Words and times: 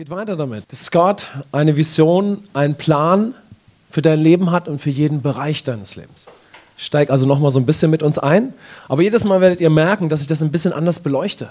geht 0.00 0.08
weiter 0.08 0.34
damit. 0.34 0.64
Dass 0.72 0.90
Gott 0.90 1.26
eine 1.52 1.76
Vision, 1.76 2.42
einen 2.54 2.74
Plan 2.74 3.34
für 3.90 4.00
dein 4.00 4.18
Leben 4.18 4.50
hat 4.50 4.66
und 4.66 4.80
für 4.80 4.88
jeden 4.88 5.20
Bereich 5.20 5.62
deines 5.62 5.94
Lebens. 5.94 6.24
Ich 6.78 6.86
steige 6.86 7.12
also 7.12 7.26
nochmal 7.26 7.50
so 7.50 7.60
ein 7.60 7.66
bisschen 7.66 7.90
mit 7.90 8.02
uns 8.02 8.18
ein. 8.18 8.54
Aber 8.88 9.02
jedes 9.02 9.24
Mal 9.24 9.42
werdet 9.42 9.60
ihr 9.60 9.68
merken, 9.68 10.08
dass 10.08 10.22
ich 10.22 10.26
das 10.26 10.42
ein 10.42 10.50
bisschen 10.50 10.72
anders 10.72 11.00
beleuchte. 11.00 11.50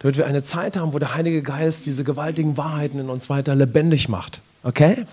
Damit 0.00 0.18
wir 0.18 0.26
eine 0.26 0.42
Zeit 0.42 0.76
haben, 0.76 0.92
wo 0.92 0.98
der 0.98 1.14
Heilige 1.14 1.40
Geist 1.40 1.86
diese 1.86 2.04
gewaltigen 2.04 2.58
Wahrheiten 2.58 2.98
in 2.98 3.08
uns 3.08 3.30
weiter 3.30 3.54
lebendig 3.54 4.10
macht. 4.10 4.42
Okay? 4.62 5.06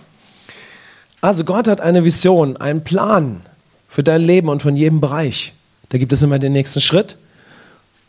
Also 1.21 1.45
Gott 1.45 1.69
hat 1.69 1.79
eine 1.79 2.03
Vision, 2.03 2.57
einen 2.57 2.83
Plan 2.83 3.39
für 3.87 4.03
dein 4.03 4.21
Leben 4.21 4.49
und 4.49 4.61
von 4.61 4.75
jedem 4.75 4.99
Bereich. 4.99 5.53
Da 5.87 5.97
gibt 5.97 6.11
es 6.11 6.21
immer 6.21 6.39
den 6.39 6.51
nächsten 6.51 6.81
Schritt. 6.81 7.15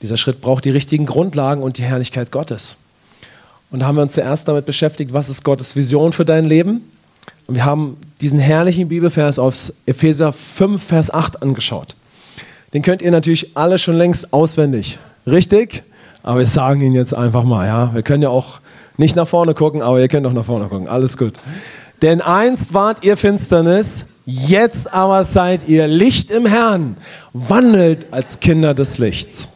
Dieser 0.03 0.17
Schritt 0.17 0.41
braucht 0.41 0.65
die 0.65 0.71
richtigen 0.71 1.07
Grundlagen 1.07 1.63
und 1.63 1.79
die 1.79 1.85
Herrlichkeit 1.85 2.33
Gottes. 2.33 2.79
Und 3.71 3.81
da 3.81 3.87
haben 3.87 3.97
wir 3.97 4.03
uns 4.03 4.15
zuerst 4.15 4.47
damit 4.49 4.67
beschäftigt, 4.67 5.13
was 5.13 5.29
ist 5.29 5.45
Gottes 5.45 5.75
Vision 5.75 6.13
für 6.13 6.25
dein 6.25 6.45
Leben. 6.45 6.89
Und 7.47 7.57
wir 7.57 7.65
haben 7.65 7.97
diesen 8.21 8.39
herrlichen 8.39 8.89
Bibelvers 8.89 9.39
aus 9.39 9.75
Epheser 9.87 10.33
5, 10.33 10.83
Vers 10.83 11.13
8 11.13 11.43
angeschaut. 11.43 11.97
Den 12.73 12.83
könnt 12.83 13.03
ihr 13.03 13.11
natürlich 13.11 13.57
alle 13.57 13.79
schon 13.79 13.97
längst 13.97 14.33
auswendig. 14.33 14.99
Richtig? 15.27 15.83
Aber 16.23 16.41
wir 16.41 16.47
sagen 16.47 16.81
ihn 16.81 16.95
jetzt 16.95 17.15
einfach 17.15 17.45
mal. 17.45 17.67
Ja? 17.67 17.95
Wir 17.95 18.03
können 18.03 18.23
ja 18.23 18.31
auch 18.31 18.61
nicht 18.97 19.17
nach 19.17 19.29
vorne 19.29 19.55
gucken, 19.55 19.83
aber 19.83 20.01
ihr 20.01 20.09
könnt 20.09 20.27
auch 20.27 20.33
nach 20.33 20.45
vorne 20.45 20.67
gucken. 20.69 20.89
Alles 20.89 21.17
gut. 21.17 21.35
Denn 22.03 22.21
einst 22.21 22.75
wart 22.75 23.05
ihr 23.05 23.17
Finsternis, 23.17 24.07
jetzt 24.25 24.93
aber 24.93 25.25
seid 25.25 25.69
ihr 25.69 25.87
Licht 25.87 26.31
im 26.31 26.47
Herrn. 26.47 26.97
Wandelt 27.33 28.07
als 28.13 28.41
Kinder 28.41 28.75
des 28.75 28.99
Lichts. 28.99 29.49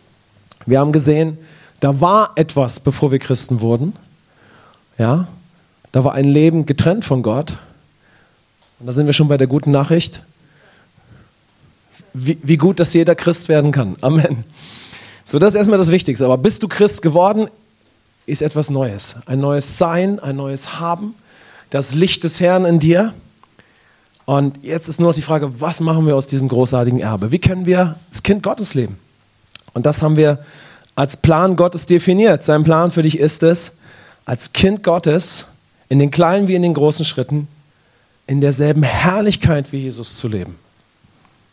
Wir 0.66 0.80
haben 0.80 0.92
gesehen, 0.92 1.38
da 1.80 2.00
war 2.00 2.32
etwas, 2.37 2.80
bevor 2.80 3.12
wir 3.12 3.18
Christen 3.18 3.60
wurden. 3.60 3.95
Ja, 4.98 5.28
da 5.92 6.05
war 6.05 6.14
ein 6.14 6.24
Leben 6.24 6.66
getrennt 6.66 7.05
von 7.05 7.23
Gott. 7.23 7.56
Und 8.80 8.86
da 8.86 8.92
sind 8.92 9.06
wir 9.06 9.12
schon 9.12 9.28
bei 9.28 9.36
der 9.36 9.47
guten 9.47 9.70
Nachricht. 9.70 10.22
Wie, 12.14 12.39
wie 12.42 12.56
gut, 12.56 12.80
dass 12.80 12.94
jeder 12.94 13.14
Christ 13.14 13.48
werden 13.48 13.70
kann. 13.72 13.97
Amen. 14.00 14.44
So, 15.25 15.39
das 15.39 15.50
ist 15.50 15.58
erstmal 15.58 15.78
das 15.78 15.91
Wichtigste. 15.91 16.25
Aber 16.25 16.39
bist 16.39 16.62
du 16.62 16.69
Christ 16.69 17.02
geworden, 17.02 17.48
ist 18.27 18.42
etwas 18.42 18.70
Neues. 18.70 19.17
Ein 19.27 19.41
neues 19.41 19.78
Sein, 19.78 20.19
ein 20.20 20.36
neues 20.36 20.80
Haben. 20.80 21.14
Das 21.70 21.95
Licht 21.95 22.24
des 22.24 22.41
Herrn 22.41 22.64
in 22.64 22.78
dir. 22.78 23.14
Und 24.24 24.62
jetzt 24.62 24.89
ist 24.89 25.00
nur 25.00 25.11
noch 25.11 25.14
die 25.14 25.22
Frage, 25.22 25.61
was 25.61 25.80
machen 25.80 26.06
wir 26.06 26.17
aus 26.17 26.27
diesem 26.27 26.48
großartigen 26.48 26.98
Erbe? 26.98 27.30
Wie 27.30 27.39
können 27.39 27.67
wir 27.67 27.97
als 28.08 28.22
Kind 28.22 28.42
Gottes 28.42 28.74
leben? 28.74 28.98
Und 29.74 29.86
das 29.86 30.02
haben 30.02 30.17
wir 30.17 30.45
als 30.98 31.16
Plan 31.16 31.54
Gottes 31.54 31.86
definiert. 31.86 32.42
Sein 32.42 32.64
Plan 32.64 32.91
für 32.91 33.02
dich 33.02 33.20
ist 33.20 33.44
es, 33.44 33.77
als 34.24 34.52
Kind 34.52 34.82
Gottes 34.82 35.44
in 35.88 36.00
den 36.00 36.10
kleinen 36.10 36.48
wie 36.48 36.56
in 36.56 36.62
den 36.62 36.74
großen 36.74 37.05
Schritten 37.05 37.46
in 38.27 38.40
derselben 38.40 38.82
Herrlichkeit 38.82 39.70
wie 39.70 39.78
Jesus 39.78 40.16
zu 40.16 40.27
leben. 40.27 40.56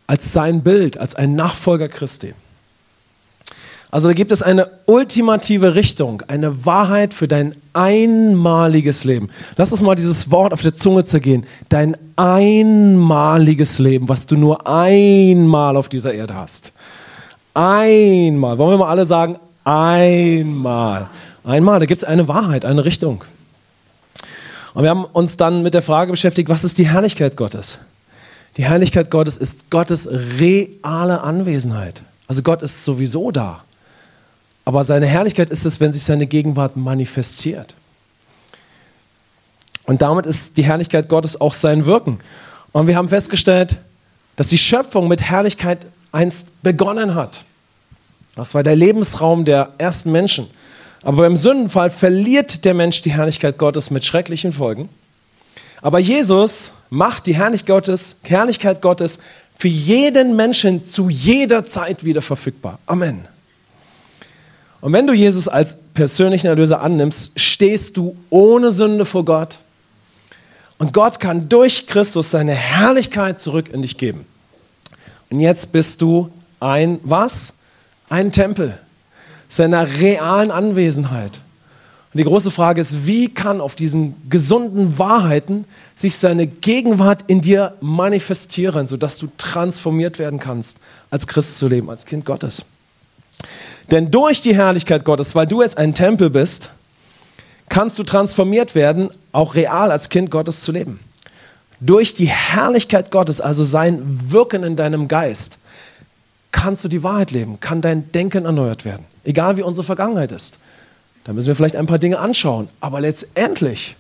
Als 0.07 0.33
sein 0.33 0.63
Bild, 0.63 0.97
als 0.97 1.13
ein 1.13 1.35
Nachfolger 1.35 1.89
Christi. 1.89 2.33
Also 3.91 4.07
da 4.07 4.15
gibt 4.15 4.31
es 4.31 4.41
eine 4.41 4.67
ultimative 4.87 5.75
Richtung, 5.75 6.23
eine 6.27 6.65
Wahrheit 6.65 7.13
für 7.13 7.27
dein 7.27 7.53
einmaliges 7.73 9.03
Leben. 9.03 9.29
Lass 9.57 9.71
uns 9.71 9.83
mal 9.83 9.93
dieses 9.93 10.31
Wort 10.31 10.53
auf 10.53 10.63
der 10.63 10.73
Zunge 10.73 11.03
zergehen. 11.03 11.45
Dein 11.69 11.95
einmaliges 12.15 13.77
Leben, 13.77 14.09
was 14.09 14.25
du 14.25 14.37
nur 14.37 14.65
einmal 14.65 15.77
auf 15.77 15.87
dieser 15.87 16.15
Erde 16.15 16.33
hast. 16.33 16.73
Einmal. 17.55 18.57
Wollen 18.57 18.71
wir 18.71 18.77
mal 18.77 18.89
alle 18.89 19.05
sagen, 19.05 19.39
einmal. 19.63 21.09
Einmal, 21.45 21.79
da 21.79 21.85
gibt 21.85 21.99
es 21.99 22.03
eine 22.03 22.27
Wahrheit, 22.27 22.65
eine 22.65 22.83
Richtung. 22.83 23.23
Und 24.73 24.83
wir 24.83 24.89
haben 24.89 25.05
uns 25.05 25.37
dann 25.37 25.63
mit 25.63 25.73
der 25.73 25.81
Frage 25.81 26.11
beschäftigt, 26.11 26.49
was 26.49 26.65
ist 26.65 26.77
die 26.77 26.89
Herrlichkeit 26.89 27.37
Gottes? 27.37 27.79
Die 28.57 28.65
Herrlichkeit 28.65 29.09
Gottes 29.09 29.37
ist 29.37 29.69
Gottes 29.69 30.07
reale 30.37 31.21
Anwesenheit. 31.21 32.01
Also 32.27 32.43
Gott 32.43 32.61
ist 32.61 32.83
sowieso 32.83 33.31
da. 33.31 33.63
Aber 34.65 34.83
seine 34.83 35.05
Herrlichkeit 35.05 35.49
ist 35.49 35.65
es, 35.65 35.79
wenn 35.79 35.93
sich 35.93 36.03
seine 36.03 36.27
Gegenwart 36.27 36.75
manifestiert. 36.75 37.73
Und 39.85 40.01
damit 40.01 40.25
ist 40.25 40.57
die 40.57 40.65
Herrlichkeit 40.65 41.07
Gottes 41.07 41.39
auch 41.39 41.53
sein 41.53 41.85
Wirken. 41.85 42.19
Und 42.73 42.87
wir 42.87 42.97
haben 42.97 43.07
festgestellt, 43.07 43.77
dass 44.35 44.49
die 44.49 44.57
Schöpfung 44.57 45.07
mit 45.07 45.21
Herrlichkeit 45.21 45.85
einst 46.15 46.63
begonnen 46.63 47.13
hat. 47.13 47.43
Das 48.35 48.55
war 48.55 48.63
der 48.63 48.75
Lebensraum 48.75 49.45
der 49.45 49.73
ersten 49.77 50.11
Menschen. 50.11 50.47
Aber 51.03 51.23
beim 51.23 51.37
Sündenfall 51.37 51.89
verliert 51.89 52.65
der 52.65 52.73
Mensch 52.73 53.01
die 53.01 53.11
Herrlichkeit 53.11 53.57
Gottes 53.57 53.91
mit 53.91 54.03
schrecklichen 54.05 54.53
Folgen. 54.53 54.89
Aber 55.81 55.99
Jesus 55.99 56.71
macht 56.89 57.27
die 57.27 57.35
Herrlichkeit 57.35 57.67
Gottes, 57.67 58.17
Herrlichkeit 58.23 58.81
Gottes 58.81 59.19
für 59.57 59.67
jeden 59.67 60.35
Menschen 60.35 60.83
zu 60.83 61.09
jeder 61.09 61.63
Zeit 61.65 62.03
wieder 62.03 62.21
verfügbar. 62.21 62.79
Amen. 62.87 63.27
Und 64.81 64.93
wenn 64.93 65.07
du 65.07 65.13
Jesus 65.13 65.47
als 65.47 65.77
persönlichen 65.93 66.47
Erlöser 66.47 66.81
annimmst, 66.81 67.39
stehst 67.39 67.97
du 67.97 68.15
ohne 68.29 68.71
Sünde 68.71 69.05
vor 69.05 69.25
Gott. 69.25 69.59
Und 70.77 70.93
Gott 70.93 71.19
kann 71.19 71.47
durch 71.49 71.87
Christus 71.87 72.31
seine 72.31 72.53
Herrlichkeit 72.53 73.39
zurück 73.39 73.69
in 73.71 73.81
dich 73.81 73.97
geben. 73.97 74.25
Und 75.29 75.39
jetzt 75.39 75.71
bist 75.71 76.01
du 76.01 76.29
ein 76.59 76.99
was? 77.03 77.53
Ein 78.09 78.31
Tempel 78.31 78.77
seiner 79.47 79.99
realen 79.99 80.51
Anwesenheit. 80.51 81.39
Und 82.13 82.19
die 82.19 82.23
große 82.23 82.51
Frage 82.51 82.79
ist, 82.79 83.05
wie 83.05 83.33
kann 83.33 83.59
auf 83.59 83.75
diesen 83.75 84.15
gesunden 84.29 84.97
Wahrheiten 84.97 85.65
sich 85.95 86.17
seine 86.17 86.47
Gegenwart 86.47 87.25
in 87.27 87.41
dir 87.41 87.73
manifestieren, 87.81 88.87
sodass 88.87 89.17
du 89.17 89.27
transformiert 89.37 90.17
werden 90.17 90.39
kannst, 90.39 90.79
als 91.09 91.27
Christ 91.27 91.57
zu 91.57 91.67
leben, 91.67 91.89
als 91.89 92.05
Kind 92.05 92.25
Gottes. 92.25 92.63
Denn 93.91 94.11
durch 94.11 94.41
die 94.41 94.55
Herrlichkeit 94.55 95.03
Gottes, 95.03 95.35
weil 95.35 95.45
du 95.45 95.61
jetzt 95.61 95.77
ein 95.77 95.93
Tempel 95.93 96.29
bist, 96.29 96.69
kannst 97.67 97.99
du 97.99 98.03
transformiert 98.03 98.75
werden, 98.75 99.09
auch 99.31 99.55
real 99.55 99.91
als 99.91 100.09
Kind 100.09 100.31
Gottes 100.31 100.61
zu 100.61 100.71
leben. 100.71 100.99
Durch 101.85 102.15
die 102.15 102.27
Herrlichkeit 102.27 103.11
Gottes, 103.11 103.41
also 103.41 103.63
sein 103.63 104.31
Wirken 104.31 104.63
in 104.63 104.75
deinem 104.75 105.07
Geist, 105.07 105.59
kannst 106.51 106.83
du 106.83 106.87
die 106.87 107.03
Wahrheit 107.03 107.31
leben, 107.31 107.59
kann 107.59 107.81
dein 107.81 108.11
Denken 108.11 108.45
erneuert 108.45 108.85
werden. 108.85 109.05
Egal 109.23 109.57
wie 109.57 109.61
unsere 109.61 109.85
Vergangenheit 109.85 110.31
ist. 110.31 110.57
Da 111.25 111.33
müssen 111.33 111.47
wir 111.47 111.55
vielleicht 111.55 111.75
ein 111.75 111.85
paar 111.85 111.99
Dinge 111.99 112.19
anschauen. 112.19 112.69
Aber 112.79 113.01
letztendlich 113.01 113.95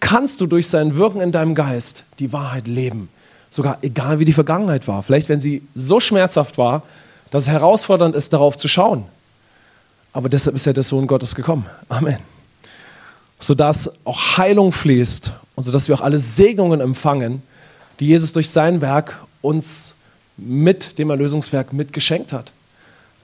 kannst 0.00 0.40
du 0.40 0.46
durch 0.46 0.68
sein 0.68 0.96
Wirken 0.96 1.20
in 1.20 1.32
deinem 1.32 1.54
Geist 1.54 2.04
die 2.18 2.32
Wahrheit 2.32 2.66
leben. 2.66 3.08
Sogar 3.48 3.78
egal 3.82 4.18
wie 4.18 4.24
die 4.24 4.32
Vergangenheit 4.32 4.88
war. 4.88 5.02
Vielleicht 5.02 5.28
wenn 5.28 5.40
sie 5.40 5.62
so 5.74 6.00
schmerzhaft 6.00 6.58
war, 6.58 6.82
dass 7.30 7.44
es 7.44 7.48
herausfordernd 7.48 8.14
ist, 8.14 8.32
darauf 8.32 8.56
zu 8.56 8.68
schauen. 8.68 9.04
Aber 10.12 10.28
deshalb 10.28 10.56
ist 10.56 10.66
ja 10.66 10.72
der 10.72 10.82
Sohn 10.82 11.06
Gottes 11.06 11.34
gekommen. 11.34 11.64
Amen. 11.88 12.18
Sodass 13.42 14.06
auch 14.06 14.38
Heilung 14.38 14.70
fließt 14.70 15.32
und 15.56 15.64
sodass 15.64 15.88
wir 15.88 15.96
auch 15.96 16.00
alle 16.00 16.20
Segnungen 16.20 16.80
empfangen, 16.80 17.42
die 17.98 18.06
Jesus 18.06 18.32
durch 18.32 18.50
sein 18.50 18.80
Werk 18.80 19.18
uns 19.40 19.96
mit 20.36 20.98
dem 20.98 21.10
Erlösungswerk 21.10 21.72
mitgeschenkt 21.72 22.32
hat. 22.32 22.52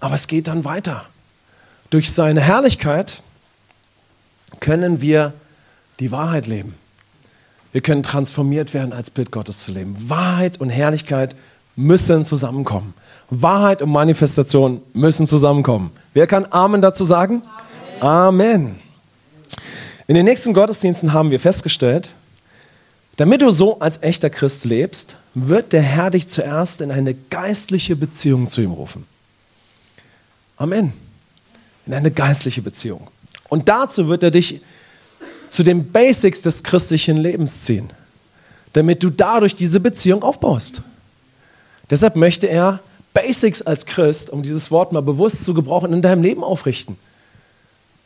Aber 0.01 0.17
es 0.17 0.27
geht 0.27 0.49
dann 0.49 0.65
weiter. 0.65 1.05
Durch 1.91 2.13
seine 2.13 2.41
Herrlichkeit 2.41 3.23
können 4.59 5.01
wir 5.01 5.35
die 6.01 6.11
Wahrheit 6.11 6.49
leben. 6.49 6.75
Wir 7.73 7.81
können 7.81 8.03
transformiert 8.03 8.75
werden, 8.75 8.93
als 8.93 9.11
Bild 9.11 9.31
Gottes 9.31 9.63
zu 9.63 9.71
leben. 9.71 9.97
Wahrheit 10.09 10.61
und 10.61 10.71
Herrlichkeit 10.71 11.37
müssen 11.77 12.25
zusammenkommen. 12.25 12.93
Wahrheit 13.31 13.83
und 13.83 13.91
Manifestation 13.91 14.83
müssen 14.95 15.29
zusammenkommen. 15.29 15.91
Wer 16.13 16.27
kann 16.27 16.47
Amen 16.51 16.83
dazu 16.83 17.05
sagen? 17.05 17.43
Amen. 18.01 18.67
Amen. 18.67 18.88
In 20.09 20.15
den 20.15 20.25
nächsten 20.25 20.55
Gottesdiensten 20.55 21.13
haben 21.13 21.31
wir 21.31 21.39
festgestellt, 21.39 22.09
damit 23.19 23.43
du 23.43 23.51
so 23.51 23.79
als 23.79 24.03
echter 24.03 24.31
Christ 24.31 24.65
lebst, 24.65 25.17
wird 25.35 25.75
der 25.75 25.83
Herr 25.83 26.11
dich 26.11 26.29
zuerst 26.29 26.81
in 26.81 26.91
eine 26.91 27.13
geistliche 27.13 27.95
Beziehung 27.95 28.49
zu 28.49 28.63
ihm 28.63 28.73
rufen. 28.73 29.07
Amen. 30.57 30.95
In 31.85 31.93
eine 31.93 32.11
geistliche 32.11 32.63
Beziehung. 32.63 33.09
Und 33.51 33.69
dazu 33.69 34.09
wird 34.09 34.23
er 34.23 34.31
dich 34.31 34.63
zu 35.51 35.63
den 35.63 35.93
Basics 35.93 36.41
des 36.41 36.63
christlichen 36.63 37.19
Lebens 37.19 37.65
ziehen, 37.65 37.91
damit 38.73 39.03
du 39.03 39.11
dadurch 39.11 39.55
diese 39.55 39.79
Beziehung 39.79 40.23
aufbaust. 40.23 40.81
Deshalb 41.91 42.17
möchte 42.17 42.47
er 42.47 42.81
Basics 43.13 43.61
als 43.61 43.85
Christ, 43.85 44.31
um 44.31 44.43
dieses 44.43 44.71
Wort 44.71 44.93
mal 44.93 45.03
bewusst 45.03 45.45
zu 45.45 45.53
gebrauchen, 45.53 45.93
in 45.93 46.01
deinem 46.01 46.23
Leben 46.23 46.43
aufrichten. 46.43 46.97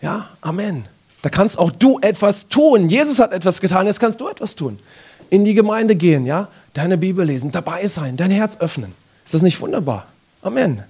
Ja, 0.00 0.31
Amen. 0.41 0.87
Da 1.23 1.31
kannst 1.31 1.59
auch 1.59 1.71
du 1.71 1.99
etwas 2.01 2.49
tun. 2.49 2.89
Jesus 2.89 3.21
hat 3.21 3.33
etwas 3.33 3.61
getan, 3.61 3.87
jetzt 3.87 4.01
kannst 4.01 4.21
du 4.21 4.29
etwas 4.29 4.57
tun. 4.57 4.77
In 5.31 5.45
die 5.45 5.55
Gemeinde 5.55 5.95
gehen, 5.97 6.27
ja, 6.27 6.49
deine 6.75 6.99
Bibel 6.99 7.25
lesen, 7.25 7.53
dabei 7.53 7.87
sein, 7.87 8.17
dein 8.17 8.31
Herz 8.31 8.57
öffnen. 8.59 8.93
Ist 9.25 9.35
das 9.35 9.43
nicht 9.43 9.61
wunderbar? 9.61 10.07
Amen. 10.43 10.83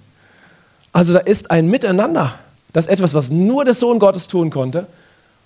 Also 0.91 1.13
da 1.13 1.19
ist 1.19 1.51
ein 1.51 1.67
Miteinander. 1.67 2.39
Das 2.73 2.87
ist 2.87 2.91
etwas, 2.91 3.13
was 3.13 3.29
nur 3.29 3.63
der 3.63 3.75
Sohn 3.75 3.99
Gottes 3.99 4.27
tun 4.27 4.49
konnte. 4.49 4.87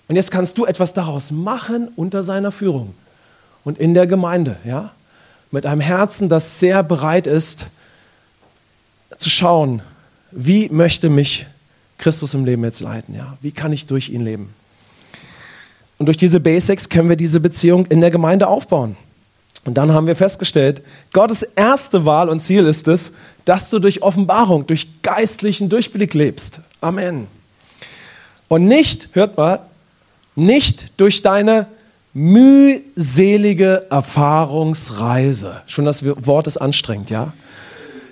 Und 0.08 0.16
jetzt 0.16 0.30
kannst 0.30 0.56
du 0.56 0.64
etwas 0.64 0.94
daraus 0.94 1.30
machen 1.30 1.88
unter 1.94 2.22
seiner 2.22 2.50
Führung 2.50 2.94
und 3.64 3.78
in 3.78 3.92
der 3.92 4.06
Gemeinde, 4.06 4.56
ja? 4.64 4.92
Mit 5.50 5.66
einem 5.66 5.80
Herzen, 5.80 6.28
das 6.28 6.58
sehr 6.58 6.82
bereit 6.82 7.26
ist, 7.26 7.66
zu 9.16 9.28
schauen, 9.28 9.82
wie 10.30 10.68
möchte 10.70 11.08
mich 11.10 11.46
Christus 11.98 12.34
im 12.34 12.44
Leben 12.44 12.64
jetzt 12.64 12.80
leiten, 12.80 13.14
ja? 13.14 13.36
Wie 13.42 13.52
kann 13.52 13.72
ich 13.72 13.86
durch 13.86 14.08
ihn 14.08 14.24
leben? 14.24 14.54
Und 15.98 16.06
durch 16.06 16.16
diese 16.16 16.40
Basics 16.40 16.88
können 16.88 17.08
wir 17.08 17.16
diese 17.16 17.40
Beziehung 17.40 17.86
in 17.86 18.00
der 18.00 18.10
Gemeinde 18.10 18.46
aufbauen. 18.46 18.96
Und 19.64 19.74
dann 19.74 19.92
haben 19.92 20.06
wir 20.06 20.16
festgestellt, 20.16 20.82
Gottes 21.12 21.42
erste 21.42 22.04
Wahl 22.04 22.28
und 22.28 22.40
Ziel 22.40 22.64
ist 22.66 22.88
es, 22.88 23.12
dass 23.44 23.68
du 23.70 23.78
durch 23.80 24.02
Offenbarung, 24.02 24.66
durch 24.66 25.02
geistlichen 25.02 25.68
Durchblick 25.68 26.14
lebst. 26.14 26.60
Amen. 26.80 27.26
Und 28.46 28.64
nicht, 28.64 29.10
hört 29.12 29.36
mal, 29.36 29.60
nicht 30.36 30.98
durch 30.98 31.20
deine 31.20 31.66
mühselige 32.14 33.86
Erfahrungsreise. 33.90 35.62
Schon 35.66 35.84
das 35.84 36.04
Wort 36.04 36.46
ist 36.46 36.56
anstrengend, 36.56 37.10
ja? 37.10 37.32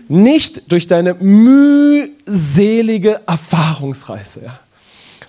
Nicht 0.08 0.70
durch 0.70 0.86
deine 0.86 1.14
mühselige 1.14 2.02
Erfahrungsreise, 3.26 4.42
ja? 4.44 4.58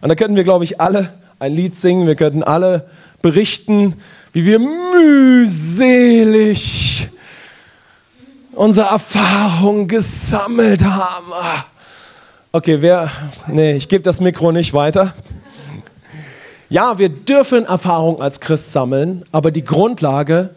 Und 0.01 0.09
da 0.09 0.15
könnten 0.15 0.35
wir, 0.35 0.43
glaube 0.43 0.63
ich, 0.63 0.79
alle 0.79 1.13
ein 1.39 1.53
Lied 1.53 1.75
singen, 1.75 2.07
wir 2.07 2.15
könnten 2.15 2.43
alle 2.43 2.87
berichten, 3.21 3.95
wie 4.33 4.45
wir 4.45 4.59
mühselig 5.49 6.27
unsere 8.53 8.87
Erfahrung 8.89 9.87
gesammelt 9.87 10.83
haben. 10.83 11.31
Okay, 12.51 12.81
wer, 12.81 13.09
nee, 13.47 13.73
ich 13.73 13.87
gebe 13.89 14.03
das 14.03 14.19
Mikro 14.19 14.51
nicht 14.51 14.73
weiter. 14.73 15.13
Ja, 16.69 16.97
wir 16.97 17.09
dürfen 17.09 17.65
Erfahrung 17.65 18.21
als 18.21 18.39
Christ 18.41 18.71
sammeln, 18.71 19.23
aber 19.31 19.51
die 19.51 19.63
Grundlage 19.63 20.49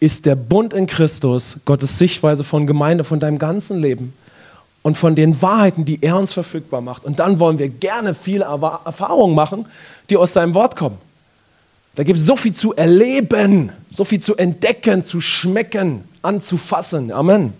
ist 0.00 0.26
der 0.26 0.34
Bund 0.34 0.74
in 0.74 0.86
Christus, 0.86 1.60
Gottes 1.64 1.98
Sichtweise 1.98 2.44
von 2.44 2.66
Gemeinde, 2.66 3.04
von 3.04 3.20
deinem 3.20 3.38
ganzen 3.38 3.80
Leben 3.80 4.12
und 4.86 4.96
von 4.96 5.16
den 5.16 5.42
Wahrheiten, 5.42 5.84
die 5.84 6.00
er 6.00 6.16
uns 6.16 6.32
verfügbar 6.32 6.80
macht. 6.80 7.04
Und 7.04 7.18
dann 7.18 7.40
wollen 7.40 7.58
wir 7.58 7.68
gerne 7.68 8.14
viele 8.14 8.44
Erfahrungen 8.44 9.34
machen, 9.34 9.66
die 10.08 10.16
aus 10.16 10.32
seinem 10.32 10.54
Wort 10.54 10.76
kommen. 10.76 10.98
Da 11.96 12.04
gibt 12.04 12.20
es 12.20 12.24
so 12.24 12.36
viel 12.36 12.54
zu 12.54 12.72
erleben, 12.72 13.72
so 13.90 14.04
viel 14.04 14.20
zu 14.20 14.36
entdecken, 14.36 15.02
zu 15.02 15.20
schmecken, 15.20 16.04
anzufassen. 16.22 17.10
Amen. 17.10 17.52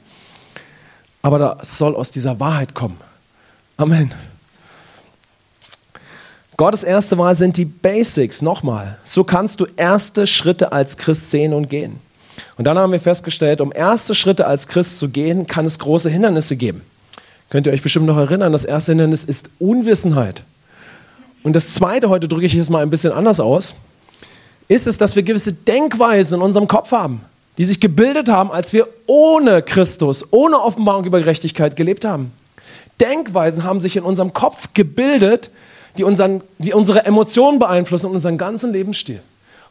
Aber 1.21 1.41
das 1.41 1.77
soll 1.77 1.97
aus 1.97 2.13
dieser 2.13 2.39
Wahrheit 2.39 2.75
kommen. 2.75 2.97
Amen. 3.77 4.15
Gottes 6.57 6.85
erste 6.85 7.19
Wahl 7.19 7.35
sind 7.35 7.57
die 7.57 7.65
Basics. 7.65 8.41
Nochmal, 8.41 8.99
so 9.03 9.25
kannst 9.25 9.59
du 9.59 9.67
erste 9.77 10.29
Schritte 10.29 10.71
als 10.71 10.97
Christ 10.97 11.33
sehen 11.33 11.55
und 11.55 11.69
gehen. 11.71 11.99
Und 12.57 12.67
dann 12.67 12.79
haben 12.79 12.93
wir 12.93 13.01
festgestellt, 13.01 13.61
um 13.61 13.73
erste 13.75 14.15
Schritte 14.15 14.47
als 14.47 14.69
Christ 14.69 15.01
zu 15.01 15.09
gehen, 15.09 15.49
kann 15.49 15.67
es 15.67 15.81
große 15.81 16.09
Hindernisse 16.09 16.55
geben. 16.55 16.83
Könnt 17.49 17.67
ihr 17.67 17.73
euch 17.73 17.83
bestimmt 17.83 18.07
noch 18.07 18.17
erinnern, 18.17 18.53
das 18.53 18.65
erste 18.65 18.93
Hindernis 18.93 19.25
ist 19.25 19.51
Unwissenheit. 19.59 20.43
Und 21.43 21.55
das 21.55 21.75
zweite, 21.75 22.09
heute 22.09 22.27
drücke 22.27 22.47
ich 22.47 22.55
es 22.57 22.71
mal 22.71 22.83
ein 22.83 22.91
bisschen 22.91 23.13
anders 23.13 23.39
aus, 23.39 23.75
ist 24.69 24.89
es, 24.89 24.99
dass 24.99 25.15
wir 25.15 25.23
gewisse 25.23 25.53
Denkweisen 25.53 26.41
in 26.41 26.43
unserem 26.43 26.67
Kopf 26.67 26.91
haben, 26.91 27.21
die 27.57 27.65
sich 27.65 27.79
gebildet 27.79 28.29
haben, 28.29 28.51
als 28.51 28.73
wir 28.73 28.89
ohne 29.07 29.63
Christus, 29.63 30.33
ohne 30.33 30.61
Offenbarung 30.61 31.05
über 31.05 31.21
Gerechtigkeit 31.21 31.77
gelebt 31.77 32.05
haben. 32.05 32.33
Denkweisen 33.01 33.63
haben 33.63 33.81
sich 33.81 33.97
in 33.97 34.03
unserem 34.03 34.33
Kopf 34.33 34.71
gebildet, 34.75 35.51
die, 35.99 36.05
unseren, 36.05 36.41
die 36.59 36.73
unsere 36.73 37.05
Emotionen 37.05 37.61
beeinflussen 37.61 38.07
und 38.07 38.15
unseren 38.15 38.39
ganzen 38.39 38.73
Lebensstil. 38.73 39.21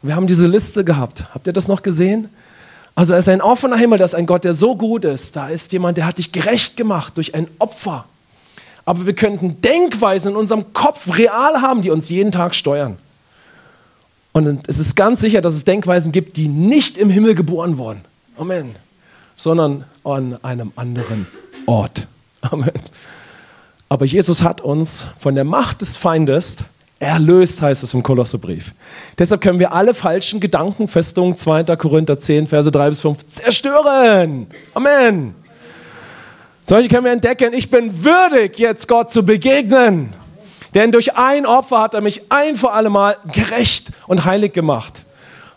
Und 0.00 0.08
wir 0.08 0.16
haben 0.16 0.26
diese 0.26 0.46
Liste 0.46 0.84
gehabt. 0.84 1.24
Habt 1.34 1.46
ihr 1.46 1.52
das 1.52 1.68
noch 1.68 1.82
gesehen? 1.82 2.30
Also 2.96 3.12
da 3.12 3.18
ist 3.18 3.28
ein 3.28 3.42
offener 3.42 3.76
Himmel, 3.76 3.98
da 3.98 4.06
ist 4.06 4.14
ein 4.14 4.24
Gott, 4.24 4.42
der 4.44 4.54
so 4.54 4.74
gut 4.74 5.04
ist. 5.04 5.36
Da 5.36 5.48
ist 5.48 5.70
jemand, 5.72 5.98
der 5.98 6.06
hat 6.06 6.16
dich 6.16 6.32
gerecht 6.32 6.78
gemacht 6.78 7.16
durch 7.16 7.34
ein 7.34 7.46
Opfer. 7.58 8.06
Aber 8.86 9.04
wir 9.04 9.14
könnten 9.14 9.60
Denkweisen 9.60 10.32
in 10.32 10.36
unserem 10.36 10.72
Kopf 10.72 11.16
real 11.16 11.60
haben, 11.60 11.82
die 11.82 11.90
uns 11.90 12.08
jeden 12.08 12.32
Tag 12.32 12.54
steuern. 12.54 12.96
Und 14.32 14.66
es 14.66 14.78
ist 14.78 14.96
ganz 14.96 15.20
sicher, 15.20 15.42
dass 15.42 15.52
es 15.52 15.64
Denkweisen 15.64 16.10
gibt, 16.10 16.38
die 16.38 16.48
nicht 16.48 16.96
im 16.96 17.10
Himmel 17.10 17.34
geboren 17.34 17.76
wurden. 17.76 18.00
Amen. 18.38 18.74
Sondern 19.34 19.84
an 20.02 20.38
einem 20.42 20.72
anderen 20.76 21.26
Ort. 21.66 22.06
Amen. 22.40 22.70
Aber 23.90 24.06
Jesus 24.06 24.42
hat 24.42 24.62
uns 24.62 25.04
von 25.18 25.34
der 25.34 25.44
Macht 25.44 25.82
des 25.82 25.96
Feindes 25.98 26.58
erlöst, 26.98 27.60
heißt 27.60 27.82
es 27.82 27.94
im 27.94 28.02
Kolossebrief. 28.02 28.72
Deshalb 29.18 29.40
können 29.40 29.58
wir 29.58 29.72
alle 29.72 29.94
falschen 29.94 30.40
Gedankenfestungen 30.40 31.36
2. 31.36 31.64
Korinther 31.76 32.18
10, 32.18 32.46
Verse 32.46 32.70
3 32.70 32.88
bis 32.88 33.00
5 33.00 33.26
zerstören. 33.26 34.46
Amen. 34.74 35.34
Beispiel 36.68 36.88
können 36.88 37.04
wir 37.04 37.12
entdecken, 37.12 37.52
ich 37.52 37.70
bin 37.70 38.04
würdig, 38.04 38.58
jetzt 38.58 38.88
Gott 38.88 39.10
zu 39.10 39.24
begegnen. 39.24 40.12
Denn 40.74 40.90
durch 40.90 41.16
ein 41.16 41.46
Opfer 41.46 41.80
hat 41.80 41.94
er 41.94 42.00
mich 42.00 42.30
ein 42.30 42.56
für 42.56 42.72
alle 42.72 42.90
Mal 42.90 43.16
gerecht 43.32 43.92
und 44.08 44.24
heilig 44.24 44.52
gemacht. 44.52 45.04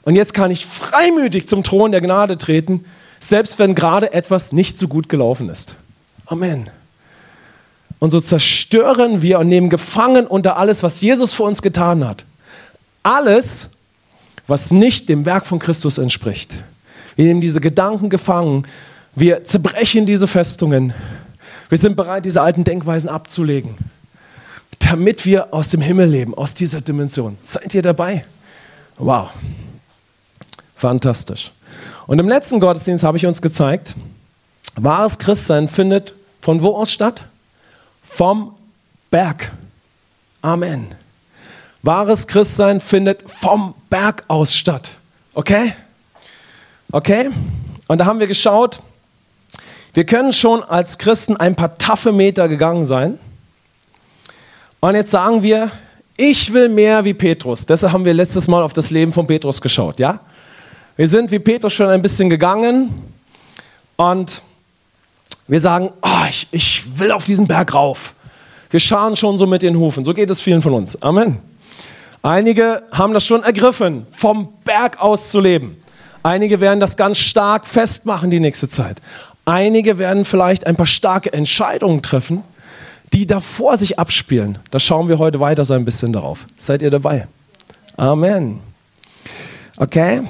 Und 0.03 0.15
jetzt 0.15 0.33
kann 0.33 0.51
ich 0.51 0.65
freimütig 0.65 1.47
zum 1.47 1.63
Thron 1.63 1.91
der 1.91 2.01
Gnade 2.01 2.37
treten, 2.37 2.85
selbst 3.19 3.59
wenn 3.59 3.75
gerade 3.75 4.13
etwas 4.13 4.53
nicht 4.53 4.77
so 4.77 4.87
gut 4.87 5.09
gelaufen 5.09 5.49
ist. 5.49 5.75
Amen. 6.25 6.69
Und 7.99 8.11
so 8.11 8.19
zerstören 8.19 9.21
wir 9.21 9.39
und 9.39 9.49
nehmen 9.49 9.69
gefangen 9.69 10.25
unter 10.25 10.57
alles, 10.57 10.83
was 10.83 11.01
Jesus 11.01 11.33
für 11.33 11.43
uns 11.43 11.61
getan 11.61 12.07
hat. 12.07 12.23
Alles, 13.03 13.69
was 14.47 14.71
nicht 14.71 15.09
dem 15.09 15.25
Werk 15.25 15.45
von 15.45 15.59
Christus 15.59 15.97
entspricht. 15.97 16.55
Wir 17.15 17.25
nehmen 17.25 17.41
diese 17.41 17.59
Gedanken 17.59 18.09
gefangen. 18.09 18.65
Wir 19.15 19.43
zerbrechen 19.43 20.05
diese 20.05 20.27
Festungen. 20.27 20.93
Wir 21.67 21.77
sind 21.77 21.95
bereit, 21.95 22.25
diese 22.25 22.41
alten 22.41 22.63
Denkweisen 22.63 23.09
abzulegen, 23.09 23.75
damit 24.79 25.25
wir 25.25 25.53
aus 25.53 25.69
dem 25.69 25.81
Himmel 25.81 26.09
leben, 26.09 26.33
aus 26.33 26.53
dieser 26.53 26.81
Dimension. 26.81 27.37
Seid 27.41 27.73
ihr 27.75 27.81
dabei? 27.81 28.25
Wow. 28.97 29.29
Fantastisch. 30.75 31.51
Und 32.07 32.17
im 32.19 32.27
letzten 32.27 32.59
Gottesdienst 32.59 33.03
habe 33.03 33.17
ich 33.17 33.25
uns 33.25 33.41
gezeigt, 33.41 33.93
wahres 34.75 35.19
Christsein 35.19 35.67
findet 35.67 36.13
von 36.41 36.61
wo 36.61 36.69
aus 36.69 36.91
statt? 36.91 37.23
Vom 38.09 38.55
Berg. 39.11 39.51
Amen. 40.41 40.95
Wahres 41.81 42.27
Christsein 42.27 42.81
findet 42.81 43.23
vom 43.29 43.73
Berg 43.89 44.25
aus 44.27 44.53
statt. 44.53 44.91
Okay? 45.33 45.73
Okay? 46.91 47.29
Und 47.87 47.99
da 47.99 48.05
haben 48.05 48.19
wir 48.19 48.27
geschaut, 48.27 48.81
wir 49.93 50.05
können 50.05 50.33
schon 50.33 50.63
als 50.63 50.97
Christen 50.97 51.37
ein 51.37 51.55
paar 51.55 51.77
taffe 51.77 52.11
Meter 52.11 52.49
gegangen 52.49 52.83
sein. 52.83 53.17
Und 54.81 54.95
jetzt 54.95 55.11
sagen 55.11 55.41
wir, 55.41 55.71
ich 56.17 56.51
will 56.51 56.67
mehr 56.67 57.05
wie 57.05 57.13
Petrus. 57.13 57.65
Deshalb 57.65 57.93
haben 57.93 58.05
wir 58.05 58.13
letztes 58.13 58.47
Mal 58.47 58.63
auf 58.63 58.73
das 58.73 58.89
Leben 58.89 59.13
von 59.13 59.25
Petrus 59.27 59.61
geschaut, 59.61 59.99
ja? 59.99 60.19
Wir 60.97 61.07
sind 61.07 61.31
wie 61.31 61.39
Petrus 61.39 61.73
schon 61.73 61.87
ein 61.87 62.01
bisschen 62.01 62.29
gegangen 62.29 62.89
und 63.95 64.41
wir 65.49 65.59
sagen, 65.59 65.91
oh, 66.01 66.25
ich, 66.29 66.47
ich 66.51 66.99
will 66.99 67.11
auf 67.11 67.25
diesen 67.25 67.47
Berg 67.47 67.73
rauf. 67.73 68.13
Wir 68.69 68.79
scharen 68.79 69.15
schon 69.15 69.37
so 69.37 69.47
mit 69.47 69.63
den 69.63 69.77
Hufen. 69.77 70.05
So 70.05 70.13
geht 70.13 70.29
es 70.29 70.41
vielen 70.41 70.61
von 70.61 70.73
uns. 70.73 71.01
Amen. 71.01 71.39
Einige 72.21 72.83
haben 72.91 73.13
das 73.13 73.25
schon 73.25 73.43
ergriffen, 73.43 74.05
vom 74.11 74.53
Berg 74.63 75.01
aus 75.01 75.31
zu 75.31 75.39
leben. 75.39 75.77
Einige 76.21 76.61
werden 76.61 76.79
das 76.79 76.97
ganz 76.97 77.17
stark 77.17 77.65
festmachen 77.65 78.29
die 78.29 78.39
nächste 78.39 78.69
Zeit. 78.69 79.01
Einige 79.45 79.97
werden 79.97 80.25
vielleicht 80.25 80.67
ein 80.67 80.75
paar 80.75 80.85
starke 80.85 81.33
Entscheidungen 81.33 82.03
treffen, 82.03 82.43
die 83.13 83.25
davor 83.25 83.77
sich 83.77 83.97
abspielen. 83.97 84.59
Da 84.69 84.79
schauen 84.79 85.07
wir 85.07 85.17
heute 85.17 85.39
weiter 85.39 85.65
so 85.65 85.73
ein 85.73 85.85
bisschen 85.85 86.13
darauf. 86.13 86.45
Seid 86.57 86.83
ihr 86.83 86.91
dabei? 86.91 87.27
Amen. 87.97 88.59
Okay? 89.77 90.21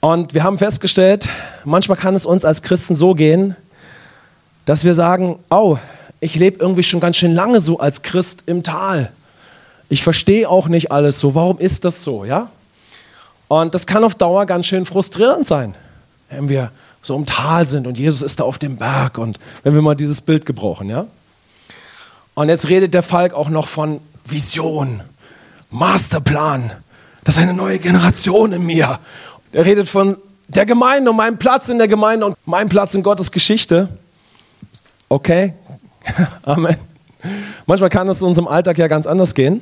Und 0.00 0.34
wir 0.34 0.44
haben 0.44 0.58
festgestellt, 0.58 1.28
manchmal 1.64 1.96
kann 1.96 2.14
es 2.14 2.26
uns 2.26 2.44
als 2.44 2.62
Christen 2.62 2.94
so 2.94 3.14
gehen, 3.14 3.56
dass 4.64 4.84
wir 4.84 4.94
sagen, 4.94 5.38
oh, 5.50 5.78
ich 6.20 6.34
lebe 6.34 6.58
irgendwie 6.60 6.82
schon 6.82 7.00
ganz 7.00 7.16
schön 7.16 7.34
lange 7.34 7.60
so 7.60 7.78
als 7.78 8.02
Christ 8.02 8.44
im 8.46 8.62
Tal. 8.62 9.12
Ich 9.88 10.02
verstehe 10.02 10.48
auch 10.48 10.68
nicht 10.68 10.90
alles 10.90 11.20
so. 11.20 11.34
Warum 11.34 11.58
ist 11.58 11.84
das 11.84 12.02
so, 12.02 12.24
ja? 12.24 12.50
Und 13.48 13.74
das 13.74 13.86
kann 13.86 14.02
auf 14.02 14.14
Dauer 14.14 14.44
ganz 14.46 14.66
schön 14.66 14.86
frustrierend 14.86 15.46
sein, 15.46 15.76
wenn 16.30 16.48
wir 16.48 16.72
so 17.00 17.14
im 17.14 17.26
Tal 17.26 17.66
sind 17.66 17.86
und 17.86 17.96
Jesus 17.96 18.22
ist 18.22 18.40
da 18.40 18.44
auf 18.44 18.58
dem 18.58 18.76
Berg 18.76 19.18
und 19.18 19.38
wenn 19.62 19.74
wir 19.74 19.82
mal 19.82 19.94
dieses 19.94 20.20
Bild 20.20 20.44
gebrauchen, 20.44 20.90
ja? 20.90 21.06
Und 22.34 22.48
jetzt 22.48 22.68
redet 22.68 22.92
der 22.92 23.02
Falk 23.02 23.32
auch 23.32 23.48
noch 23.48 23.68
von 23.68 24.00
Vision, 24.24 25.02
Masterplan. 25.70 26.72
Das 27.24 27.36
ist 27.36 27.42
eine 27.42 27.54
neue 27.54 27.78
Generation 27.78 28.52
in 28.52 28.66
mir. 28.66 28.98
Er 29.52 29.64
redet 29.64 29.88
von 29.88 30.16
der 30.48 30.66
Gemeinde 30.66 31.10
und 31.10 31.16
meinem 31.16 31.38
Platz 31.38 31.68
in 31.68 31.78
der 31.78 31.88
Gemeinde 31.88 32.26
und 32.26 32.36
meinem 32.46 32.68
Platz 32.68 32.94
in 32.94 33.02
Gottes 33.02 33.32
Geschichte. 33.32 33.88
Okay, 35.08 35.54
Amen. 36.42 36.76
Manchmal 37.66 37.90
kann 37.90 38.08
es 38.08 38.20
in 38.20 38.28
unserem 38.28 38.48
Alltag 38.48 38.78
ja 38.78 38.88
ganz 38.88 39.06
anders 39.06 39.34
gehen. 39.34 39.60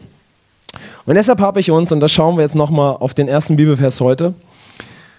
Und 1.06 1.14
deshalb 1.14 1.40
habe 1.40 1.60
ich 1.60 1.70
uns, 1.70 1.92
und 1.92 2.00
da 2.00 2.08
schauen 2.08 2.36
wir 2.36 2.42
jetzt 2.42 2.54
nochmal 2.54 2.96
auf 2.98 3.14
den 3.14 3.28
ersten 3.28 3.56
Bibelvers 3.56 4.00
heute, 4.00 4.34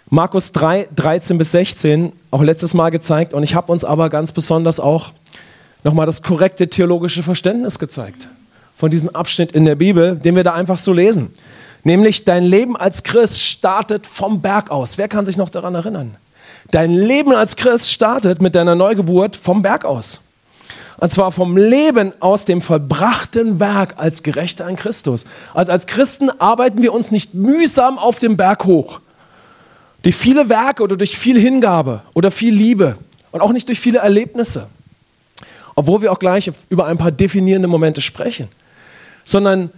Markus 0.10 0.52
3, 0.52 0.90
13 0.96 1.38
bis 1.38 1.52
16, 1.52 2.12
auch 2.30 2.42
letztes 2.42 2.74
Mal 2.74 2.92
gezeigt. 2.92 3.34
Und 3.34 3.44
ich 3.44 3.56
habe 3.56 3.72
uns 3.72 3.84
aber 3.84 4.10
ganz 4.10 4.32
besonders 4.32 4.80
auch 4.80 5.12
nochmal 5.84 6.06
das 6.06 6.22
korrekte 6.22 6.68
theologische 6.70 7.24
Verständnis 7.24 7.80
gezeigt 7.80 8.28
von 8.78 8.92
diesem 8.92 9.10
Abschnitt 9.10 9.54
in 9.54 9.66
der 9.66 9.76
Bibel, 9.76 10.16
den 10.16 10.36
wir 10.36 10.44
da 10.44 10.54
einfach 10.54 10.78
so 10.78 10.94
lesen. 10.94 11.34
Nämlich, 11.86 12.26
dein 12.26 12.44
Leben 12.44 12.76
als 12.76 13.04
Christ 13.04 13.40
startet 13.40 14.08
vom 14.08 14.42
Berg 14.42 14.72
aus. 14.72 14.98
Wer 14.98 15.08
kann 15.08 15.24
sich 15.24 15.38
noch 15.38 15.52
daran 15.52 15.76
erinnern? 15.76 16.18
Dein 16.72 16.92
Leben 16.92 17.32
als 17.32 17.56
Christ 17.56 17.92
startet 17.92 18.42
mit 18.42 18.56
deiner 18.56 18.74
Neugeburt 18.74 19.36
vom 19.36 19.62
Berg 19.62 19.86
aus. 19.86 20.20
Und 20.98 21.12
zwar 21.12 21.32
vom 21.32 21.58
Leben 21.58 22.12
aus 22.22 22.46
dem 22.46 22.64
vollbrachten 22.64 23.60
Werk 23.60 23.96
als 23.98 24.24
Gerechter 24.24 24.68
in 24.68 24.78
Christus. 24.78 25.26
Also 25.54 25.72
als 25.72 25.86
Christen 25.86 26.32
arbeiten 26.40 26.82
wir 26.82 26.92
uns 26.92 27.12
nicht 27.12 27.36
mühsam 27.36 28.00
auf 28.00 28.18
dem 28.18 28.36
Berg 28.36 28.66
hoch. 28.66 29.00
Durch 30.02 30.16
viele 30.16 30.50
Werke 30.50 30.82
oder 30.82 30.98
durch 30.98 31.16
viel 31.16 31.40
Hingabe 31.40 32.02
oder 32.16 32.32
viel 32.32 32.56
Liebe 32.56 32.98
und 33.32 33.42
auch 33.42 33.52
nicht 33.52 33.68
durch 33.68 33.80
viele 33.80 34.00
Erlebnisse. 34.00 34.70
Obwohl 35.76 36.02
wir 36.02 36.12
auch 36.12 36.20
gleich 36.20 36.52
über 36.70 36.88
ein 36.88 36.98
paar 36.98 37.12
definierende 37.12 37.68
Momente 37.68 38.02
sprechen. 38.02 38.48
Sondern 39.24 39.70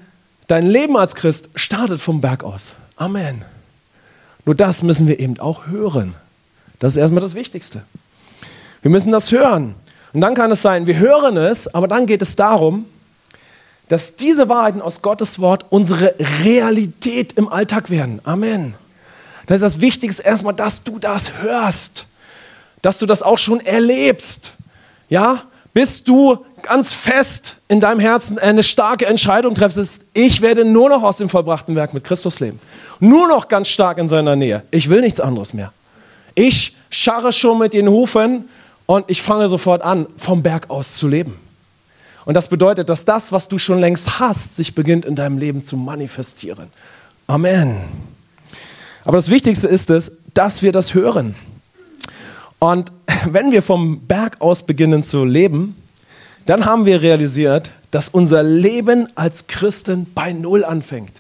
dein 0.48 0.66
Leben 0.66 0.98
als 0.98 1.16
Christ 1.16 1.50
startet 1.56 2.02
vom 2.02 2.22
Berg 2.22 2.44
aus. 2.44 2.74
Amen. 2.96 3.46
Nur 4.46 4.56
das 4.56 4.82
müssen 4.82 5.08
wir 5.08 5.20
eben 5.20 5.40
auch 5.40 5.68
hören. 5.68 6.16
Das 6.80 6.94
ist 6.94 6.98
erstmal 6.98 7.22
das 7.22 7.36
Wichtigste. 7.36 7.84
Wir 8.82 8.92
müssen 8.92 9.12
das 9.12 9.32
hören. 9.32 9.76
Und 10.14 10.22
dann 10.22 10.36
kann 10.36 10.52
es 10.52 10.62
sein, 10.62 10.88
wir 10.88 10.98
hören 10.98 11.38
es, 11.38 11.74
aber 11.74 11.88
dann 11.88 12.06
geht 12.06 12.22
es 12.22 12.36
darum, 12.36 12.86
dass 13.90 14.16
diese 14.16 14.50
Wahrheiten 14.50 14.82
aus 14.82 15.02
Gottes 15.02 15.40
Wort 15.40 15.66
unsere 15.70 16.16
Realität 16.44 17.34
im 17.34 17.50
Alltag 17.50 17.90
werden. 17.90 18.20
Amen. 18.24 18.76
Das 19.48 19.58
ist 19.58 19.62
das 19.62 19.82
Wichtigste 19.82 20.24
erstmal, 20.24 20.54
dass 20.54 20.84
du 20.84 21.00
das 21.00 21.42
hörst, 21.42 22.06
dass 22.82 23.00
du 23.00 23.06
das 23.06 23.24
auch 23.24 23.38
schon 23.38 23.60
erlebst. 23.60 24.54
Ja, 25.10 25.44
bis 25.74 26.04
du 26.04 26.46
ganz 26.62 26.94
fest 26.94 27.58
in 27.68 27.80
deinem 27.80 28.00
Herzen 28.00 28.40
eine 28.40 28.64
starke 28.64 29.06
Entscheidung 29.06 29.56
treffst, 29.56 29.78
ist, 29.78 30.04
ich 30.14 30.42
werde 30.42 30.66
nur 30.66 30.90
noch 30.90 31.04
aus 31.04 31.18
dem 31.18 31.30
vollbrachten 31.30 31.76
Werk 31.76 31.94
mit 31.94 32.04
Christus 32.04 32.40
leben. 32.40 32.60
Nur 33.00 33.28
noch 33.28 33.48
ganz 33.48 33.68
stark 33.68 33.98
in 33.98 34.08
seiner 34.08 34.36
Nähe. 34.36 34.64
Ich 34.72 34.90
will 34.90 35.02
nichts 35.02 35.20
anderes 35.20 35.54
mehr. 35.54 35.72
Ich 36.36 36.76
scharre 36.90 37.32
schon 37.32 37.60
mit 37.60 37.74
den 37.74 37.88
Hufen 37.88 38.50
und 38.86 39.06
ich 39.08 39.22
fange 39.22 39.50
sofort 39.50 39.82
an, 39.82 40.08
vom 40.18 40.44
Berg 40.44 40.70
aus 40.70 40.96
zu 40.96 41.08
leben. 41.08 41.36
Und 42.26 42.34
das 42.34 42.48
bedeutet, 42.48 42.90
dass 42.90 43.06
das, 43.06 43.32
was 43.32 43.48
du 43.48 43.58
schon 43.58 43.80
längst 43.80 44.20
hast, 44.20 44.56
sich 44.56 44.76
beginnt 44.76 45.06
in 45.06 45.16
deinem 45.16 45.38
Leben 45.38 45.64
zu 45.64 45.78
manifestieren. 45.78 46.68
Amen. 47.26 47.78
Aber 49.06 49.18
das 49.18 49.30
Wichtigste 49.30 49.68
ist 49.68 49.90
es, 49.90 50.12
dass 50.34 50.62
wir 50.62 50.72
das 50.72 50.94
hören. 50.94 51.36
Und 52.60 52.92
wenn 53.26 53.52
wir 53.52 53.64
vom 53.64 54.02
Berg 54.02 54.42
aus 54.42 54.64
beginnen 54.64 55.04
zu 55.04 55.24
leben, 55.24 55.76
dann 56.48 56.66
haben 56.66 56.86
wir 56.86 57.02
realisiert, 57.02 57.72
dass 57.92 58.10
unser 58.10 58.42
Leben 58.42 59.08
als 59.16 59.48
Christen 59.48 60.08
bei 60.14 60.34
Null 60.34 60.64
anfängt. 60.64 61.12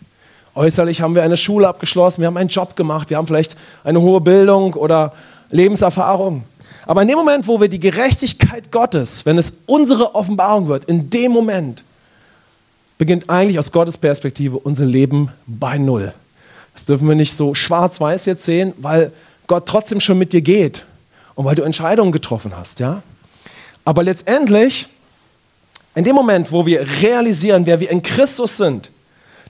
Äußerlich 0.55 1.01
haben 1.01 1.15
wir 1.15 1.24
eine 1.24 1.38
Schule 1.38 1.67
abgeschlossen, 1.67 2.22
wir 2.22 2.27
haben 2.27 2.38
einen 2.38 2.50
Job 2.50 2.75
gemacht, 2.75 3.10
wir 3.10 3.17
haben 3.17 3.27
vielleicht 3.27 3.55
eine 3.84 4.01
hohe 4.01 4.22
Bildung 4.22 4.74
oder 4.74 5.13
Lebenserfahrung. 5.51 6.43
Aber 6.86 7.01
in 7.01 7.10
dem 7.10 7.17
Moment, 7.17 7.48
wo 7.48 7.60
wir 7.60 7.67
die 7.67 7.79
Gerechtigkeit 7.79 8.72
Gottes, 8.72 9.25
wenn 9.25 9.38
es 9.38 9.53
unsere 9.65 10.15
Offenbarung 10.15 10.67
wird, 10.67 10.86
in 10.86 11.10
dem 11.10 11.31
Moment 11.31 11.84
beginnt 12.98 13.29
eigentlich 13.29 13.60
aus 13.60 13.72
Gottes 13.72 13.98
Perspektive 13.98 14.57
unser 14.57 14.86
Leben 14.86 15.29
bei 15.46 15.77
Null. 15.77 16.13
Das 16.74 16.86
dürfen 16.86 17.07
wir 17.07 17.15
nicht 17.15 17.34
so 17.34 17.53
schwarz-weiß 17.53 18.25
jetzt 18.25 18.46
sehen, 18.46 18.74
weil 18.77 19.12
Gott 19.48 19.65
trotzdem 19.65 20.00
schon 20.00 20.17
mit 20.17 20.31
dir 20.31 20.41
geht 20.41 20.86
und 21.36 21.46
weil 21.46 21.55
du 21.55 21.63
Entscheidungen 21.63 22.12
getroffen 22.12 22.53
hast, 22.55 22.79
ja? 22.79 23.03
Aber 23.84 24.03
letztendlich, 24.03 24.88
in 25.97 26.03
dem 26.03 26.15
Moment, 26.15 26.51
wo 26.51 26.65
wir 26.65 26.87
realisieren, 27.01 27.65
wer 27.65 27.79
wir 27.79 27.89
in 27.89 28.01
Christus 28.01 28.57
sind, 28.57 28.91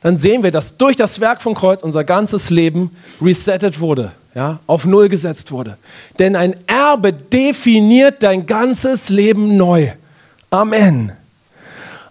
dann 0.02 0.18
sehen 0.18 0.44
wir, 0.44 0.52
dass 0.52 0.78
durch 0.78 0.96
das 0.96 1.20
Werk 1.20 1.42
vom 1.42 1.56
Kreuz 1.56 1.82
unser 1.84 2.04
ganzes 2.04 2.50
Leben 2.50 2.92
resettet 3.22 3.80
wurde 3.80 4.12
ja, 4.38 4.60
auf 4.68 4.86
Null 4.86 5.10
gesetzt 5.10 5.52
wurde. 5.52 5.78
Denn 6.20 6.36
ein 6.36 6.56
Erbe 6.68 7.12
definiert 7.12 8.22
dein 8.22 8.46
ganzes 8.46 9.10
Leben 9.10 9.58
neu. 9.58 9.90
Amen. 10.52 11.12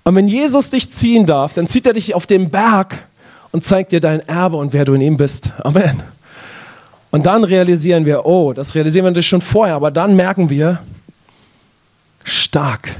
Und 0.02 0.16
wenn 0.16 0.26
Jesus 0.26 0.70
dich 0.70 0.90
ziehen 0.90 1.24
darf, 1.24 1.54
dann 1.54 1.68
zieht 1.68 1.86
er 1.86 1.92
dich 1.92 2.16
auf 2.16 2.26
den 2.26 2.50
Berg 2.50 2.98
und 3.52 3.64
zeigt 3.64 3.92
dir 3.92 4.00
dein 4.00 4.28
Erbe 4.28 4.56
und 4.56 4.72
wer 4.72 4.84
du 4.84 4.94
in 4.94 5.02
ihm 5.02 5.16
bist. 5.16 5.52
Amen. 5.62 6.02
Und 7.12 7.26
dann 7.26 7.44
realisieren 7.44 8.04
wir, 8.04 8.26
oh, 8.26 8.52
das 8.52 8.74
realisieren 8.74 9.04
wir 9.04 9.10
natürlich 9.10 9.28
schon 9.28 9.40
vorher, 9.40 9.76
aber 9.76 9.92
dann 9.92 10.16
merken 10.16 10.50
wir, 10.50 10.80
stark. 12.24 12.96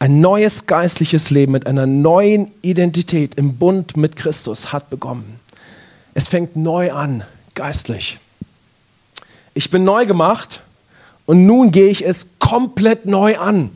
Ein 0.00 0.20
neues 0.20 0.66
geistliches 0.66 1.30
Leben 1.30 1.50
mit 1.50 1.66
einer 1.66 1.86
neuen 1.86 2.52
Identität 2.62 3.34
im 3.34 3.56
Bund 3.56 3.96
mit 3.96 4.14
Christus 4.14 4.72
hat 4.72 4.90
begonnen. 4.90 5.40
Es 6.14 6.28
fängt 6.28 6.54
neu 6.54 6.92
an, 6.92 7.24
geistlich. 7.56 8.20
Ich 9.54 9.70
bin 9.70 9.82
neu 9.82 10.06
gemacht 10.06 10.62
und 11.26 11.46
nun 11.46 11.72
gehe 11.72 11.88
ich 11.88 12.06
es 12.06 12.38
komplett 12.38 13.06
neu 13.06 13.38
an. 13.38 13.70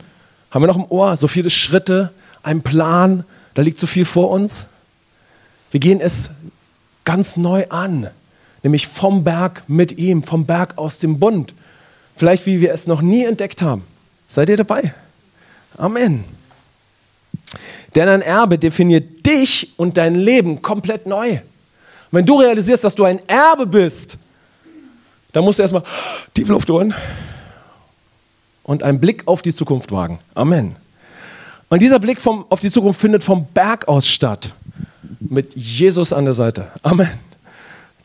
Haben 0.49 0.63
wir 0.63 0.67
noch 0.67 0.77
im 0.77 0.85
Ohr 0.87 1.17
so 1.17 1.27
viele 1.27 1.49
Schritte, 1.49 2.13
ein 2.41 2.61
Plan, 2.61 3.25
da 3.53 3.61
liegt 3.61 3.79
so 3.79 3.87
viel 3.87 4.05
vor 4.05 4.29
uns. 4.29 4.65
Wir 5.71 5.81
gehen 5.81 5.99
es 5.99 6.29
ganz 7.03 7.35
neu 7.35 7.67
an, 7.67 8.09
nämlich 8.63 8.87
vom 8.87 9.25
Berg 9.25 9.63
mit 9.67 9.97
ihm, 9.97 10.23
vom 10.23 10.45
Berg 10.45 10.77
aus 10.77 10.99
dem 10.99 11.19
Bund. 11.19 11.53
Vielleicht 12.15 12.45
wie 12.45 12.61
wir 12.61 12.73
es 12.73 12.87
noch 12.87 13.01
nie 13.01 13.25
entdeckt 13.25 13.61
haben. 13.61 13.83
Seid 14.29 14.47
ihr 14.47 14.57
dabei? 14.57 14.93
Amen. 15.77 16.23
Denn 17.95 18.09
ein 18.09 18.21
Erbe 18.21 18.57
definiert 18.57 19.25
dich 19.25 19.73
und 19.77 19.97
dein 19.97 20.15
Leben 20.15 20.61
komplett 20.61 21.05
neu 21.05 21.39
wenn 22.13 22.27
du 22.27 22.39
realisierst, 22.39 22.83
dass 22.83 22.93
du 22.93 23.05
ein 23.05 23.27
Erbe 23.27 23.65
bist, 23.65 24.19
dann 25.31 25.43
musst 25.43 25.57
du 25.57 25.63
erstmal 25.63 25.81
tief 26.35 26.47
Luft 26.47 26.69
holen 26.69 26.93
und 28.61 28.83
einen 28.83 28.99
Blick 28.99 29.23
auf 29.25 29.41
die 29.41 29.51
Zukunft 29.51 29.91
wagen. 29.91 30.19
Amen. 30.35 30.75
Und 31.69 31.81
dieser 31.81 31.97
Blick 31.97 32.21
vom, 32.21 32.45
auf 32.49 32.59
die 32.59 32.69
Zukunft 32.69 33.01
findet 33.01 33.23
vom 33.23 33.47
Berg 33.47 33.87
aus 33.87 34.07
statt. 34.07 34.53
Mit 35.19 35.55
Jesus 35.55 36.13
an 36.13 36.25
der 36.25 36.35
Seite. 36.35 36.67
Amen. 36.83 37.09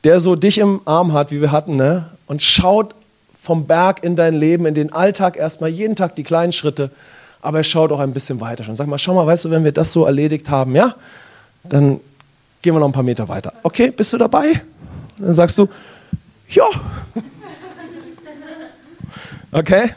Der 0.05 0.21
so 0.21 0.37
dich 0.37 0.57
im 0.57 0.81
Arm 0.87 1.13
hat, 1.13 1.31
wie 1.31 1.43
wir 1.43 1.53
hatten, 1.53 1.77
ne? 1.77 2.07
und 2.27 2.43
schaut 2.43 2.95
vom 3.43 3.67
Berg 3.67 4.03
in 4.05 4.17
dein 4.17 4.35
Leben, 4.35 4.65
in 4.65 4.75
den 4.75 4.91
Alltag 4.91 5.37
erstmal 5.37 5.69
jeden 5.69 5.97
Tag 5.97 6.17
die 6.17 6.23
kleinen 6.23 6.53
Schritte, 6.55 6.91
aber 7.43 7.59
er 7.59 7.65
schaut 7.65 7.93
auch 7.93 8.01
ein 8.01 8.13
bisschen 8.13 8.41
weiter 8.41 8.65
schon. 8.65 8.75
Sag 8.75 8.87
mal, 8.87 8.99
schau 8.99 9.15
mal, 9.15 9.27
weißt 9.27 9.47
du, 9.47 9.51
wenn 9.51 9.65
wir 9.65 9.73
das 9.73 9.93
so 9.93 10.05
erledigt 10.05 10.51
haben, 10.51 10.75
ja, 10.75 10.95
dann 11.65 12.01
Gehen 12.63 12.75
wir 12.75 12.81
noch 12.81 12.89
ein 12.89 12.93
paar 12.93 13.03
Meter 13.03 13.29
weiter. 13.29 13.53
Okay, 13.63 13.91
bist 13.91 14.13
du 14.13 14.19
dabei? 14.19 14.61
Dann 15.17 15.35
sagst 15.35 15.59
du, 15.59 15.69
ja. 16.49 16.65
Okay? 19.53 19.91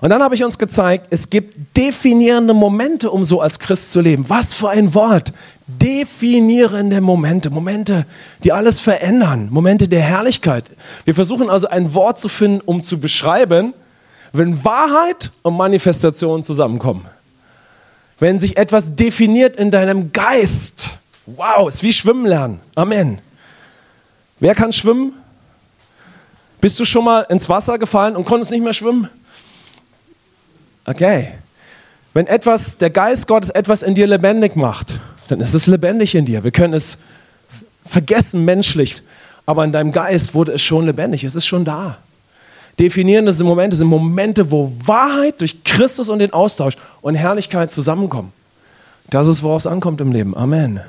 Und 0.00 0.10
dann 0.10 0.22
habe 0.22 0.34
ich 0.34 0.44
uns 0.44 0.58
gezeigt, 0.58 1.06
es 1.10 1.28
gibt 1.30 1.76
definierende 1.76 2.54
Momente, 2.54 3.10
um 3.10 3.24
so 3.24 3.40
als 3.40 3.58
Christ 3.58 3.90
zu 3.90 4.00
leben. 4.00 4.28
Was 4.28 4.54
für 4.54 4.68
ein 4.68 4.94
Wort. 4.94 5.32
Definierende 5.66 7.00
Momente. 7.00 7.50
Momente, 7.50 8.06
die 8.44 8.52
alles 8.52 8.78
verändern. 8.78 9.48
Momente 9.50 9.88
der 9.88 10.02
Herrlichkeit. 10.02 10.70
Wir 11.04 11.14
versuchen 11.14 11.48
also 11.50 11.68
ein 11.68 11.94
Wort 11.94 12.20
zu 12.20 12.28
finden, 12.28 12.60
um 12.64 12.82
zu 12.82 13.00
beschreiben, 13.00 13.72
wenn 14.32 14.64
Wahrheit 14.64 15.30
und 15.42 15.56
Manifestation 15.56 16.42
zusammenkommen. 16.42 17.06
Wenn 18.18 18.38
sich 18.38 18.56
etwas 18.56 18.96
definiert 18.96 19.56
in 19.56 19.70
deinem 19.70 20.12
Geist. 20.12 20.98
Wow, 21.26 21.68
ist 21.68 21.82
wie 21.82 21.92
Schwimmen 21.92 22.26
lernen. 22.26 22.60
Amen. 22.74 23.18
Wer 24.40 24.54
kann 24.54 24.72
schwimmen? 24.72 25.12
Bist 26.60 26.78
du 26.80 26.84
schon 26.84 27.04
mal 27.04 27.22
ins 27.28 27.48
Wasser 27.48 27.78
gefallen 27.78 28.16
und 28.16 28.24
konntest 28.24 28.50
nicht 28.50 28.62
mehr 28.62 28.72
schwimmen? 28.72 29.08
Okay. 30.84 31.32
Wenn 32.14 32.26
etwas, 32.26 32.78
der 32.78 32.90
Geist 32.90 33.28
Gottes 33.28 33.50
etwas 33.50 33.82
in 33.82 33.94
dir 33.94 34.06
lebendig 34.06 34.56
macht, 34.56 34.98
dann 35.28 35.40
ist 35.40 35.54
es 35.54 35.66
lebendig 35.66 36.14
in 36.14 36.24
dir. 36.24 36.42
Wir 36.42 36.50
können 36.50 36.74
es 36.74 36.98
vergessen 37.86 38.44
menschlich, 38.44 39.02
aber 39.46 39.64
in 39.64 39.72
deinem 39.72 39.92
Geist 39.92 40.34
wurde 40.34 40.52
es 40.52 40.62
schon 40.62 40.86
lebendig. 40.86 41.24
Es 41.24 41.36
ist 41.36 41.46
schon 41.46 41.64
da. 41.64 41.98
Definierende 42.78 43.32
Momente 43.44 43.76
sind 43.76 43.88
Momente, 43.88 44.50
wo 44.50 44.72
Wahrheit 44.84 45.40
durch 45.40 45.64
Christus 45.64 46.08
und 46.08 46.20
den 46.20 46.32
Austausch 46.32 46.76
und 47.00 47.16
Herrlichkeit 47.16 47.72
zusammenkommen. 47.72 48.32
Das 49.10 49.26
ist, 49.26 49.42
worauf 49.42 49.62
es 49.62 49.66
ankommt 49.66 50.00
im 50.00 50.12
Leben. 50.12 50.36
Amen. 50.36 50.80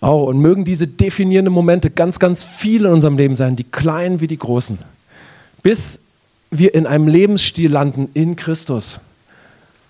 Oh, 0.00 0.24
und 0.24 0.38
mögen 0.38 0.64
diese 0.64 0.86
definierenden 0.86 1.54
Momente 1.54 1.90
ganz, 1.90 2.18
ganz 2.18 2.42
viele 2.44 2.88
in 2.88 2.94
unserem 2.94 3.16
Leben 3.16 3.36
sein, 3.36 3.56
die 3.56 3.64
kleinen 3.64 4.20
wie 4.20 4.26
die 4.26 4.38
großen, 4.38 4.78
bis 5.62 6.00
wir 6.50 6.74
in 6.74 6.86
einem 6.86 7.08
Lebensstil 7.08 7.70
landen 7.70 8.08
in 8.14 8.36
Christus. 8.36 9.00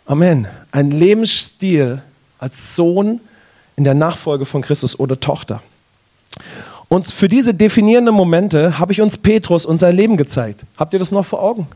Amen. 0.06 0.48
Ein 0.70 0.90
Lebensstil 0.90 2.02
als 2.38 2.76
Sohn 2.76 3.20
in 3.76 3.84
der 3.84 3.94
Nachfolge 3.94 4.44
von 4.44 4.62
Christus 4.62 4.98
oder 4.98 5.18
Tochter. 5.18 5.62
Und 6.92 7.06
für 7.06 7.26
diese 7.26 7.54
definierenden 7.54 8.14
Momente 8.14 8.78
habe 8.78 8.92
ich 8.92 9.00
uns 9.00 9.16
Petrus 9.16 9.64
und 9.64 9.78
sein 9.78 9.96
Leben 9.96 10.18
gezeigt. 10.18 10.60
Habt 10.76 10.92
ihr 10.92 10.98
das 10.98 11.10
noch 11.10 11.24
vor 11.24 11.42
Augen? 11.42 11.66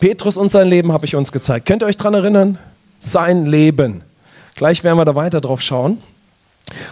Petrus 0.00 0.38
und 0.38 0.50
sein 0.50 0.66
Leben 0.66 0.92
habe 0.92 1.04
ich 1.04 1.14
uns 1.14 1.30
gezeigt. 1.30 1.66
Könnt 1.66 1.82
ihr 1.82 1.86
euch 1.86 1.98
daran 1.98 2.14
erinnern? 2.14 2.58
Sein 3.00 3.44
Leben. 3.44 4.00
Gleich 4.54 4.82
werden 4.82 4.96
wir 4.96 5.04
da 5.04 5.14
weiter 5.14 5.42
drauf 5.42 5.60
schauen. 5.60 6.02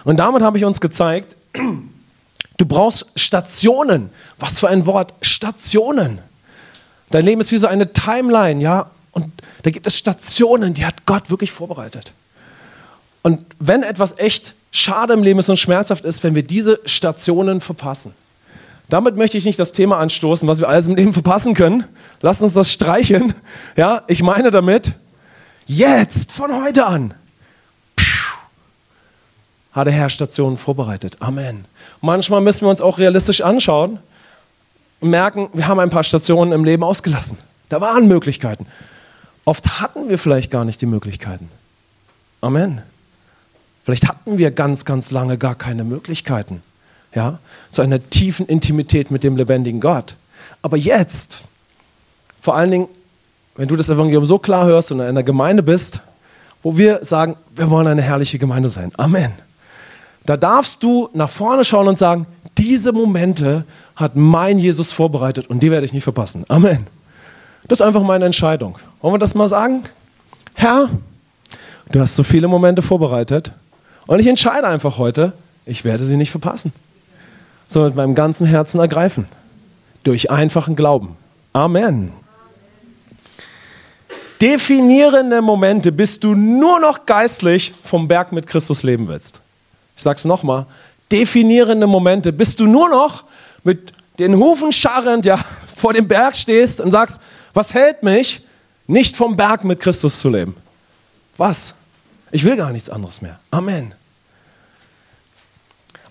Und 0.05 0.19
damit 0.19 0.43
habe 0.43 0.59
ich 0.59 0.67
uns 0.67 0.79
gezeigt, 0.79 1.37
du 1.55 2.67
brauchst 2.67 3.19
Stationen. 3.19 4.11
Was 4.39 4.59
für 4.59 4.69
ein 4.69 4.85
Wort? 4.85 5.15
Stationen. 5.23 6.19
Dein 7.09 7.25
Leben 7.25 7.41
ist 7.41 7.51
wie 7.51 7.57
so 7.57 7.67
eine 7.67 7.95
Timeline, 7.95 8.61
ja? 8.61 8.91
Und 9.13 9.33
da 9.63 9.71
gibt 9.71 9.87
es 9.87 9.97
Stationen, 9.97 10.75
die 10.75 10.85
hat 10.85 11.07
Gott 11.07 11.31
wirklich 11.31 11.51
vorbereitet. 11.51 12.13
Und 13.23 13.41
wenn 13.59 13.85
etwas 13.85 14.19
echt 14.19 14.53
schade 14.71 15.15
im 15.15 15.23
Leben 15.23 15.39
ist 15.39 15.49
und 15.49 15.59
schmerzhaft 15.59 16.05
ist, 16.05 16.23
wenn 16.25 16.35
wir 16.35 16.43
diese 16.43 16.81
Stationen 16.85 17.61
verpassen. 17.61 18.13
Damit 18.89 19.17
möchte 19.17 19.37
ich 19.37 19.45
nicht 19.45 19.59
das 19.59 19.73
Thema 19.73 19.99
anstoßen, 19.99 20.49
was 20.49 20.61
wir 20.61 20.69
alles 20.69 20.87
im 20.87 20.97
Leben 20.97 21.13
verpassen 21.13 21.55
können. 21.55 21.85
Lasst 22.23 22.43
uns 22.43 22.55
das 22.55 22.73
streichen. 22.73 23.35
Ja, 23.77 24.03
ich 24.07 24.23
meine 24.23 24.51
damit, 24.51 24.93
jetzt, 25.67 26.33
von 26.33 26.65
heute 26.65 26.87
an, 26.87 27.15
hat 29.73 29.87
der 29.87 29.95
Herr 29.95 30.09
Stationen 30.09 30.57
vorbereitet. 30.57 31.19
Amen. 31.21 31.67
Manchmal 32.01 32.41
müssen 32.41 32.63
wir 32.63 32.71
uns 32.71 32.81
auch 32.81 32.99
realistisch 32.99 33.43
anschauen 33.43 33.99
und 35.01 35.11
merken, 35.11 35.51
wir 35.53 35.69
haben 35.69 35.79
ein 35.81 35.91
paar 35.91 36.05
Stationen 36.05 36.53
im 36.53 36.65
Leben 36.65 36.83
ausgelassen. 36.83 37.37
Da 37.69 37.81
waren 37.81 38.09
Möglichkeiten. 38.09 38.67
Oft 39.45 39.81
hatten 39.81 40.09
wir 40.09 40.19
vielleicht 40.19 40.51
gar 40.51 40.65
nicht 40.65 40.81
die 40.81 40.87
Möglichkeiten. 40.87 41.51
Amen. 42.41 42.83
Vielleicht 43.89 44.07
hatten 44.07 44.37
wir 44.37 44.51
ganz, 44.51 44.85
ganz 44.85 45.13
lange 45.13 45.39
gar 45.39 45.55
keine 45.55 45.83
Möglichkeiten, 45.83 46.61
ja, 47.15 47.39
zu 47.71 47.81
einer 47.81 48.11
tiefen 48.11 48.45
Intimität 48.45 49.11
mit 49.11 49.25
dem 49.25 49.35
lebendigen 49.35 49.81
Gott. 49.81 50.15
Aber 50.61 50.77
jetzt, 50.77 51.41
vor 52.43 52.55
allen 52.55 52.71
Dingen, 52.71 52.89
wenn 53.57 53.67
du 53.67 53.77
das 53.77 53.89
Evangelium 53.89 54.27
so 54.27 54.39
klar 54.39 54.67
hörst 54.67 54.93
und 54.93 55.01
in 55.01 55.07
einer 55.07 55.23
Gemeinde 55.23 55.63
bist, 55.63 56.01
wo 56.63 56.77
wir 56.77 57.03
sagen, 57.03 57.37
wir 57.57 57.71
wollen 57.71 57.87
eine 57.87 58.03
herrliche 58.03 58.39
Gemeinde 58.39 58.69
sein. 58.69 58.93
Amen. 58.99 59.33
Da 60.27 60.37
darfst 60.37 60.83
du 60.83 61.09
nach 61.15 61.31
vorne 61.31 61.65
schauen 61.65 61.89
und 61.89 61.97
sagen, 61.97 62.27
diese 62.59 62.93
Momente 62.93 63.65
hat 63.97 64.17
mein 64.17 64.59
Jesus 64.59 64.93
vorbereitet 64.93 65.47
und 65.47 65.63
die 65.63 65.71
werde 65.71 65.87
ich 65.87 65.95
nicht 65.95 66.05
verpassen. 66.05 66.45
Amen. 66.49 66.85
Das 67.69 67.81
ist 67.81 67.87
einfach 67.87 68.03
meine 68.03 68.27
Entscheidung. 68.27 68.77
Wollen 69.01 69.15
wir 69.15 69.19
das 69.19 69.35
mal 69.35 69.49
sagen? 69.49 69.85
Herr, 70.53 70.91
du 71.91 72.01
hast 72.01 72.17
so 72.17 72.23
viele 72.23 72.49
Momente 72.49 72.83
vorbereitet 72.83 73.51
und 74.09 74.21
ich 74.21 74.27
entscheide 74.27 74.67
einfach 74.67 74.97
heute, 74.97 75.35
ich 75.67 75.85
werde 75.85 76.03
sie 76.03 76.17
nicht 76.17 76.31
verpassen, 76.31 76.73
sondern 77.67 77.91
mit 77.91 77.97
meinem 77.97 78.15
ganzen 78.15 78.47
Herzen 78.47 78.81
ergreifen. 78.81 79.29
Durch 80.03 80.31
einfachen 80.31 80.77
Glauben. 80.77 81.17
Amen. 81.53 82.11
Definierende 84.41 85.43
Momente, 85.43 85.93
bis 85.93 86.19
du 86.19 86.35
nur 86.35 86.81
noch 86.81 87.05
geistlich 87.05 87.75
vom 87.85 88.09
Berg 88.09 88.33
mit 88.33 88.47
Christus 88.47 88.83
leben 88.83 89.09
willst. 89.09 89.43
Ich 89.95 90.03
sage 90.03 90.17
es 90.17 90.25
nochmal. 90.25 90.65
Definierende 91.13 91.87
Momente, 91.87 92.33
bis 92.33 92.57
du 92.57 92.67
nur 92.67 92.89
noch 92.89 93.25
mit 93.63 93.93
den 94.19 94.37
Hufen 94.37 94.73
scharrend 94.73 95.27
ja, 95.27 95.45
vor 95.77 95.93
dem 95.93 96.09
Berg 96.09 96.35
stehst 96.35 96.81
und 96.81 96.93
sagst, 96.93 97.21
was 97.53 97.75
hält 97.75 98.03
mich, 98.03 98.41
nicht 98.87 99.17
vom 99.17 99.37
Berg 99.37 99.65
mit 99.65 99.81
Christus 99.81 100.19
zu 100.19 100.31
leben? 100.31 100.57
Was? 101.37 101.75
Ich 102.31 102.45
will 102.45 102.57
gar 102.57 102.73
nichts 102.73 102.91
anderes 102.91 103.23
mehr. 103.23 103.39
Amen. 103.51 103.95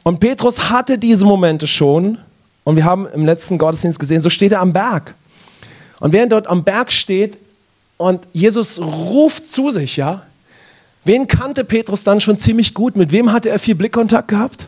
Und 0.03 0.19
Petrus 0.19 0.69
hatte 0.69 0.97
diese 0.97 1.25
Momente 1.25 1.67
schon. 1.67 2.17
Und 2.63 2.75
wir 2.75 2.85
haben 2.85 3.07
im 3.07 3.25
letzten 3.25 3.57
Gottesdienst 3.57 3.99
gesehen, 3.99 4.21
so 4.21 4.29
steht 4.29 4.51
er 4.51 4.61
am 4.61 4.73
Berg. 4.73 5.13
Und 5.99 6.13
während 6.13 6.31
dort 6.31 6.47
am 6.47 6.63
Berg 6.63 6.91
steht 6.91 7.37
und 7.97 8.27
Jesus 8.33 8.79
ruft 8.79 9.47
zu 9.47 9.71
sich, 9.71 9.97
ja, 9.97 10.23
wen 11.03 11.27
kannte 11.27 11.63
Petrus 11.63 12.03
dann 12.03 12.21
schon 12.21 12.37
ziemlich 12.37 12.73
gut? 12.73 12.95
Mit 12.95 13.11
wem 13.11 13.31
hatte 13.31 13.49
er 13.49 13.59
viel 13.59 13.75
Blickkontakt 13.75 14.27
gehabt? 14.27 14.67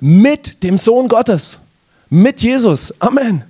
Mit 0.00 0.62
dem 0.62 0.76
Sohn 0.76 1.08
Gottes, 1.08 1.60
mit 2.10 2.42
Jesus. 2.42 2.94
Amen. 3.00 3.44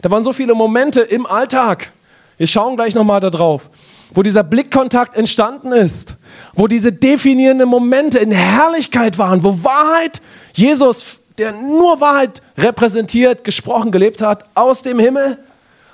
Da 0.00 0.10
waren 0.10 0.24
so 0.24 0.32
viele 0.32 0.54
Momente 0.54 1.00
im 1.00 1.26
Alltag. 1.26 1.92
Wir 2.38 2.46
schauen 2.46 2.74
gleich 2.76 2.94
nochmal 2.94 3.20
da 3.20 3.30
drauf 3.30 3.70
wo 4.14 4.22
dieser 4.22 4.42
Blickkontakt 4.42 5.16
entstanden 5.16 5.72
ist, 5.72 6.14
wo 6.54 6.66
diese 6.66 6.92
definierenden 6.92 7.68
Momente 7.68 8.18
in 8.18 8.30
Herrlichkeit 8.30 9.18
waren, 9.18 9.42
wo 9.42 9.64
Wahrheit, 9.64 10.20
Jesus, 10.52 11.18
der 11.38 11.52
nur 11.52 12.00
Wahrheit 12.00 12.42
repräsentiert, 12.58 13.44
gesprochen, 13.44 13.90
gelebt 13.90 14.22
hat, 14.22 14.44
aus 14.54 14.82
dem 14.82 14.98
Himmel, 14.98 15.38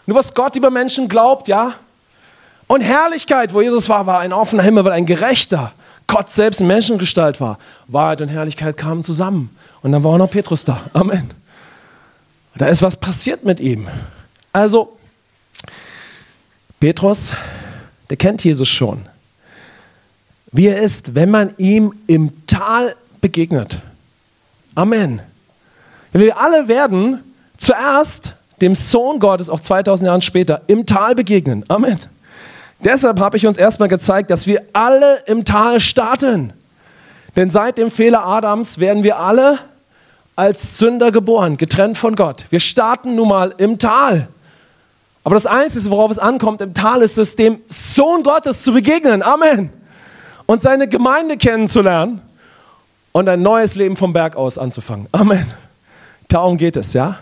nur 0.07 0.17
was 0.17 0.35
Gott 0.35 0.57
über 0.57 0.71
Menschen 0.71 1.09
glaubt, 1.09 1.49
ja. 1.49 1.75
Und 2.67 2.81
Herrlichkeit, 2.81 3.55
wo 3.55 3.61
Jesus 3.61 3.89
war, 3.89 4.07
war 4.07 4.21
ein 4.21 4.33
offener 4.33 4.63
Himmel, 4.63 4.85
weil 4.85 4.93
ein 4.93 5.07
Gerechter, 5.07 5.73
Gott 6.07 6.31
selbst 6.31 6.61
in 6.61 6.67
Menschengestalt 6.67 7.41
war. 7.41 7.59
Wahrheit 7.87 8.23
und 8.23 8.29
Herrlichkeit 8.29 8.77
kamen 8.77 9.03
zusammen. 9.03 9.55
Und 9.83 9.93
dann 9.93 10.03
war 10.03 10.13
auch 10.13 10.19
noch 10.19 10.31
Petrus 10.31 10.65
da. 10.65 10.81
Amen. 10.93 11.31
Da 12.57 12.67
ist 12.67 12.83
was 12.83 12.97
passiert 12.97 13.45
mit 13.45 13.61
ihm. 13.61 13.87
Also, 14.53 14.97
Petrus 16.81 17.35
der 18.11 18.17
kennt 18.17 18.45
Jesus 18.45 18.69
schon. 18.69 19.01
Wie 20.51 20.67
er 20.67 20.81
ist, 20.81 21.15
wenn 21.15 21.31
man 21.31 21.55
ihm 21.59 21.95
im 22.07 22.47
Tal 22.47 22.95
begegnet. 23.21 23.81
Amen. 24.75 25.21
Wir 26.13 26.39
alle 26.39 26.69
werden 26.69 27.23
zuerst 27.57 28.35
dem 28.61 28.75
Sohn 28.75 29.19
Gottes, 29.21 29.51
auch 29.51 29.61
2000 29.61 30.07
Jahre 30.07 30.23
später, 30.23 30.63
im 30.67 30.87
Tal 30.87 31.15
begegnen. 31.15 31.65
Amen. 31.69 31.99
Deshalb 32.81 33.21
habe 33.21 33.37
ich 33.37 33.47
uns 33.47 33.57
erstmal 33.57 33.89
gezeigt, 33.89 34.31
dass 34.31 34.47
wir 34.47 34.63
alle 34.73 35.19
im 35.27 35.45
Tal 35.45 35.81
starten. 35.81 36.53
Denn 37.37 37.51
seit 37.51 37.79
dem 37.79 37.91
Fehler 37.91 38.25
Adams 38.25 38.79
werden 38.79 39.03
wir 39.03 39.19
alle 39.19 39.59
als 40.37 40.79
Sünder 40.79 41.11
geboren, 41.11 41.57
getrennt 41.57 41.99
von 41.99 42.15
Gott. 42.15 42.47
Wir 42.51 42.61
starten 42.61 43.17
nun 43.17 43.29
mal 43.29 43.55
im 43.59 43.79
Tal. 43.79 44.29
Aber 45.29 45.35
das 45.35 45.45
Einzige, 45.45 45.91
worauf 45.91 46.11
es 46.11 46.19
ankommt 46.19 46.63
im 46.63 46.73
Tal, 46.73 47.03
ist 47.03 47.19
es, 47.19 47.37
dem 47.37 47.61
Sohn 47.67 48.23
Gottes 48.23 48.63
zu 48.63 48.73
begegnen. 48.73 49.23
Amen. 49.23 49.69
Und 50.47 50.63
seine 50.63 50.89
Gemeinde 50.89 51.37
kennenzulernen 51.37 52.23
und 53.13 53.29
ein 53.29 53.43
neues 53.43 53.75
Leben 53.75 53.95
vom 53.95 54.15
Berg 54.15 54.37
aus 54.37 54.57
anzufangen. 54.57 55.07
Amen. 55.13 55.47
Darum 56.29 56.57
geht 56.57 56.79
es, 56.79 56.95
ja. 56.95 57.19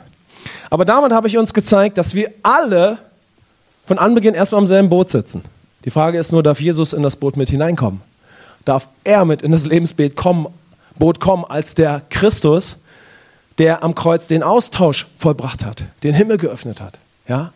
Aber 0.71 0.85
damit 0.85 1.11
habe 1.11 1.27
ich 1.27 1.37
uns 1.37 1.53
gezeigt, 1.53 1.99
dass 1.99 2.15
wir 2.15 2.31
alle 2.45 2.99
von 3.87 3.99
Anbeginn 3.99 4.35
erstmal 4.35 4.61
am 4.61 4.69
selben 4.69 4.89
Boot 4.89 5.11
sitzen. 5.11 5.43
Die 5.85 5.91
Frage 5.91 6.17
ist 6.17 6.31
nur, 6.31 6.45
darf 6.45 6.61
Jesus 6.61 6.93
in 6.93 7.03
das 7.03 7.17
Boot 7.17 7.37
mit 7.37 7.51
hineinkommen? 7.51 8.03
Darf 8.65 8.87
er 9.03 9.25
mit 9.25 9.43
in 9.43 9.51
das 9.51 9.67
Lebensboot 9.67 10.15
kommen, 10.15 10.47
Boot 10.95 11.19
kommen 11.19 11.45
als 11.45 11.75
der 11.75 12.03
Christus, 12.11 12.77
der 13.59 13.83
am 13.83 13.97
Kreuz 13.97 14.29
den 14.29 14.45
Austausch 14.45 15.09
vollbracht 15.19 15.65
hat, 15.65 15.83
den 16.05 16.15
Himmel 16.15 16.39
geöffnet 16.39 16.81
hat? 16.81 17.01
Ja? 17.27 17.51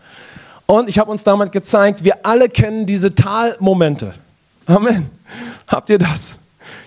Und 0.71 0.89
ich 0.89 1.01
habe 1.01 1.11
uns 1.11 1.25
damit 1.25 1.51
gezeigt, 1.51 2.05
wir 2.05 2.25
alle 2.25 2.49
kennen 2.49 2.87
diese 2.87 3.13
Talmomente. 3.13 4.15
Amen. 4.67 5.11
Habt 5.67 5.91
ihr 5.91 5.99
das? 5.99 6.37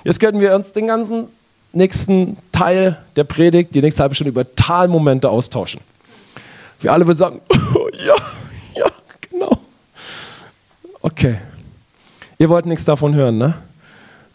Jetzt 0.06 0.22
könnten 0.22 0.40
wir 0.40 0.56
uns 0.56 0.72
den 0.72 0.88
ganzen 0.88 1.28
nächsten 1.74 2.38
Teil 2.54 2.98
der 3.18 3.26
Predigt, 3.26 3.76
die 3.76 3.82
nächste 3.82 4.04
halbe 4.04 4.16
Stunde 4.16 4.30
über 4.30 4.50
Talmomente 4.56 5.30
austauschen. 5.30 5.82
Wir 6.80 6.94
alle 6.94 7.06
würden 7.06 7.18
sagen, 7.18 7.42
ja, 8.06 8.16
ja, 8.74 8.86
genau. 9.30 9.52
Okay. 11.02 11.40
Ihr 12.38 12.48
wollt 12.48 12.66
nichts 12.66 12.86
davon 12.86 13.14
hören, 13.14 13.38
ne? 13.38 13.56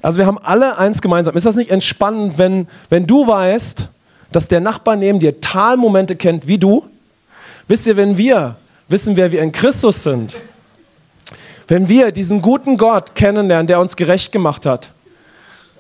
Also 0.03 0.19
wir 0.19 0.27
haben 0.27 0.37
alle 0.37 0.77
eins 0.77 1.01
gemeinsam. 1.01 1.35
Ist 1.35 1.47
das 1.47 1.57
nicht 1.57 1.71
entspannend, 1.71 2.37
wenn, 2.37 2.69
wenn 2.91 3.07
du 3.07 3.27
weißt, 3.27 3.89
dass 4.31 4.49
der 4.49 4.61
Nachbar 4.61 4.97
neben 4.97 5.21
dir 5.21 5.41
Talmomente 5.41 6.17
kennt 6.17 6.47
wie 6.47 6.59
du? 6.59 6.85
Wisst 7.67 7.87
ihr, 7.87 7.97
wenn 7.97 8.19
wir 8.19 8.57
wissen, 8.89 9.17
wer 9.17 9.33
wir 9.33 9.43
in 9.43 9.53
Christus 9.53 10.03
sind, 10.03 10.41
wenn 11.69 11.89
wir 11.89 12.13
diesen 12.13 12.41
guten 12.41 12.79
Gott 12.79 13.15
kennenlernen, 13.15 13.67
der 13.67 13.81
uns 13.81 13.97
gerecht 13.97 14.33
gemacht 14.33 14.65
hat, 14.67 14.91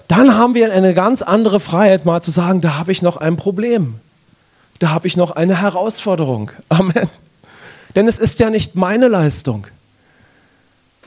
dann 0.06 0.36
haben 0.36 0.54
wir 0.54 0.72
eine 0.72 0.94
ganz 0.94 1.22
andere 1.22 1.60
Freiheit, 1.60 2.04
mal 2.04 2.22
zu 2.22 2.30
sagen, 2.30 2.60
da 2.60 2.78
habe 2.78 2.92
ich 2.92 3.02
noch 3.02 3.16
ein 3.16 3.36
Problem. 3.36 3.96
Da 4.78 4.90
habe 4.90 5.06
ich 5.06 5.16
noch 5.16 5.32
eine 5.32 5.60
Herausforderung. 5.60 6.50
Amen. 6.68 7.08
Denn 7.94 8.06
es 8.06 8.18
ist 8.18 8.38
ja 8.38 8.50
nicht 8.50 8.74
meine 8.74 9.08
Leistung. 9.08 9.66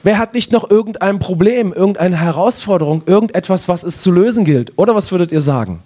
Wer 0.04 0.18
hat 0.18 0.34
nicht 0.34 0.52
noch 0.52 0.70
irgendein 0.70 1.20
Problem, 1.20 1.74
irgendeine 1.74 2.18
Herausforderung, 2.20 3.04
irgendetwas, 3.06 3.68
was 3.68 3.84
es 3.84 4.02
zu 4.02 4.12
lösen 4.12 4.46
gilt? 4.46 4.78
Oder 4.78 4.96
was 4.96 5.12
würdet 5.12 5.32
ihr 5.32 5.42
sagen? 5.42 5.84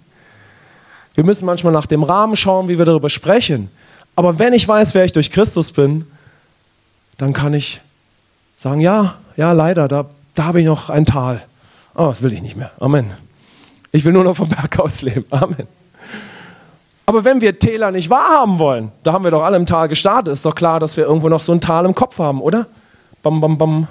Wir 1.14 1.24
müssen 1.24 1.44
manchmal 1.44 1.72
nach 1.72 1.86
dem 1.86 2.02
Rahmen 2.02 2.34
schauen, 2.36 2.68
wie 2.68 2.78
wir 2.78 2.86
darüber 2.86 3.10
sprechen. 3.10 3.70
Aber 4.16 4.38
wenn 4.38 4.54
ich 4.54 4.66
weiß, 4.66 4.94
wer 4.94 5.04
ich 5.04 5.12
durch 5.12 5.30
Christus 5.30 5.70
bin, 5.70 6.06
dann 7.18 7.32
kann 7.32 7.54
ich 7.54 7.80
sagen, 8.56 8.80
ja, 8.80 9.16
ja, 9.36 9.52
leider, 9.52 9.88
da, 9.88 10.06
da 10.34 10.44
habe 10.44 10.60
ich 10.60 10.66
noch 10.66 10.88
ein 10.88 11.04
Tal. 11.04 11.42
Oh, 11.94 12.06
das 12.08 12.22
will 12.22 12.32
ich 12.32 12.42
nicht 12.42 12.56
mehr. 12.56 12.70
Amen. 12.80 13.12
Ich 13.92 14.04
will 14.04 14.12
nur 14.12 14.24
noch 14.24 14.36
vom 14.36 14.48
Berg 14.48 14.78
aus 14.78 15.02
leben. 15.02 15.26
Amen. 15.30 15.68
Aber 17.04 17.24
wenn 17.24 17.40
wir 17.40 17.58
Täler 17.58 17.92
nicht 17.92 18.10
wahrhaben 18.10 18.58
wollen, 18.58 18.90
da 19.04 19.12
haben 19.12 19.22
wir 19.22 19.30
doch 19.30 19.44
alle 19.44 19.56
im 19.56 19.66
Tal 19.66 19.88
gestartet, 19.88 20.32
ist 20.32 20.44
doch 20.44 20.54
klar, 20.54 20.80
dass 20.80 20.96
wir 20.96 21.04
irgendwo 21.04 21.28
noch 21.28 21.40
so 21.40 21.52
ein 21.52 21.60
Tal 21.60 21.84
im 21.84 21.94
Kopf 21.94 22.18
haben, 22.18 22.40
oder? 22.40 22.66
Bam, 23.22 23.40
bam, 23.40 23.56
bam. 23.56 23.88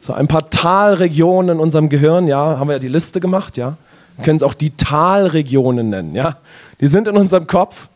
So 0.00 0.14
ein 0.14 0.26
paar 0.26 0.48
Talregionen 0.48 1.56
in 1.56 1.60
unserem 1.60 1.90
Gehirn, 1.90 2.26
ja, 2.26 2.58
haben 2.58 2.68
wir 2.68 2.74
ja 2.74 2.78
die 2.78 2.88
Liste 2.88 3.20
gemacht, 3.20 3.58
ja. 3.58 3.76
Wir 4.16 4.24
können 4.24 4.36
es 4.36 4.42
auch 4.42 4.54
die 4.54 4.70
Talregionen 4.70 5.90
nennen, 5.90 6.14
ja. 6.14 6.38
Die 6.80 6.88
sind 6.88 7.06
in 7.06 7.16
unserem 7.16 7.46
Kopf. 7.46 7.88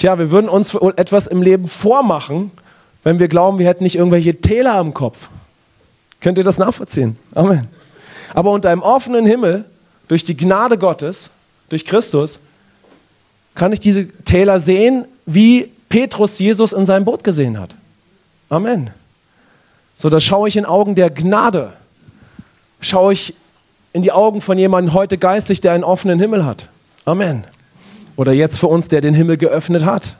Tja, 0.00 0.18
wir 0.18 0.30
würden 0.30 0.48
uns 0.48 0.74
etwas 0.96 1.26
im 1.26 1.42
Leben 1.42 1.66
vormachen, 1.66 2.52
wenn 3.04 3.18
wir 3.18 3.28
glauben, 3.28 3.58
wir 3.58 3.66
hätten 3.66 3.84
nicht 3.84 3.96
irgendwelche 3.96 4.40
Täler 4.40 4.80
im 4.80 4.94
Kopf. 4.94 5.28
Könnt 6.20 6.38
ihr 6.38 6.44
das 6.44 6.56
nachvollziehen? 6.56 7.18
Amen. 7.34 7.66
Aber 8.32 8.50
unter 8.50 8.70
einem 8.70 8.80
offenen 8.80 9.26
Himmel, 9.26 9.66
durch 10.08 10.24
die 10.24 10.38
Gnade 10.38 10.78
Gottes, 10.78 11.28
durch 11.68 11.84
Christus, 11.84 12.40
kann 13.54 13.74
ich 13.74 13.80
diese 13.80 14.08
Täler 14.24 14.58
sehen, 14.58 15.04
wie 15.26 15.70
Petrus 15.90 16.38
Jesus 16.38 16.72
in 16.72 16.86
seinem 16.86 17.04
Boot 17.04 17.22
gesehen 17.22 17.60
hat. 17.60 17.74
Amen. 18.48 18.90
So, 19.96 20.08
da 20.08 20.18
schaue 20.18 20.48
ich 20.48 20.56
in 20.56 20.64
Augen 20.64 20.94
der 20.94 21.10
Gnade. 21.10 21.74
Schaue 22.80 23.12
ich 23.12 23.34
in 23.92 24.00
die 24.00 24.12
Augen 24.12 24.40
von 24.40 24.56
jemandem 24.56 24.94
heute 24.94 25.18
geistig, 25.18 25.60
der 25.60 25.72
einen 25.72 25.84
offenen 25.84 26.18
Himmel 26.18 26.46
hat. 26.46 26.70
Amen. 27.04 27.44
Oder 28.20 28.34
jetzt 28.34 28.58
für 28.58 28.66
uns, 28.66 28.88
der 28.88 29.00
den 29.00 29.14
Himmel 29.14 29.38
geöffnet 29.38 29.86
hat. 29.86 30.14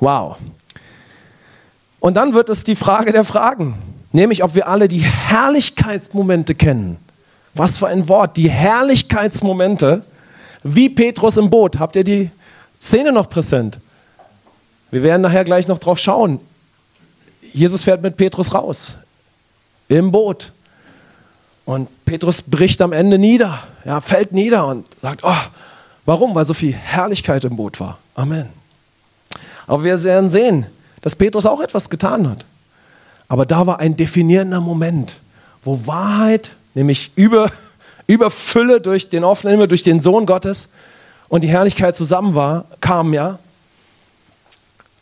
Wow. 0.00 0.38
Und 2.00 2.14
dann 2.14 2.32
wird 2.32 2.48
es 2.48 2.64
die 2.64 2.74
Frage 2.74 3.12
der 3.12 3.24
Fragen, 3.24 3.74
nämlich 4.12 4.42
ob 4.42 4.54
wir 4.54 4.66
alle 4.66 4.88
die 4.88 5.00
Herrlichkeitsmomente 5.00 6.54
kennen. 6.54 6.96
Was 7.52 7.76
für 7.76 7.86
ein 7.88 8.08
Wort, 8.08 8.38
die 8.38 8.48
Herrlichkeitsmomente, 8.48 10.06
wie 10.62 10.88
Petrus 10.88 11.36
im 11.36 11.50
Boot. 11.50 11.78
Habt 11.78 11.96
ihr 11.96 12.04
die 12.04 12.30
Szene 12.80 13.12
noch 13.12 13.28
präsent? 13.28 13.78
Wir 14.90 15.02
werden 15.02 15.20
nachher 15.20 15.44
gleich 15.44 15.68
noch 15.68 15.80
drauf 15.80 15.98
schauen. 15.98 16.40
Jesus 17.52 17.82
fährt 17.82 18.00
mit 18.00 18.16
Petrus 18.16 18.54
raus 18.54 18.94
im 19.88 20.10
Boot. 20.10 20.50
Und 21.66 21.90
Petrus 22.06 22.40
bricht 22.40 22.80
am 22.80 22.94
Ende 22.94 23.18
nieder, 23.18 23.58
ja, 23.84 24.00
fällt 24.00 24.32
nieder 24.32 24.66
und 24.66 24.86
sagt, 25.02 25.24
oh, 25.24 25.36
warum? 26.04 26.34
Weil 26.34 26.44
so 26.44 26.54
viel 26.54 26.72
Herrlichkeit 26.72 27.44
im 27.44 27.56
Boot 27.56 27.80
war. 27.80 27.98
Amen. 28.14 28.48
Aber 29.66 29.84
wir 29.84 30.02
werden 30.02 30.30
sehen, 30.30 30.66
dass 31.00 31.16
Petrus 31.16 31.46
auch 31.46 31.60
etwas 31.60 31.90
getan 31.90 32.28
hat. 32.28 32.44
Aber 33.28 33.46
da 33.46 33.66
war 33.66 33.80
ein 33.80 33.96
definierender 33.96 34.60
Moment, 34.60 35.16
wo 35.64 35.80
Wahrheit, 35.86 36.50
nämlich 36.74 37.12
über, 37.14 37.50
Überfülle 38.06 38.80
durch 38.80 39.08
den 39.08 39.24
offenen 39.24 39.52
Himmel, 39.52 39.68
durch 39.68 39.82
den 39.82 40.00
Sohn 40.00 40.26
Gottes 40.26 40.70
und 41.28 41.42
die 41.42 41.48
Herrlichkeit 41.48 41.96
zusammen 41.96 42.34
war, 42.34 42.66
kam 42.80 43.14
ja. 43.14 43.38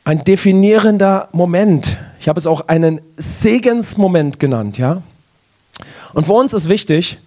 Ein 0.05 0.25
definierender 0.25 1.29
Moment. 1.33 1.97
Ich 2.21 2.29
habe 2.29 2.39
es 2.39 2.47
auch 2.47 2.69
einen 2.69 3.01
Segensmoment 3.17 4.39
genannt, 4.41 4.79
ja. 4.79 5.03
Und 6.15 6.27
für 6.27 6.33
uns 6.33 6.53
ist 6.53 6.69
wichtig, 6.69 7.19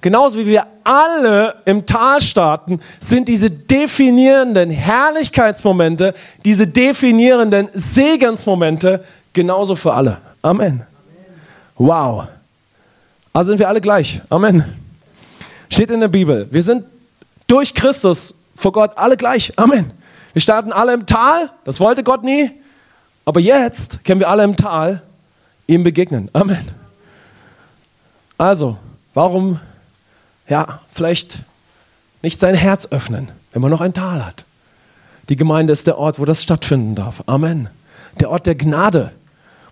genauso 0.00 0.38
wie 0.38 0.46
wir 0.46 0.66
alle 0.84 1.56
im 1.64 1.86
Tal 1.86 2.20
starten, 2.20 2.80
sind 3.00 3.28
diese 3.28 3.50
definierenden 3.50 4.70
Herrlichkeitsmomente, 4.70 6.14
diese 6.44 6.66
definierenden 6.66 7.68
Segensmomente 7.72 9.04
genauso 9.32 9.76
für 9.76 9.92
alle. 9.92 10.18
Amen. 10.42 10.82
Wow. 11.76 12.28
Also 13.32 13.50
sind 13.50 13.58
wir 13.58 13.68
alle 13.68 13.80
gleich. 13.80 14.20
Amen. 14.30 14.64
Steht 15.68 15.90
in 15.90 16.00
der 16.00 16.08
Bibel. 16.08 16.48
Wir 16.50 16.62
sind 16.62 16.84
durch 17.46 17.74
Christus 17.74 18.34
vor 18.54 18.72
Gott 18.72 18.92
alle 18.96 19.16
gleich. 19.16 19.52
Amen. 19.58 19.90
Wir 20.32 20.40
starten 20.40 20.72
alle 20.72 20.94
im 20.94 21.06
Tal. 21.06 21.50
Das 21.64 21.80
wollte 21.80 22.02
Gott 22.02 22.22
nie. 22.22 22.50
Aber 23.24 23.40
jetzt 23.40 24.04
können 24.04 24.20
wir 24.20 24.28
alle 24.28 24.44
im 24.44 24.56
Tal 24.56 25.02
ihm 25.66 25.82
begegnen. 25.82 26.30
Amen. 26.32 26.68
Also, 28.38 28.76
warum, 29.14 29.60
ja, 30.48 30.80
vielleicht 30.92 31.38
nicht 32.22 32.38
sein 32.38 32.54
Herz 32.54 32.88
öffnen, 32.90 33.30
wenn 33.52 33.62
man 33.62 33.70
noch 33.70 33.80
ein 33.80 33.94
Tal 33.94 34.24
hat? 34.24 34.44
Die 35.28 35.36
Gemeinde 35.36 35.72
ist 35.72 35.86
der 35.86 35.98
Ort, 35.98 36.18
wo 36.18 36.24
das 36.24 36.42
stattfinden 36.42 36.94
darf. 36.94 37.22
Amen. 37.26 37.68
Der 38.20 38.30
Ort 38.30 38.46
der 38.46 38.54
Gnade. 38.54 39.12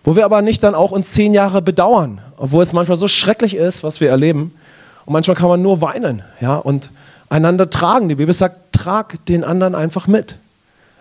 Wo 0.02 0.16
wir 0.16 0.24
aber 0.24 0.42
nicht 0.42 0.62
dann 0.62 0.74
auch 0.74 0.90
uns 0.90 1.12
zehn 1.12 1.32
Jahre 1.32 1.62
bedauern, 1.62 2.20
obwohl 2.36 2.62
es 2.62 2.72
manchmal 2.72 2.96
so 2.96 3.08
schrecklich 3.08 3.54
ist, 3.54 3.84
was 3.84 4.00
wir 4.00 4.10
erleben. 4.10 4.52
Und 5.06 5.12
manchmal 5.12 5.36
kann 5.36 5.48
man 5.48 5.62
nur 5.62 5.80
weinen, 5.80 6.22
ja, 6.40 6.56
und 6.56 6.90
einander 7.28 7.70
tragen. 7.70 8.08
Die 8.08 8.16
Bibel 8.16 8.34
sagt, 8.34 8.72
trag 8.72 9.24
den 9.26 9.44
anderen 9.44 9.74
einfach 9.74 10.06
mit. 10.06 10.36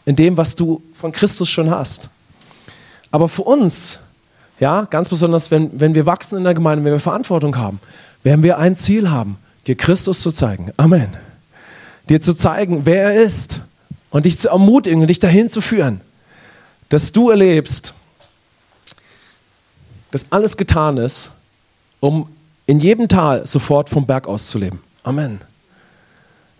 In 0.05 0.15
dem, 0.15 0.37
was 0.37 0.55
du 0.55 0.81
von 0.93 1.11
Christus 1.11 1.49
schon 1.49 1.69
hast. 1.69 2.09
Aber 3.11 3.27
für 3.27 3.43
uns 3.43 3.99
ja, 4.59 4.87
ganz 4.89 5.09
besonders, 5.09 5.51
wenn, 5.51 5.77
wenn 5.79 5.93
wir 5.95 6.05
wachsen 6.05 6.37
in 6.37 6.43
der 6.43 6.53
Gemeinde, 6.53 6.85
wenn 6.85 6.93
wir 6.93 6.99
Verantwortung 6.99 7.57
haben, 7.57 7.79
werden 8.23 8.43
wir 8.43 8.57
ein 8.57 8.75
Ziel 8.75 9.09
haben, 9.09 9.37
dir 9.67 9.75
Christus 9.75 10.21
zu 10.21 10.31
zeigen. 10.31 10.71
Amen. 10.77 11.15
Dir 12.09 12.19
zu 12.19 12.33
zeigen, 12.33 12.85
wer 12.85 13.13
er 13.13 13.23
ist 13.23 13.61
und 14.09 14.25
dich 14.25 14.37
zu 14.37 14.49
ermutigen 14.49 15.01
und 15.01 15.07
dich 15.07 15.19
dahin 15.19 15.49
zu 15.49 15.61
führen, 15.61 16.01
dass 16.89 17.11
du 17.11 17.29
erlebst, 17.29 17.93
dass 20.11 20.31
alles 20.31 20.57
getan 20.57 20.97
ist, 20.97 21.31
um 21.99 22.29
in 22.65 22.79
jedem 22.79 23.07
Tal 23.07 23.47
sofort 23.47 23.89
vom 23.89 24.05
Berg 24.05 24.27
aus 24.27 24.47
zu 24.47 24.57
leben. 24.57 24.81
Amen. 25.03 25.41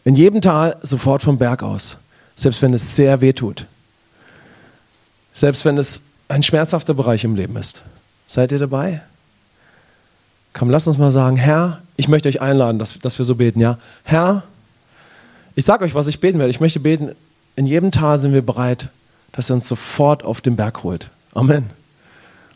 In 0.06 0.16
jedem 0.16 0.42
Tal 0.42 0.78
sofort 0.82 1.22
vom 1.22 1.38
Berg 1.38 1.64
aus. 1.64 1.98
Selbst 2.36 2.62
wenn 2.62 2.74
es 2.74 2.96
sehr 2.96 3.22
weh 3.22 3.34
tut. 3.34 3.68
Selbst 5.34 5.66
wenn 5.66 5.78
es 5.78 6.04
ein 6.28 6.44
schmerzhafter 6.44 6.94
Bereich 6.94 7.24
im 7.24 7.36
Leben 7.36 7.56
ist. 7.58 7.84
Seid 8.28 8.52
ihr 8.52 8.60
dabei? 8.60 9.02
Komm, 10.54 10.70
lass 10.70 10.88
uns 10.88 10.98
mal 10.98 11.12
sagen, 11.12 11.36
Herr, 11.36 11.82
ich 11.98 12.08
möchte 12.08 12.30
euch 12.30 12.42
einladen, 12.42 12.80
dass, 12.80 12.98
dass 13.00 13.18
wir 13.18 13.26
so 13.26 13.36
beten, 13.36 13.60
ja? 13.60 13.78
Herr, 14.04 14.44
ich 15.56 15.66
sage 15.66 15.86
euch, 15.86 15.96
was 15.96 16.08
ich 16.08 16.20
beten 16.20 16.40
werde. 16.40 16.52
Ich 16.52 16.60
möchte 16.60 16.80
beten, 16.80 17.12
in 17.56 17.66
jedem 17.66 17.92
Tal 17.92 18.18
sind 18.20 18.34
wir 18.34 18.44
bereit, 18.44 18.90
dass 19.32 19.50
er 19.50 19.56
uns 19.56 19.68
sofort 19.68 20.24
auf 20.24 20.42
den 20.42 20.56
Berg 20.56 20.84
holt. 20.84 21.10
Amen. 21.34 21.70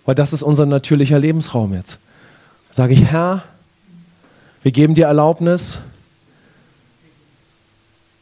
Weil 0.05 0.15
das 0.15 0.33
ist 0.33 0.43
unser 0.43 0.65
natürlicher 0.65 1.19
Lebensraum 1.19 1.73
jetzt. 1.73 1.99
Sage 2.71 2.93
ich, 2.93 3.03
Herr, 3.05 3.43
wir 4.63 4.71
geben 4.71 4.95
dir 4.95 5.05
Erlaubnis, 5.07 5.79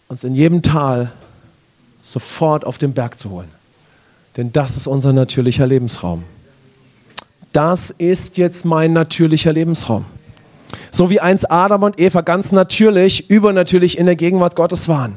uns 0.08 0.24
in 0.24 0.36
jedem 0.36 0.62
Tal 0.62 1.12
sofort 2.02 2.66
auf 2.66 2.78
den 2.78 2.94
Berg 2.94 3.18
zu 3.18 3.30
holen. 3.30 3.50
Denn 4.38 4.52
das 4.52 4.78
ist 4.78 4.88
unser 4.88 5.14
natürlicher 5.14 5.66
Lebensraum. 5.66 6.24
Das 7.56 7.90
ist 7.90 8.36
jetzt 8.36 8.66
mein 8.66 8.92
natürlicher 8.92 9.54
Lebensraum. 9.54 10.04
So 10.92 11.10
wie 11.10 11.22
einst 11.22 11.50
Adam 11.50 11.84
und 11.84 11.98
Eva 11.98 12.20
ganz 12.20 12.52
natürlich, 12.52 13.30
übernatürlich 13.30 13.98
in 13.98 14.08
der 14.08 14.18
Gegenwart 14.18 14.58
Gottes 14.58 14.90
waren. 14.90 15.16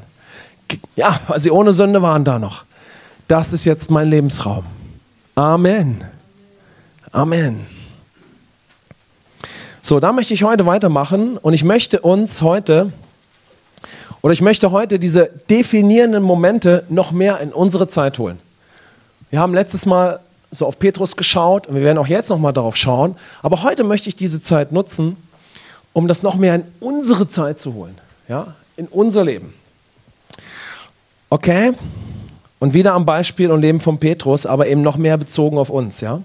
Ja, 0.94 1.18
weil 1.26 1.40
sie 1.40 1.50
ohne 1.50 1.72
Sünde 1.72 2.00
waren 2.00 2.24
da 2.24 2.38
noch. 2.38 2.64
Das 3.26 3.52
ist 3.52 3.64
jetzt 3.64 3.90
mein 3.90 4.08
Lebensraum. 4.08 4.64
Amen. 5.34 6.04
Amen. 7.10 7.66
So, 9.82 9.98
da 9.98 10.12
möchte 10.12 10.32
ich 10.32 10.44
heute 10.44 10.64
weitermachen 10.64 11.38
und 11.38 11.54
ich 11.54 11.64
möchte 11.64 12.02
uns 12.02 12.40
heute, 12.40 12.92
oder 14.22 14.32
ich 14.32 14.42
möchte 14.42 14.70
heute 14.70 15.00
diese 15.00 15.28
definierenden 15.50 16.22
Momente 16.22 16.84
noch 16.88 17.10
mehr 17.10 17.40
in 17.40 17.52
unsere 17.52 17.88
Zeit 17.88 18.16
holen. 18.20 18.38
Wir 19.30 19.40
haben 19.40 19.54
letztes 19.54 19.86
Mal 19.86 20.20
so 20.50 20.66
auf 20.66 20.78
Petrus 20.78 21.16
geschaut 21.16 21.66
und 21.66 21.74
wir 21.74 21.82
werden 21.82 21.98
auch 21.98 22.06
jetzt 22.06 22.30
noch 22.30 22.38
mal 22.38 22.52
darauf 22.52 22.76
schauen. 22.76 23.16
Aber 23.42 23.62
heute 23.62 23.84
möchte 23.84 24.08
ich 24.08 24.16
diese 24.16 24.40
Zeit 24.40 24.72
nutzen, 24.72 25.16
um 25.92 26.08
das 26.08 26.22
noch 26.22 26.36
mehr 26.36 26.54
in 26.54 26.64
unsere 26.80 27.28
Zeit 27.28 27.58
zu 27.58 27.74
holen, 27.74 27.98
ja, 28.28 28.54
in 28.76 28.86
unser 28.86 29.24
Leben. 29.24 29.52
Okay? 31.30 31.72
Und 32.58 32.74
wieder 32.74 32.94
am 32.94 33.04
Beispiel 33.04 33.50
und 33.50 33.60
Leben 33.60 33.80
von 33.80 33.98
Petrus, 33.98 34.46
aber 34.46 34.66
eben 34.66 34.82
noch 34.82 34.96
mehr 34.96 35.16
bezogen 35.16 35.58
auf 35.58 35.70
uns, 35.70 36.00
ja? 36.00 36.22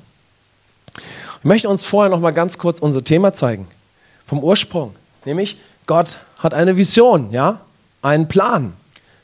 Ich 0.95 1.45
möchte 1.45 1.67
uns 1.67 1.83
vorher 1.83 2.09
noch 2.09 2.21
mal 2.21 2.31
ganz 2.31 2.57
kurz 2.57 2.79
unser 2.79 3.03
Thema 3.03 3.33
zeigen, 3.33 3.67
vom 4.25 4.39
Ursprung, 4.39 4.95
nämlich 5.25 5.57
Gott 5.85 6.19
hat 6.39 6.53
eine 6.53 6.77
Vision, 6.77 7.31
ja, 7.31 7.61
einen 8.01 8.29
Plan, 8.29 8.73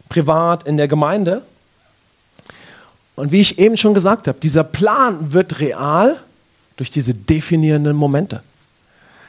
privat 0.09 0.63
in 0.63 0.77
der 0.77 0.87
Gemeinde 0.87 1.43
und 3.19 3.31
wie 3.31 3.41
ich 3.41 3.59
eben 3.59 3.77
schon 3.77 3.93
gesagt 3.93 4.27
habe, 4.27 4.39
dieser 4.39 4.63
Plan 4.63 5.33
wird 5.33 5.59
real 5.59 6.17
durch 6.77 6.89
diese 6.89 7.13
definierenden 7.13 7.95
Momente. 7.95 8.41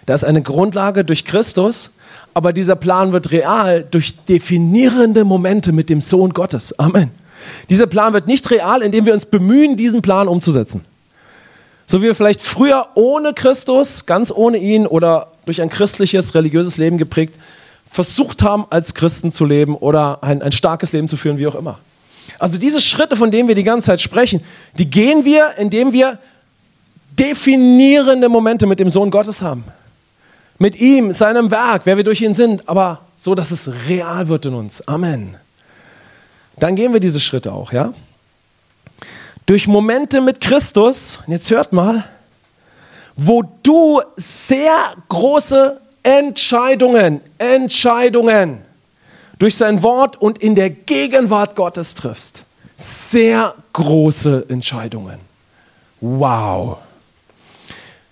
Da 0.07 0.15
ist 0.15 0.25
eine 0.25 0.43
Grundlage 0.43 1.05
durch 1.05 1.25
Christus, 1.25 1.91
aber 2.33 2.53
dieser 2.53 2.77
Plan 2.77 3.13
wird 3.13 3.33
real 3.33 3.85
durch 3.91 4.17
definierende 4.25 5.25
Momente 5.25 5.73
mit 5.73 5.89
dem 5.89 6.01
Sohn 6.01 6.33
Gottes. 6.33 6.79
Amen. 6.79 7.11
Dieser 7.69 7.87
Plan 7.87 8.13
wird 8.13 8.27
nicht 8.27 8.51
real, 8.51 8.83
indem 8.83 9.07
wir 9.07 9.15
uns 9.15 9.27
bemühen, 9.27 9.77
diesen 9.77 10.03
Plan 10.03 10.29
umzusetzen, 10.29 10.85
So 11.87 12.01
wie 12.01 12.07
wir 12.07 12.15
vielleicht 12.15 12.43
früher 12.43 12.89
ohne 12.95 13.35
Christus, 13.35 14.07
ganz 14.07 14.31
ohne 14.31 14.59
ihn 14.59 14.87
oder 14.87 15.29
durch 15.47 15.61
ein 15.61 15.71
christliches, 15.71 16.35
religiöses 16.35 16.77
Leben 16.77 16.99
geprägt, 16.99 17.35
versucht 17.91 18.43
haben, 18.43 18.67
als 18.71 18.95
Christen 18.95 19.31
zu 19.31 19.45
leben 19.45 19.75
oder 19.75 20.23
ein, 20.23 20.43
ein 20.43 20.53
starkes 20.53 20.93
Leben 20.93 21.09
zu 21.09 21.17
führen, 21.17 21.39
wie 21.39 21.47
auch 21.47 21.57
immer. 21.57 21.79
Also 22.39 22.59
diese 22.59 22.81
Schritte, 22.81 23.17
von 23.17 23.31
denen 23.31 23.49
wir 23.49 23.55
die 23.55 23.65
ganze 23.65 23.87
Zeit 23.87 24.01
sprechen, 24.01 24.43
die 24.79 24.89
gehen 24.89 25.25
wir, 25.25 25.55
indem 25.59 25.93
wir 25.93 26.19
definierende 27.19 28.29
Momente 28.29 28.67
mit 28.67 28.81
dem 28.81 28.89
Sohn 28.89 29.11
Gottes 29.11 29.43
haben. 29.43 29.65
Mit 30.59 30.77
ihm, 30.77 31.13
seinem 31.13 31.51
Werk, 31.51 31.83
wer 31.85 31.97
wir 31.97 32.05
durch 32.05 32.21
ihn 32.21 32.35
sind, 32.35 32.69
aber 32.69 33.01
so, 33.17 33.35
dass 33.35 33.51
es 33.51 33.71
real 33.89 34.29
wird 34.29 34.47
in 34.47 34.55
uns. 34.55 34.87
Amen. 34.87 35.37
Dann 36.59 36.77
gehen 36.77 36.93
wir 36.93 37.01
diese 37.01 37.21
Schritte 37.21 37.53
auch, 37.53 37.73
ja? 37.73 37.95
Durch 39.47 39.67
Momente 39.67 40.21
mit 40.21 40.41
Christus, 40.41 41.21
und 41.27 41.33
jetzt 41.33 41.51
hört 41.51 41.73
mal, 41.73 42.05
wo 43.17 43.43
du 43.63 44.01
sehr 44.17 44.77
große 45.09 45.81
Entscheidungen, 46.03 47.21
Entscheidungen 47.39 48.63
durch 49.41 49.57
sein 49.57 49.83
Wort 49.83 50.21
und 50.21 50.39
in 50.39 50.55
der 50.55 50.71
Gegenwart 50.71 51.57
Gottes 51.57 51.97
triffst. 51.97 52.45
Sehr 52.77 53.55
große 53.73 54.45
Entscheidungen. 54.49 55.19
Wow. 56.01 56.77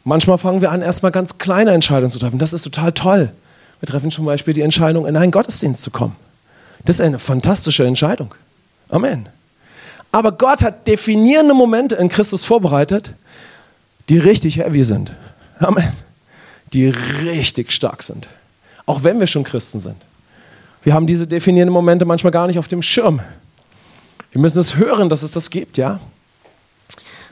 Manchmal 0.05 0.39
fangen 0.39 0.63
wir 0.63 0.73
an, 0.73 0.81
erstmal 0.81 1.13
ganz 1.13 1.37
kleine 1.37 1.73
Entscheidungen 1.73 2.11
zu 2.11 2.19
treffen. 2.19 2.39
Das 2.39 2.55
ist 2.55 2.63
total 2.63 2.93
toll. 2.93 3.31
Wir 3.81 3.87
treffen 3.87 4.11
zum 4.11 4.25
Beispiel 4.25 4.55
die 4.55 4.63
Entscheidung, 4.63 5.07
in 5.07 5.17
einen 5.17 5.31
Gottesdienst 5.31 5.83
zu 5.83 5.91
kommen. 5.91 6.17
Das 6.87 6.97
ist 6.97 7.03
eine 7.03 7.19
fantastische 7.19 7.87
Entscheidung. 7.87 8.35
Amen. 8.89 9.29
Aber 10.11 10.33
Gott 10.33 10.63
hat 10.63 10.87
definierende 10.87 11.53
Momente 11.53 11.95
in 11.97 12.09
Christus 12.09 12.43
vorbereitet, 12.43 13.13
die 14.09 14.17
richtig 14.17 14.57
heavy 14.57 14.83
sind. 14.83 15.13
Amen. 15.59 15.93
Die 16.73 16.89
richtig 16.89 17.71
stark 17.71 18.03
sind. 18.03 18.29
Auch 18.87 19.03
wenn 19.03 19.21
wir 19.21 19.27
schon 19.27 19.45
Christen 19.45 19.81
sind. 19.81 20.08
Wir 20.83 20.95
haben 20.95 21.07
diese 21.07 21.27
definierenden 21.27 21.73
Momente 21.73 22.05
manchmal 22.05 22.31
gar 22.31 22.47
nicht 22.47 22.59
auf 22.59 22.69
dem 22.69 22.83
Schirm. 22.83 23.21
Wir 24.33 24.41
müssen 24.41 24.59
es 24.59 24.77
hören, 24.77 25.09
dass 25.09 25.23
es 25.23 25.33
das 25.33 25.51
gibt, 25.51 25.77
ja? 25.79 26.01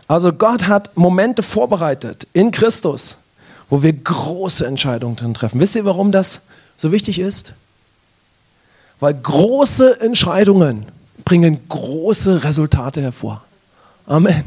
Also 0.09 0.33
Gott 0.33 0.69
hat 0.69 0.97
Momente 0.97 1.43
vorbereitet 1.43 2.27
in 2.33 2.51
Christus, 2.51 3.17
wo 3.69 3.83
wir 3.83 3.93
große 3.93 4.67
Entscheidungen 4.67 5.35
treffen. 5.35 5.61
Wisst 5.61 5.75
ihr, 5.75 5.85
warum 5.85 6.13
das 6.13 6.43
so 6.77 6.93
wichtig 6.93 7.19
ist? 7.19 7.55
Weil 9.01 9.15
große 9.15 10.01
Entscheidungen 10.01 10.87
bringen 11.25 11.69
große 11.69 12.45
Resultate 12.45 13.03
hervor. 13.03 13.43
Amen. 14.07 14.45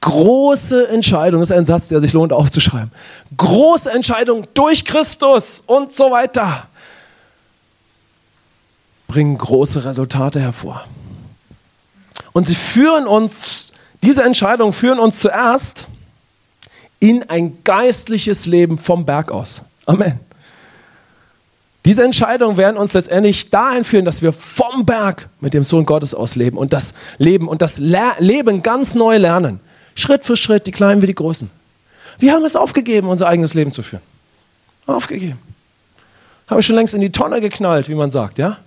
Große 0.00 0.88
Entscheidung 0.88 1.42
ist 1.42 1.52
ein 1.52 1.66
Satz, 1.66 1.88
der 1.88 2.00
sich 2.00 2.12
lohnt 2.12 2.32
aufzuschreiben. 2.32 2.90
Große 3.36 3.90
Entscheidung 3.90 4.46
durch 4.54 4.84
Christus 4.84 5.62
und 5.66 5.92
so 5.92 6.10
weiter 6.10 6.66
bringen 9.08 9.36
große 9.36 9.84
Resultate 9.84 10.38
hervor. 10.38 10.84
Und 12.32 12.46
sie 12.46 12.54
führen 12.54 13.08
uns, 13.08 13.72
diese 14.02 14.22
Entscheidungen 14.22 14.72
führen 14.72 15.00
uns 15.00 15.18
zuerst 15.18 15.88
in 17.00 17.28
ein 17.28 17.64
geistliches 17.64 18.46
Leben 18.46 18.78
vom 18.78 19.04
Berg 19.04 19.32
aus. 19.32 19.64
Amen. 19.86 20.20
Diese 21.84 22.04
Entscheidungen 22.04 22.56
werden 22.56 22.76
uns 22.76 22.92
letztendlich 22.92 23.50
dahin 23.50 23.82
führen, 23.82 24.04
dass 24.04 24.20
wir 24.20 24.32
vom 24.32 24.84
Berg 24.84 25.28
mit 25.40 25.54
dem 25.54 25.64
Sohn 25.64 25.86
Gottes 25.86 26.14
aus 26.14 26.36
leben 26.36 26.58
und 26.58 26.72
das 26.72 26.92
Leben 27.16 27.48
und 27.48 27.62
das 27.62 27.78
Le 27.78 28.12
Leben 28.18 28.62
ganz 28.62 28.94
neu 28.94 29.16
lernen. 29.16 29.60
Schritt 29.94 30.24
für 30.24 30.36
Schritt, 30.36 30.66
die 30.66 30.72
Kleinen 30.72 31.00
wie 31.02 31.06
die 31.06 31.14
Großen. 31.14 31.50
Wir 32.18 32.32
haben 32.34 32.44
es 32.44 32.56
aufgegeben, 32.56 33.08
unser 33.08 33.26
eigenes 33.28 33.54
Leben 33.54 33.72
zu 33.72 33.82
führen. 33.82 34.02
Aufgegeben. 34.86 35.38
Habe 36.48 36.60
ich 36.60 36.66
schon 36.66 36.76
längst 36.76 36.94
in 36.94 37.00
die 37.00 37.12
Tonne 37.12 37.40
geknallt, 37.40 37.88
wie 37.88 37.94
man 37.94 38.10
sagt, 38.10 38.38
ja? 38.38 38.58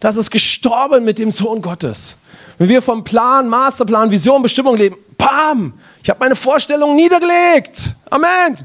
Das 0.00 0.16
ist 0.16 0.30
gestorben 0.30 1.04
mit 1.04 1.18
dem 1.18 1.30
Sohn 1.30 1.60
Gottes. 1.60 2.16
Wenn 2.58 2.68
wir 2.68 2.82
vom 2.82 3.04
Plan, 3.04 3.48
Masterplan, 3.48 4.10
Vision, 4.10 4.42
Bestimmung 4.42 4.76
leben, 4.76 4.96
bam, 5.16 5.78
ich 6.02 6.10
habe 6.10 6.20
meine 6.20 6.36
Vorstellungen 6.36 6.96
niedergelegt. 6.96 7.94
Amen. 8.10 8.56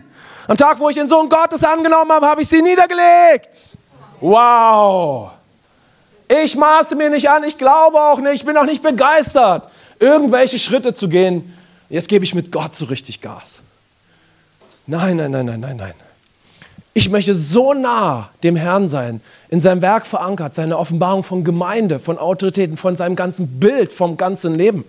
Am 0.47 0.57
Tag, 0.57 0.79
wo 0.79 0.89
ich 0.89 0.95
den 0.95 1.07
Sohn 1.07 1.29
Gottes 1.29 1.63
angenommen 1.63 2.11
habe, 2.11 2.25
habe 2.25 2.41
ich 2.41 2.47
sie 2.47 2.61
niedergelegt. 2.61 3.77
Wow. 4.19 5.31
Ich 6.27 6.55
maße 6.55 6.95
mir 6.95 7.09
nicht 7.09 7.29
an, 7.29 7.43
ich 7.43 7.57
glaube 7.57 7.97
auch 7.99 8.19
nicht, 8.19 8.35
ich 8.35 8.45
bin 8.45 8.57
auch 8.57 8.65
nicht 8.65 8.81
begeistert, 8.81 9.67
irgendwelche 9.99 10.57
Schritte 10.57 10.93
zu 10.93 11.07
gehen. 11.07 11.57
Jetzt 11.89 12.07
gebe 12.07 12.25
ich 12.25 12.33
mit 12.33 12.51
Gott 12.51 12.73
so 12.73 12.85
richtig 12.85 13.21
Gas. 13.21 13.61
Nein, 14.87 15.17
nein, 15.17 15.31
nein, 15.31 15.45
nein, 15.45 15.59
nein, 15.59 15.77
nein. 15.77 15.93
Ich 16.93 17.09
möchte 17.09 17.33
so 17.33 17.73
nah 17.73 18.29
dem 18.43 18.55
Herrn 18.55 18.87
sein, 18.87 19.21
in 19.49 19.59
seinem 19.59 19.81
Werk 19.81 20.05
verankert, 20.05 20.53
seine 20.53 20.77
Offenbarung 20.77 21.23
von 21.23 21.43
Gemeinde, 21.43 21.99
von 21.99 22.19
Autoritäten, 22.19 22.77
von 22.77 22.95
seinem 22.95 23.15
ganzen 23.15 23.59
Bild, 23.59 23.91
vom 23.91 24.15
ganzen 24.15 24.55
Leben. 24.55 24.85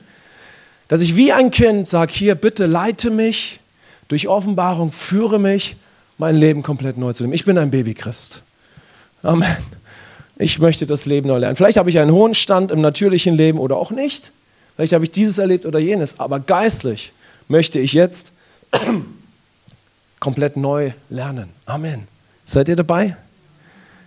Dass 0.89 1.01
ich 1.01 1.17
wie 1.17 1.33
ein 1.33 1.51
Kind 1.51 1.89
sage, 1.89 2.13
hier, 2.13 2.35
bitte 2.35 2.67
leite 2.67 3.11
mich 3.11 3.61
durch 4.09 4.29
Offenbarung, 4.29 4.93
führe 4.93 5.39
mich, 5.39 5.77
mein 6.19 6.37
Leben 6.37 6.63
komplett 6.63 6.99
neu 6.99 7.13
zu 7.13 7.25
leben. 7.25 7.33
Ich 7.33 7.47
bin 7.47 7.57
ein 7.57 7.71
Babychrist. 7.71 8.43
Amen. 9.23 9.57
Ich 10.37 10.59
möchte 10.59 10.85
das 10.85 11.07
Leben 11.07 11.29
neu 11.29 11.39
lernen. 11.39 11.57
Vielleicht 11.57 11.79
habe 11.79 11.89
ich 11.89 11.99
einen 11.99 12.13
hohen 12.13 12.35
Stand 12.35 12.71
im 12.71 12.81
natürlichen 12.81 13.35
Leben 13.35 13.59
oder 13.59 13.77
auch 13.77 13.91
nicht. 13.91 14.31
Vielleicht 14.77 14.93
habe 14.93 15.05
ich 15.05 15.11
dieses 15.11 15.39
erlebt 15.39 15.65
oder 15.65 15.79
jenes. 15.79 16.21
Aber 16.21 16.39
geistlich 16.39 17.13
möchte 17.49 17.79
ich 17.79 17.93
jetzt 17.93 18.33
komplett 20.25 20.57
neu 20.57 20.93
lernen. 21.11 21.51
Amen. 21.67 22.05
Seid 22.47 22.71
ihr 22.71 22.77
dabei? 22.77 23.15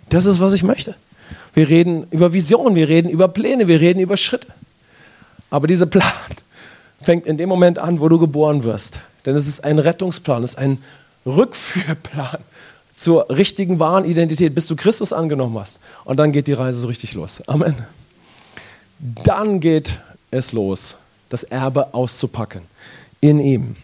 Das 0.10 0.26
ist, 0.26 0.40
was 0.40 0.54
ich 0.54 0.64
möchte. 0.64 0.96
Wir 1.54 1.70
reden 1.70 2.08
über 2.10 2.34
Visionen, 2.34 2.74
wir 2.74 2.90
reden 2.90 3.08
über 3.08 3.28
Pläne, 3.28 3.68
wir 3.68 3.80
reden 3.80 4.00
über 4.00 4.18
Schritte. 4.18 4.48
Aber 5.52 5.68
dieser 5.68 5.86
Plan 5.86 6.12
fängt 7.04 7.28
in 7.28 7.38
dem 7.38 7.48
Moment 7.48 7.78
an, 7.78 8.00
wo 8.00 8.10
du 8.10 8.18
geboren 8.18 8.64
wirst. 8.64 9.00
Denn 9.28 9.36
es 9.36 9.48
ist 9.48 9.64
ein 9.64 9.78
Rettungsplan, 9.78 10.42
es 10.42 10.52
ist 10.52 10.58
ein 10.58 10.80
Rückführplan 11.28 12.40
zur 12.96 13.30
richtigen 13.30 13.78
wahren 13.78 14.04
Identität, 14.04 14.56
bis 14.56 14.66
du 14.66 14.76
Christus 14.76 15.14
angenommen 15.14 15.60
hast. 15.60 15.78
Und 16.04 16.18
dann 16.18 16.32
geht 16.32 16.48
die 16.48 16.54
Reise 16.54 16.80
so 16.80 16.88
richtig 16.88 17.14
los. 17.14 17.48
Amen. 17.48 17.76
Dann 19.24 19.60
geht 19.60 20.00
es 20.32 20.52
los, 20.52 20.96
das 21.30 21.44
Erbe 21.44 21.94
auszupacken 21.94 22.64
in 23.22 23.40
ihm. 23.40 23.76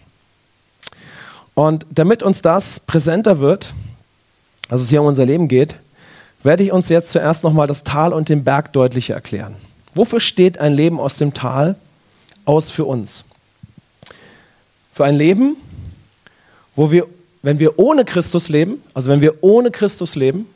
Und 1.55 1.85
damit 1.91 2.23
uns 2.23 2.41
das 2.41 2.79
präsenter 2.79 3.39
wird, 3.39 3.73
also 4.69 4.83
es 4.83 4.89
hier 4.89 5.01
um 5.01 5.07
unser 5.07 5.25
Leben 5.25 5.47
geht, 5.47 5.75
werde 6.41 6.63
ich 6.63 6.71
uns 6.71 6.89
jetzt 6.89 7.11
zuerst 7.11 7.43
nochmal 7.43 7.67
das 7.67 7.83
Tal 7.83 8.11
und 8.11 8.29
den 8.29 8.43
Berg 8.43 8.73
deutlicher 8.73 9.13
erklären. 9.13 9.55
Wofür 9.95 10.19
steht 10.19 10.57
ein 10.59 10.73
Leben 10.73 10.99
aus 10.99 11.17
dem 11.17 11.33
Tal 11.33 11.75
aus 12.45 12.69
für 12.69 12.85
uns? 12.85 13.23
Für 14.93 15.05
ein 15.05 15.15
Leben, 15.15 15.55
wo 16.75 16.91
wir 16.91 17.07
wenn 17.43 17.59
wir 17.59 17.77
ohne 17.77 18.05
Christus 18.05 18.49
leben, 18.49 18.81
also 18.93 19.11
wenn 19.11 19.21
wir 19.21 19.43
ohne 19.43 19.69
Christus 19.69 20.15
leben, 20.15 20.47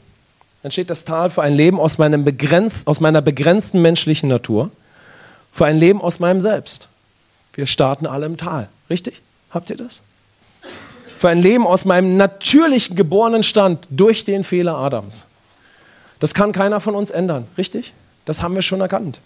dann 0.64 0.72
steht 0.72 0.90
das 0.90 1.06
Tal 1.06 1.30
für 1.30 1.44
ein 1.44 1.54
Leben 1.54 1.80
aus, 1.80 1.98
meinem 1.98 2.24
begrenzt, 2.24 2.88
aus 2.88 3.02
meiner 3.02 3.22
begrenzten 3.22 3.82
menschlichen 3.82 4.30
Natur, 4.30 4.72
für 5.52 5.66
ein 5.66 5.78
Leben 5.78 6.02
aus 6.02 6.20
meinem 6.20 6.42
Selbst. 6.42 6.88
Wir 7.54 7.68
starten 7.68 8.08
alle 8.08 8.26
im 8.26 8.38
Tal, 8.38 8.70
richtig? 8.90 9.22
Habt 9.52 9.70
ihr 9.70 9.76
das? 9.76 10.02
Für 11.18 11.30
ein 11.30 11.40
Leben 11.40 11.66
aus 11.66 11.86
meinem 11.86 12.18
natürlichen 12.18 12.96
geborenen 12.96 13.44
Stand 13.44 13.88
durch 13.90 14.24
den 14.24 14.44
Fehler 14.44 14.76
Adams. 14.76 15.26
Das 16.20 16.34
kann 16.34 16.52
keiner 16.52 16.80
von 16.80 16.96
uns 16.96 17.12
ändern, 17.12 17.48
richtig? 17.58 17.94
Das 18.26 18.42
haben 18.42 18.56
wir 18.56 18.62
schon 18.62 18.82
erkannt. 18.82 19.20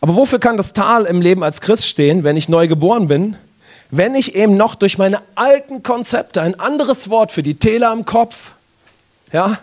Aber 0.00 0.16
wofür 0.16 0.38
kann 0.38 0.56
das 0.56 0.72
Tal 0.72 1.04
im 1.04 1.20
Leben 1.20 1.44
als 1.44 1.60
Christ 1.60 1.86
stehen, 1.86 2.24
wenn 2.24 2.36
ich 2.36 2.48
neu 2.48 2.68
geboren 2.68 3.08
bin? 3.08 3.36
wenn 3.92 4.14
ich 4.14 4.34
eben 4.34 4.56
noch 4.56 4.74
durch 4.74 4.96
meine 4.96 5.20
alten 5.34 5.82
Konzepte, 5.82 6.40
ein 6.40 6.58
anderes 6.58 7.10
Wort 7.10 7.30
für 7.30 7.42
die 7.42 7.58
Täler 7.58 7.90
am 7.90 8.06
Kopf, 8.06 8.52
ja, 9.32 9.58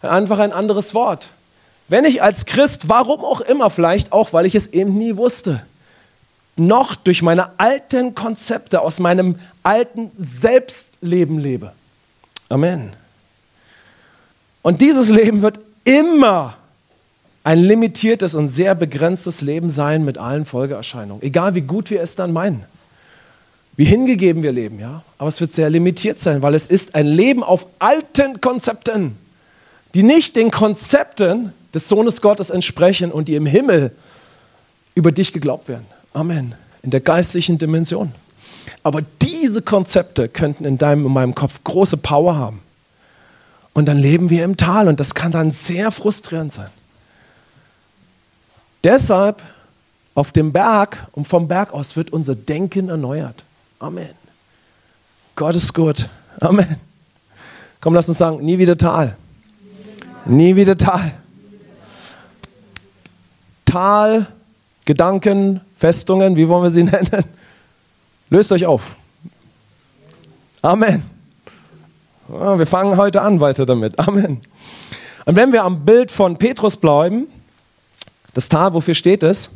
einfach 0.00 0.38
ein 0.38 0.54
anderes 0.54 0.94
Wort. 0.94 1.28
Wenn 1.86 2.06
ich 2.06 2.22
als 2.22 2.46
Christ, 2.46 2.88
warum 2.88 3.20
auch 3.20 3.42
immer, 3.42 3.68
vielleicht 3.68 4.10
auch, 4.10 4.32
weil 4.32 4.46
ich 4.46 4.54
es 4.54 4.68
eben 4.68 4.96
nie 4.96 5.18
wusste, 5.18 5.66
noch 6.56 6.96
durch 6.96 7.22
meine 7.22 7.58
alten 7.58 8.14
Konzepte 8.14 8.80
aus 8.80 9.00
meinem 9.00 9.38
alten 9.62 10.10
Selbstleben 10.18 11.38
lebe. 11.38 11.72
Amen. 12.48 12.92
Und 14.62 14.80
dieses 14.80 15.08
Leben 15.08 15.42
wird 15.42 15.58
immer 15.84 16.56
ein 17.44 17.58
limitiertes 17.58 18.34
und 18.34 18.48
sehr 18.48 18.74
begrenztes 18.74 19.40
Leben 19.40 19.68
sein 19.68 20.04
mit 20.04 20.18
allen 20.18 20.44
Folgeerscheinungen, 20.44 21.22
egal 21.22 21.54
wie 21.54 21.62
gut 21.62 21.90
wir 21.90 22.00
es 22.00 22.14
dann 22.14 22.32
meinen 22.32 22.64
wie 23.76 23.84
hingegeben 23.84 24.42
wir 24.42 24.52
leben, 24.52 24.78
ja. 24.78 25.02
Aber 25.18 25.28
es 25.28 25.40
wird 25.40 25.52
sehr 25.52 25.70
limitiert 25.70 26.20
sein, 26.20 26.42
weil 26.42 26.54
es 26.54 26.66
ist 26.66 26.94
ein 26.94 27.06
Leben 27.06 27.42
auf 27.42 27.66
alten 27.78 28.40
Konzepten, 28.40 29.16
die 29.94 30.02
nicht 30.02 30.36
den 30.36 30.50
Konzepten 30.50 31.52
des 31.74 31.88
Sohnes 31.88 32.20
Gottes 32.20 32.50
entsprechen 32.50 33.10
und 33.10 33.28
die 33.28 33.34
im 33.34 33.46
Himmel 33.46 33.92
über 34.94 35.10
dich 35.10 35.32
geglaubt 35.32 35.68
werden. 35.68 35.86
Amen. 36.12 36.54
In 36.82 36.90
der 36.90 37.00
geistlichen 37.00 37.58
Dimension. 37.58 38.12
Aber 38.82 39.02
diese 39.20 39.62
Konzepte 39.62 40.28
könnten 40.28 40.64
in 40.64 40.78
deinem 40.78 41.06
und 41.06 41.12
meinem 41.12 41.34
Kopf 41.34 41.60
große 41.64 41.96
Power 41.96 42.36
haben. 42.36 42.60
Und 43.74 43.86
dann 43.86 43.98
leben 43.98 44.28
wir 44.30 44.44
im 44.44 44.56
Tal 44.56 44.88
und 44.88 45.00
das 45.00 45.14
kann 45.14 45.32
dann 45.32 45.52
sehr 45.52 45.90
frustrierend 45.90 46.52
sein. 46.52 46.70
Deshalb 48.84 49.42
auf 50.14 50.32
dem 50.32 50.52
Berg 50.52 51.06
und 51.12 51.26
vom 51.26 51.48
Berg 51.48 51.72
aus 51.72 51.96
wird 51.96 52.12
unser 52.12 52.34
Denken 52.34 52.88
erneuert. 52.88 53.44
Amen. 53.78 54.10
Gott 55.36 55.56
ist 55.56 55.72
gut. 55.72 56.08
Amen. 56.40 56.76
Komm, 57.80 57.94
lass 57.94 58.08
uns 58.08 58.18
sagen, 58.18 58.44
nie 58.44 58.58
wieder 58.58 58.76
Tal. 58.76 59.16
Nie 60.26 60.54
wieder 60.54 60.76
Tal. 60.76 61.12
Tal, 63.64 64.26
Gedanken, 64.84 65.60
Festungen, 65.76 66.36
wie 66.36 66.48
wollen 66.48 66.62
wir 66.64 66.70
sie 66.70 66.84
nennen? 66.84 67.24
Löst 68.30 68.52
euch 68.52 68.66
auf. 68.66 68.96
Amen. 70.62 71.02
Wir 72.28 72.66
fangen 72.66 72.96
heute 72.96 73.20
an 73.20 73.40
weiter 73.40 73.66
damit. 73.66 73.98
Amen. 73.98 74.40
Und 75.24 75.36
wenn 75.36 75.52
wir 75.52 75.64
am 75.64 75.84
Bild 75.84 76.10
von 76.10 76.38
Petrus 76.38 76.76
bleiben, 76.76 77.26
das 78.34 78.48
Tal, 78.48 78.72
wofür 78.74 78.94
steht 78.94 79.22
es? 79.22 79.50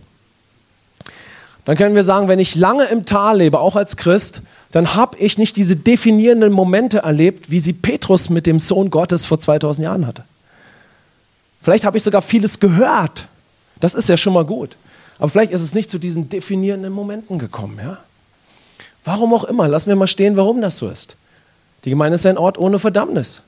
Dann 1.65 1.77
können 1.77 1.95
wir 1.95 2.05
sagen, 2.05 2.29
wenn 2.29 2.39
ich 2.39 2.55
lange 2.55 2.85
im 2.85 3.05
Tal 3.07 3.39
lebe, 3.39 3.59
auch 3.59 3.75
als 3.75 3.97
Christ, 3.97 4.43
dann 4.71 4.95
habe 4.95 5.19
ich 5.19 5.39
nicht 5.39 5.57
diese 5.57 5.75
definierenden 5.75 6.53
Momente 6.53 6.99
erlebt, 6.99 7.51
wie 7.51 7.61
sie 7.61 7.73
Petrus 7.73 8.31
mit 8.31 8.47
dem 8.47 8.59
Sohn 8.59 8.91
Gottes 8.91 9.25
vor 9.25 9.39
2000 9.39 9.85
Jahren 9.85 10.07
hatte. 10.07 10.25
Vielleicht 11.63 11.85
habe 11.85 11.97
ich 11.97 12.05
sogar 12.05 12.23
vieles 12.23 12.61
gehört. 12.61 13.27
Das 13.81 13.95
ist 13.95 14.09
ja 14.09 14.17
schon 14.17 14.33
mal 14.33 14.45
gut. 14.45 14.77
Aber 15.19 15.29
vielleicht 15.29 15.53
ist 15.53 15.63
es 15.63 15.75
nicht 15.75 15.91
zu 15.91 15.99
diesen 15.99 16.29
definierenden 16.29 16.93
Momenten 16.93 17.39
gekommen. 17.39 17.79
Ja? 17.83 17.99
Warum 19.05 19.33
auch 19.35 19.45
immer, 19.45 19.69
lassen 19.69 19.89
wir 19.89 19.97
mal 19.97 20.07
stehen, 20.07 20.37
warum 20.37 20.61
das 20.61 20.79
so 20.79 20.89
ist. 20.89 21.17
Die 21.85 21.91
Gemeinde 21.91 22.17
ist 22.17 22.27
ein 22.27 22.39
Ort 22.39 22.59
ohne 22.59 22.79
Verdammnis. 22.79 23.43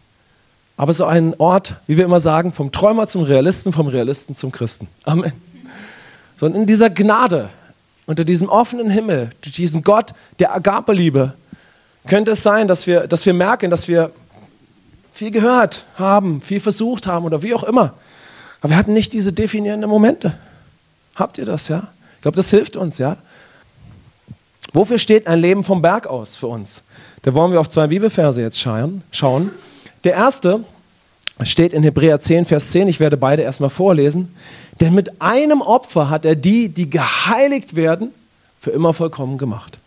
Aber 0.77 0.93
so 0.93 1.05
ein 1.05 1.35
Ort, 1.39 1.75
wie 1.89 1.97
wir 1.97 2.05
immer 2.05 2.21
sagen, 2.21 2.53
vom 2.53 2.71
Träumer 2.71 3.09
zum 3.09 3.25
Realisten, 3.25 3.73
vom 3.73 3.89
Realisten 3.89 4.35
zum 4.35 4.53
Christen. 4.53 4.87
Amen. 5.03 5.33
Sondern 6.39 6.61
in 6.63 6.67
dieser 6.67 6.89
Gnade, 6.89 7.49
unter 8.07 8.25
diesem 8.25 8.49
offenen 8.49 8.89
Himmel, 8.89 9.31
durch 9.43 9.57
diesen 9.57 9.83
Gott 9.83 10.15
der 10.39 10.55
Agape-Liebe, 10.55 11.35
könnte 12.07 12.31
es 12.31 12.45
sein, 12.45 12.69
dass 12.69 12.87
wir, 12.87 13.09
dass 13.09 13.27
wir 13.27 13.35
merken, 13.35 13.71
dass 13.71 13.89
wir 13.89 14.13
viel 15.13 15.33
gehört 15.33 15.85
haben, 15.97 16.41
viel 16.41 16.61
versucht 16.61 17.09
haben 17.09 17.25
oder 17.25 17.43
wie 17.43 17.55
auch 17.55 17.65
immer. 17.65 17.95
Aber 18.61 18.71
wir 18.71 18.77
hatten 18.77 18.93
nicht 18.93 19.13
diese 19.13 19.33
definierenden 19.33 19.91
Momente. 19.91 20.39
Habt 21.19 21.39
ihr 21.39 21.45
das, 21.45 21.69
ja? 21.69 21.89
Ich 22.17 22.23
glaube, 22.23 22.37
das 22.37 22.51
hilft 22.51 22.77
uns, 22.77 22.99
ja? 22.99 23.17
Wofür 24.73 24.99
steht 24.99 25.27
ein 25.27 25.41
Leben 25.41 25.65
vom 25.65 25.83
Berg 25.83 26.07
aus 26.07 26.37
für 26.37 26.47
uns? 26.47 26.83
Da 27.23 27.35
wollen 27.35 27.53
wir 27.53 27.61
auf 27.61 27.69
zwei 27.69 27.87
Bibelverse 27.89 28.41
jetzt 28.43 28.61
schauen. 28.61 29.51
Der 30.05 30.15
erste 30.15 30.65
steht 31.43 31.73
in 31.73 31.83
Hebräer 31.83 32.21
10, 32.21 32.45
Vers 32.45 32.71
10. 32.71 32.89
Ich 32.89 33.01
werde 33.01 33.17
beide 33.17 33.43
erstmal 33.43 33.71
vorlesen. 33.71 34.35
Denn 34.81 34.95
mit 34.95 35.21
einem 35.21 35.61
Opfer 35.61 36.11
hat 36.11 36.25
er 36.25 36.37
die, 36.37 36.69
die 36.69 36.89
geheiligt 36.89 37.75
werden, 37.75 38.13
für 38.61 38.71
immer 38.71 38.95
vollkommen 38.95 39.39
gemacht. 39.39 39.79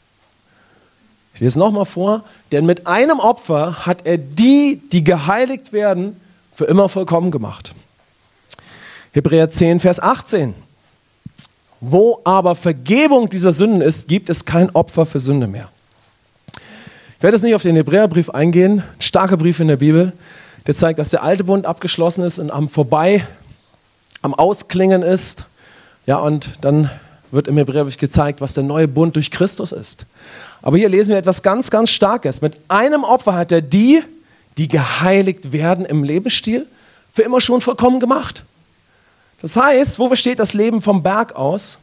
Ich 1.34 1.40
lese 1.40 1.54
es 1.54 1.56
nochmal 1.56 1.86
vor. 1.86 2.24
Denn 2.52 2.66
mit 2.66 2.88
einem 2.88 3.20
Opfer 3.20 3.86
hat 3.86 4.06
er 4.06 4.18
die, 4.18 4.82
die 4.92 5.04
geheiligt 5.04 5.72
werden, 5.72 6.20
für 6.54 6.66
immer 6.66 6.90
vollkommen 6.90 7.32
gemacht. 7.32 7.74
Hebräer 9.14 9.50
10, 9.50 9.80
Vers 9.80 10.00
18. 10.00 10.54
Wo 11.82 12.22
aber 12.24 12.56
Vergebung 12.56 13.28
dieser 13.28 13.52
Sünden 13.52 13.82
ist, 13.82 14.08
gibt 14.08 14.30
es 14.30 14.46
kein 14.46 14.70
Opfer 14.76 15.08
für 15.08 15.20
Sünde 15.20 15.48
mehr. 15.48 15.70
Ich 17.18 17.24
werde 17.24 17.36
jetzt 17.36 17.44
nicht 17.44 17.56
auf 17.56 17.64
den 17.64 17.76
Hebräerbrief 17.76 18.30
eingehen, 18.30 18.80
ein 18.80 19.02
starker 19.02 19.36
Brief 19.36 19.60
in 19.60 19.68
der 19.68 19.78
Bibel, 19.78 20.14
der 20.68 20.76
zeigt, 20.76 21.00
dass 21.00 21.10
der 21.10 21.24
alte 21.24 21.44
Bund 21.44 21.66
abgeschlossen 21.66 22.24
ist 22.24 22.38
und 22.38 22.52
am 22.52 22.70
Vorbei, 22.70 23.26
am 24.22 24.36
Ausklingen 24.36 25.02
ist. 25.02 25.46
Ja, 26.06 26.18
und 26.18 26.52
dann 26.62 26.92
wird 27.32 27.48
im 27.48 27.58
Hebräerbrief 27.58 27.98
gezeigt, 27.98 28.42
was 28.42 28.54
der 28.54 28.64
neue 28.64 28.88
Bund 28.88 29.16
durch 29.16 29.32
Christus 29.32 29.72
ist. 29.72 30.06
Aber 30.62 30.78
hier 30.78 30.90
lesen 30.90 31.12
wir 31.12 31.18
etwas 31.18 31.42
ganz, 31.42 31.72
ganz 31.72 31.90
Starkes. 31.90 32.42
Mit 32.42 32.54
einem 32.68 33.04
Opfer 33.04 33.34
hat 33.34 33.52
er 33.52 33.62
die, 33.62 34.04
die 34.58 34.68
geheiligt 34.68 35.52
werden 35.52 35.86
im 35.86 36.04
Lebensstil, 36.04 36.68
für 37.12 37.24
immer 37.24 37.42
schon 37.42 37.62
vollkommen 37.62 38.00
gemacht. 38.00 38.44
Das 39.42 39.56
heißt, 39.56 40.00
wo 40.00 40.14
steht 40.16 40.40
das 40.40 40.54
Leben 40.54 40.82
vom 40.82 41.02
Berg 41.02 41.36
aus? 41.36 41.80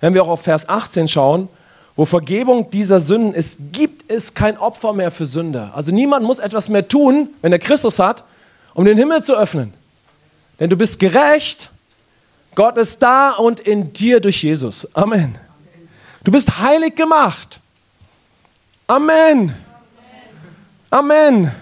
Wenn 0.00 0.14
wir 0.14 0.22
auch 0.22 0.28
auf 0.28 0.42
Vers 0.42 0.68
18 0.68 1.08
schauen, 1.08 1.48
wo 1.96 2.04
Vergebung 2.04 2.70
dieser 2.70 3.00
Sünden 3.00 3.32
ist, 3.32 3.58
gibt 3.72 4.10
es 4.10 4.34
kein 4.34 4.58
Opfer 4.58 4.92
mehr 4.92 5.10
für 5.10 5.24
Sünder. 5.24 5.72
Also 5.74 5.92
niemand 5.92 6.24
muss 6.24 6.38
etwas 6.38 6.68
mehr 6.68 6.86
tun, 6.86 7.30
wenn 7.40 7.52
er 7.52 7.58
Christus 7.58 7.98
hat, 7.98 8.22
um 8.74 8.84
den 8.84 8.98
Himmel 8.98 9.22
zu 9.22 9.34
öffnen. 9.34 9.72
Denn 10.60 10.68
du 10.70 10.76
bist 10.76 10.98
gerecht, 10.98 11.70
Gott 12.54 12.76
ist 12.76 13.02
da 13.02 13.32
und 13.32 13.60
in 13.60 13.92
dir 13.92 14.20
durch 14.20 14.42
Jesus. 14.42 14.94
Amen. 14.94 15.38
Du 16.22 16.30
bist 16.30 16.58
heilig 16.58 16.94
gemacht. 16.94 17.60
Amen. 18.86 19.54
Amen. 20.90 21.52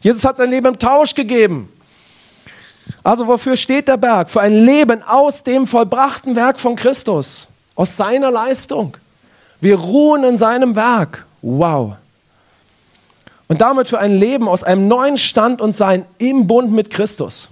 Jesus 0.00 0.24
hat 0.24 0.36
sein 0.36 0.50
Leben 0.50 0.66
im 0.66 0.78
Tausch 0.78 1.14
gegeben. 1.14 1.70
Also 3.02 3.26
wofür 3.26 3.56
steht 3.56 3.88
der 3.88 3.96
Berg? 3.96 4.30
Für 4.30 4.40
ein 4.40 4.52
Leben 4.52 5.02
aus 5.02 5.42
dem 5.42 5.66
vollbrachten 5.66 6.36
Werk 6.36 6.60
von 6.60 6.76
Christus, 6.76 7.48
aus 7.74 7.96
seiner 7.96 8.30
Leistung. 8.30 8.96
Wir 9.60 9.76
ruhen 9.76 10.24
in 10.24 10.38
seinem 10.38 10.76
Werk. 10.76 11.26
Wow. 11.42 11.94
Und 13.48 13.60
damit 13.60 13.88
für 13.88 13.98
ein 13.98 14.14
Leben 14.14 14.48
aus 14.48 14.62
einem 14.62 14.86
neuen 14.86 15.16
Stand 15.16 15.60
und 15.60 15.74
Sein 15.74 16.04
im 16.18 16.46
Bund 16.46 16.72
mit 16.72 16.90
Christus. 16.90 17.48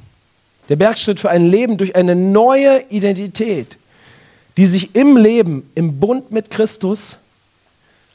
Der 0.68 0.76
Berg 0.76 0.98
steht 0.98 1.18
für 1.18 1.30
ein 1.30 1.46
Leben 1.46 1.78
durch 1.78 1.96
eine 1.96 2.14
neue 2.14 2.82
Identität, 2.90 3.76
die 4.56 4.66
sich 4.66 4.94
im 4.94 5.16
Leben, 5.16 5.70
im 5.74 5.98
Bund 5.98 6.30
mit 6.30 6.50
Christus, 6.50 7.16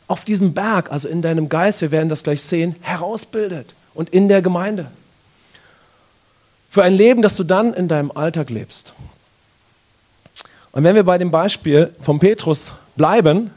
auf 0.08 0.24
diesem 0.24 0.54
Berg, 0.54 0.92
also 0.92 1.08
in 1.08 1.22
deinem 1.22 1.50
Geist, 1.50 1.82
wir 1.82 1.90
werden 1.90 2.10
das 2.10 2.24
gleich 2.24 2.44
sehen, 2.44 2.76
herausbildet 2.82 3.74
und 3.94 4.10
in 4.10 4.28
der 4.28 4.42
Gemeinde. 4.42 4.88
Für 6.74 6.82
ein 6.82 6.96
Leben, 6.96 7.22
das 7.22 7.36
du 7.36 7.44
dann 7.44 7.72
in 7.76 7.88
deinem 7.88 8.10
Alltag 8.10 8.50
lebst. 8.50 8.96
Und 10.72 10.84
wenn 10.84 10.96
wir 10.96 11.04
bei 11.04 11.20
dem 11.20 11.30
Beispiel 11.30 11.94
von 12.02 12.18
Petrus 12.18 12.74
bleiben, 12.96 13.52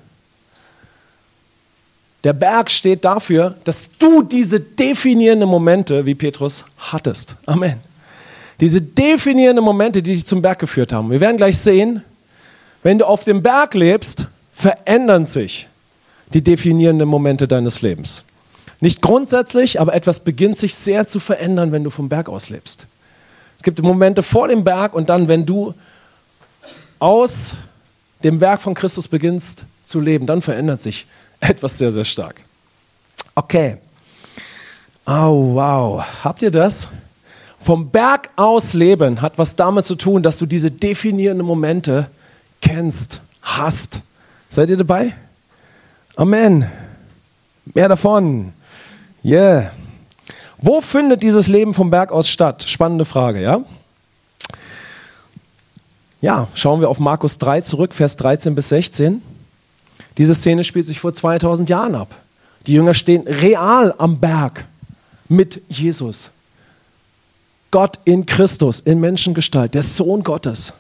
der 2.25 2.35
Berg 2.35 2.71
steht 2.71 3.07
dafür, 3.07 3.55
dass 3.65 3.89
du 3.99 4.23
diese 4.23 4.61
definierenden 4.61 5.49
Momente, 5.49 6.05
wie 6.05 6.15
Petrus, 6.15 6.67
hattest. 6.77 7.37
Amen. 7.47 7.81
Diese 8.61 8.83
definierenden 8.83 9.65
Momente, 9.65 10.03
die 10.03 10.13
dich 10.13 10.27
zum 10.27 10.43
Berg 10.43 10.59
geführt 10.59 10.93
haben. 10.93 11.11
Wir 11.11 11.21
werden 11.21 11.39
gleich 11.39 11.57
sehen, 11.57 12.05
wenn 12.83 12.99
du 12.99 13.07
auf 13.07 13.25
dem 13.25 13.43
Berg 13.43 13.73
lebst, 13.73 14.27
verändern 14.53 15.25
sich 15.25 15.69
die 16.35 16.45
definierenden 16.45 17.09
Momente 17.09 17.49
deines 17.49 17.81
Lebens. 17.81 18.25
Nicht 18.81 19.01
grundsätzlich, 19.01 19.81
aber 19.81 19.95
etwas 19.95 20.21
beginnt 20.21 20.59
sich 20.59 20.75
sehr 20.75 21.07
zu 21.07 21.19
verändern, 21.19 21.73
wenn 21.73 21.83
du 21.83 21.89
vom 21.89 22.11
Berg 22.11 22.29
aus 22.29 22.51
lebst. 22.51 22.87
Es 23.57 23.63
gibt 23.63 23.81
Momente 23.83 24.23
vor 24.23 24.49
dem 24.49 24.65
Berg 24.65 24.95
und 24.95 25.09
dann, 25.09 25.29
wenn 25.29 25.45
du 25.45 25.75
aus 26.99 27.55
dem 28.23 28.41
Werk 28.41 28.61
von 28.61 28.75
Christus 28.75 29.09
beginnst 29.09 29.65
zu 29.85 30.01
leben, 30.01 30.27
dann 30.27 30.43
verändert 30.43 30.81
sich 30.81 31.07
etwas 31.41 31.79
sehr, 31.79 31.91
sehr 31.91 32.05
stark. 32.05 32.41
Okay. 33.35 33.77
Oh, 35.07 35.55
wow. 35.55 36.05
Habt 36.25 36.43
ihr 36.43 36.51
das? 36.51 36.89
Vom 37.61 37.91
Berg 37.91 38.31
aus 38.37 38.75
leben 38.75 39.21
hat 39.21 39.39
was 39.39 39.57
damit 39.57 39.85
zu 39.85 39.95
tun, 39.97 40.23
dass 40.23 40.39
du 40.39 40.47
diese 40.47 40.71
definierenden 40.71 41.47
Momente 41.47 42.09
kennst, 42.61 43.21
hast. 43.43 44.01
Seid 44.49 44.71
ihr 44.71 44.77
dabei? 44.77 45.15
Amen. 46.17 46.71
Mehr 47.75 47.89
davon. 47.89 48.53
Yeah. 49.25 49.73
Wo 50.59 50.81
findet 50.81 51.23
dieses 51.23 51.49
Leben 51.49 51.75
vom 51.75 51.91
Berg 51.91 52.13
aus 52.13 52.29
statt? 52.29 52.65
Spannende 52.67 53.05
Frage, 53.05 53.43
ja? 53.43 53.65
Ja, 56.21 56.49
schauen 56.55 56.81
wir 56.81 56.89
auf 56.89 56.99
Markus 56.99 57.39
3 57.39 57.61
zurück, 57.61 57.95
Vers 57.95 58.17
13 58.17 58.55
bis 58.55 58.71
16. 58.71 59.23
Diese 60.17 60.35
Szene 60.35 60.65
spielt 60.65 60.87
sich 60.87 60.99
vor 60.99 61.13
2000 61.13 61.69
Jahren 61.69 61.95
ab. 61.95 62.15
Die 62.67 62.73
Jünger 62.73 62.95
stehen 62.95 63.29
real 63.29 63.95
am 63.99 64.19
Berg 64.19 64.65
mit 65.29 65.61
Jesus. 65.69 66.31
Gott 67.71 67.99
in 68.05 68.25
Christus, 68.25 68.81
in 68.81 68.99
Menschengestalt, 69.01 69.75
der 69.75 69.83
Sohn 69.83 70.23
Gottes. 70.23 70.73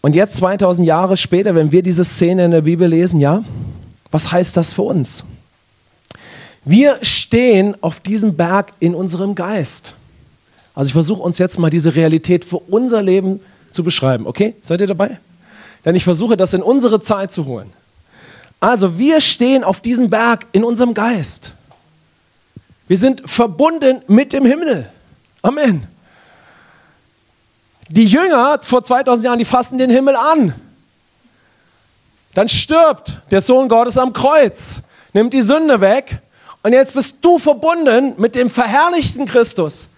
Und 0.00 0.14
jetzt 0.14 0.36
2000 0.36 0.86
Jahre 0.86 1.16
später, 1.16 1.54
wenn 1.54 1.72
wir 1.72 1.82
diese 1.82 2.04
Szene 2.04 2.44
in 2.44 2.50
der 2.52 2.62
Bibel 2.62 2.88
lesen, 2.88 3.20
ja, 3.20 3.44
was 4.10 4.30
heißt 4.30 4.56
das 4.56 4.72
für 4.72 4.82
uns? 4.82 5.24
Wir 6.64 6.98
stehen 7.02 7.76
auf 7.82 8.00
diesem 8.00 8.36
Berg 8.36 8.72
in 8.80 8.94
unserem 8.94 9.34
Geist. 9.34 9.94
Also 10.74 10.88
ich 10.88 10.92
versuche 10.92 11.22
uns 11.22 11.38
jetzt 11.38 11.58
mal 11.58 11.70
diese 11.70 11.94
Realität 11.94 12.44
für 12.44 12.58
unser 12.58 13.02
Leben 13.02 13.40
zu 13.70 13.82
beschreiben. 13.82 14.26
Okay, 14.26 14.54
seid 14.60 14.80
ihr 14.80 14.86
dabei? 14.86 15.18
Denn 15.84 15.94
ich 15.94 16.04
versuche 16.04 16.36
das 16.36 16.52
in 16.52 16.62
unsere 16.62 17.00
Zeit 17.00 17.32
zu 17.32 17.46
holen. 17.46 17.72
Also 18.60 18.98
wir 18.98 19.20
stehen 19.22 19.64
auf 19.64 19.80
diesem 19.80 20.10
Berg 20.10 20.46
in 20.52 20.64
unserem 20.64 20.92
Geist. 20.92 21.52
Wir 22.86 22.98
sind 22.98 23.22
verbunden 23.28 24.00
mit 24.06 24.32
dem 24.32 24.44
Himmel. 24.44 24.88
Amen. 25.40 25.86
Die 27.88 28.04
Jünger 28.04 28.58
vor 28.62 28.82
2000 28.82 29.24
Jahren, 29.24 29.38
die 29.38 29.44
fassen 29.44 29.78
den 29.78 29.90
Himmel 29.90 30.14
an. 30.14 30.54
Dann 32.34 32.48
stirbt 32.48 33.18
der 33.30 33.40
Sohn 33.40 33.68
Gottes 33.68 33.96
am 33.96 34.12
Kreuz, 34.12 34.82
nimmt 35.12 35.32
die 35.32 35.40
Sünde 35.40 35.80
weg 35.80 36.20
und 36.62 36.72
jetzt 36.72 36.94
bist 36.94 37.16
du 37.22 37.38
verbunden 37.38 38.14
mit 38.16 38.34
dem 38.34 38.50
verherrlichten 38.50 39.26
Christus 39.26 39.88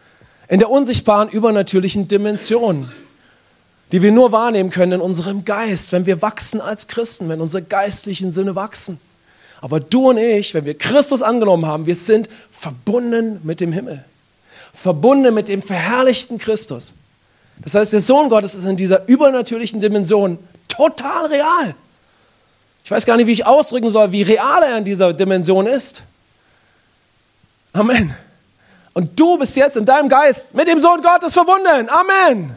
in 0.48 0.58
der 0.58 0.70
unsichtbaren 0.70 1.28
übernatürlichen 1.28 2.08
Dimension, 2.08 2.92
die 3.90 4.02
wir 4.02 4.12
nur 4.12 4.32
wahrnehmen 4.32 4.70
können 4.70 4.92
in 4.92 5.00
unserem 5.00 5.44
Geist, 5.44 5.92
wenn 5.92 6.06
wir 6.06 6.22
wachsen 6.22 6.60
als 6.60 6.88
Christen, 6.88 7.28
wenn 7.28 7.40
unsere 7.40 7.62
geistlichen 7.62 8.32
Sinne 8.32 8.54
wachsen. 8.54 9.00
Aber 9.60 9.80
du 9.80 10.10
und 10.10 10.18
ich, 10.18 10.54
wenn 10.54 10.64
wir 10.64 10.76
Christus 10.76 11.22
angenommen 11.22 11.66
haben, 11.66 11.86
wir 11.86 11.94
sind 11.94 12.28
verbunden 12.50 13.40
mit 13.44 13.60
dem 13.60 13.72
Himmel, 13.72 14.04
verbunden 14.74 15.34
mit 15.34 15.48
dem 15.48 15.62
verherrlichten 15.62 16.38
Christus. 16.38 16.94
Das 17.62 17.74
heißt, 17.74 17.92
der 17.92 18.00
Sohn 18.00 18.28
Gottes 18.28 18.54
ist 18.54 18.64
in 18.64 18.76
dieser 18.76 19.08
übernatürlichen 19.08 19.80
Dimension 19.80 20.38
total 20.68 21.26
real. 21.26 21.74
Ich 22.84 22.90
weiß 22.90 23.06
gar 23.06 23.16
nicht, 23.16 23.26
wie 23.26 23.32
ich 23.32 23.46
ausdrücken 23.46 23.90
soll, 23.90 24.10
wie 24.12 24.22
real 24.22 24.62
er 24.62 24.78
in 24.78 24.84
dieser 24.84 25.12
Dimension 25.12 25.66
ist. 25.66 26.02
Amen. 27.72 28.14
Und 28.94 29.18
du 29.18 29.38
bist 29.38 29.56
jetzt 29.56 29.76
in 29.76 29.84
deinem 29.84 30.08
Geist 30.08 30.54
mit 30.54 30.68
dem 30.68 30.78
Sohn 30.78 31.00
Gottes 31.00 31.32
verbunden. 31.32 31.88
Amen. 31.88 32.54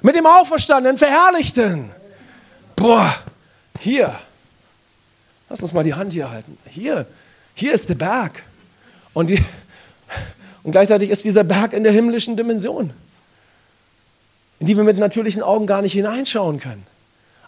Mit 0.00 0.14
dem 0.14 0.26
Auferstandenen, 0.26 0.96
Verherrlichten. 0.98 1.90
Boah, 2.76 3.14
hier. 3.80 4.14
Lass 5.48 5.60
uns 5.60 5.72
mal 5.72 5.84
die 5.84 5.94
Hand 5.94 6.12
hier 6.12 6.30
halten. 6.30 6.56
Hier, 6.70 7.06
hier 7.54 7.72
ist 7.72 7.88
der 7.88 7.94
Berg. 7.94 8.42
Und, 9.12 9.30
die, 9.30 9.44
und 10.62 10.72
gleichzeitig 10.72 11.10
ist 11.10 11.24
dieser 11.24 11.44
Berg 11.44 11.72
in 11.72 11.82
der 11.82 11.92
himmlischen 11.92 12.36
Dimension 12.36 12.92
in 14.62 14.66
die 14.66 14.76
wir 14.76 14.84
mit 14.84 14.96
natürlichen 14.96 15.42
Augen 15.42 15.66
gar 15.66 15.82
nicht 15.82 15.92
hineinschauen 15.92 16.60
können. 16.60 16.86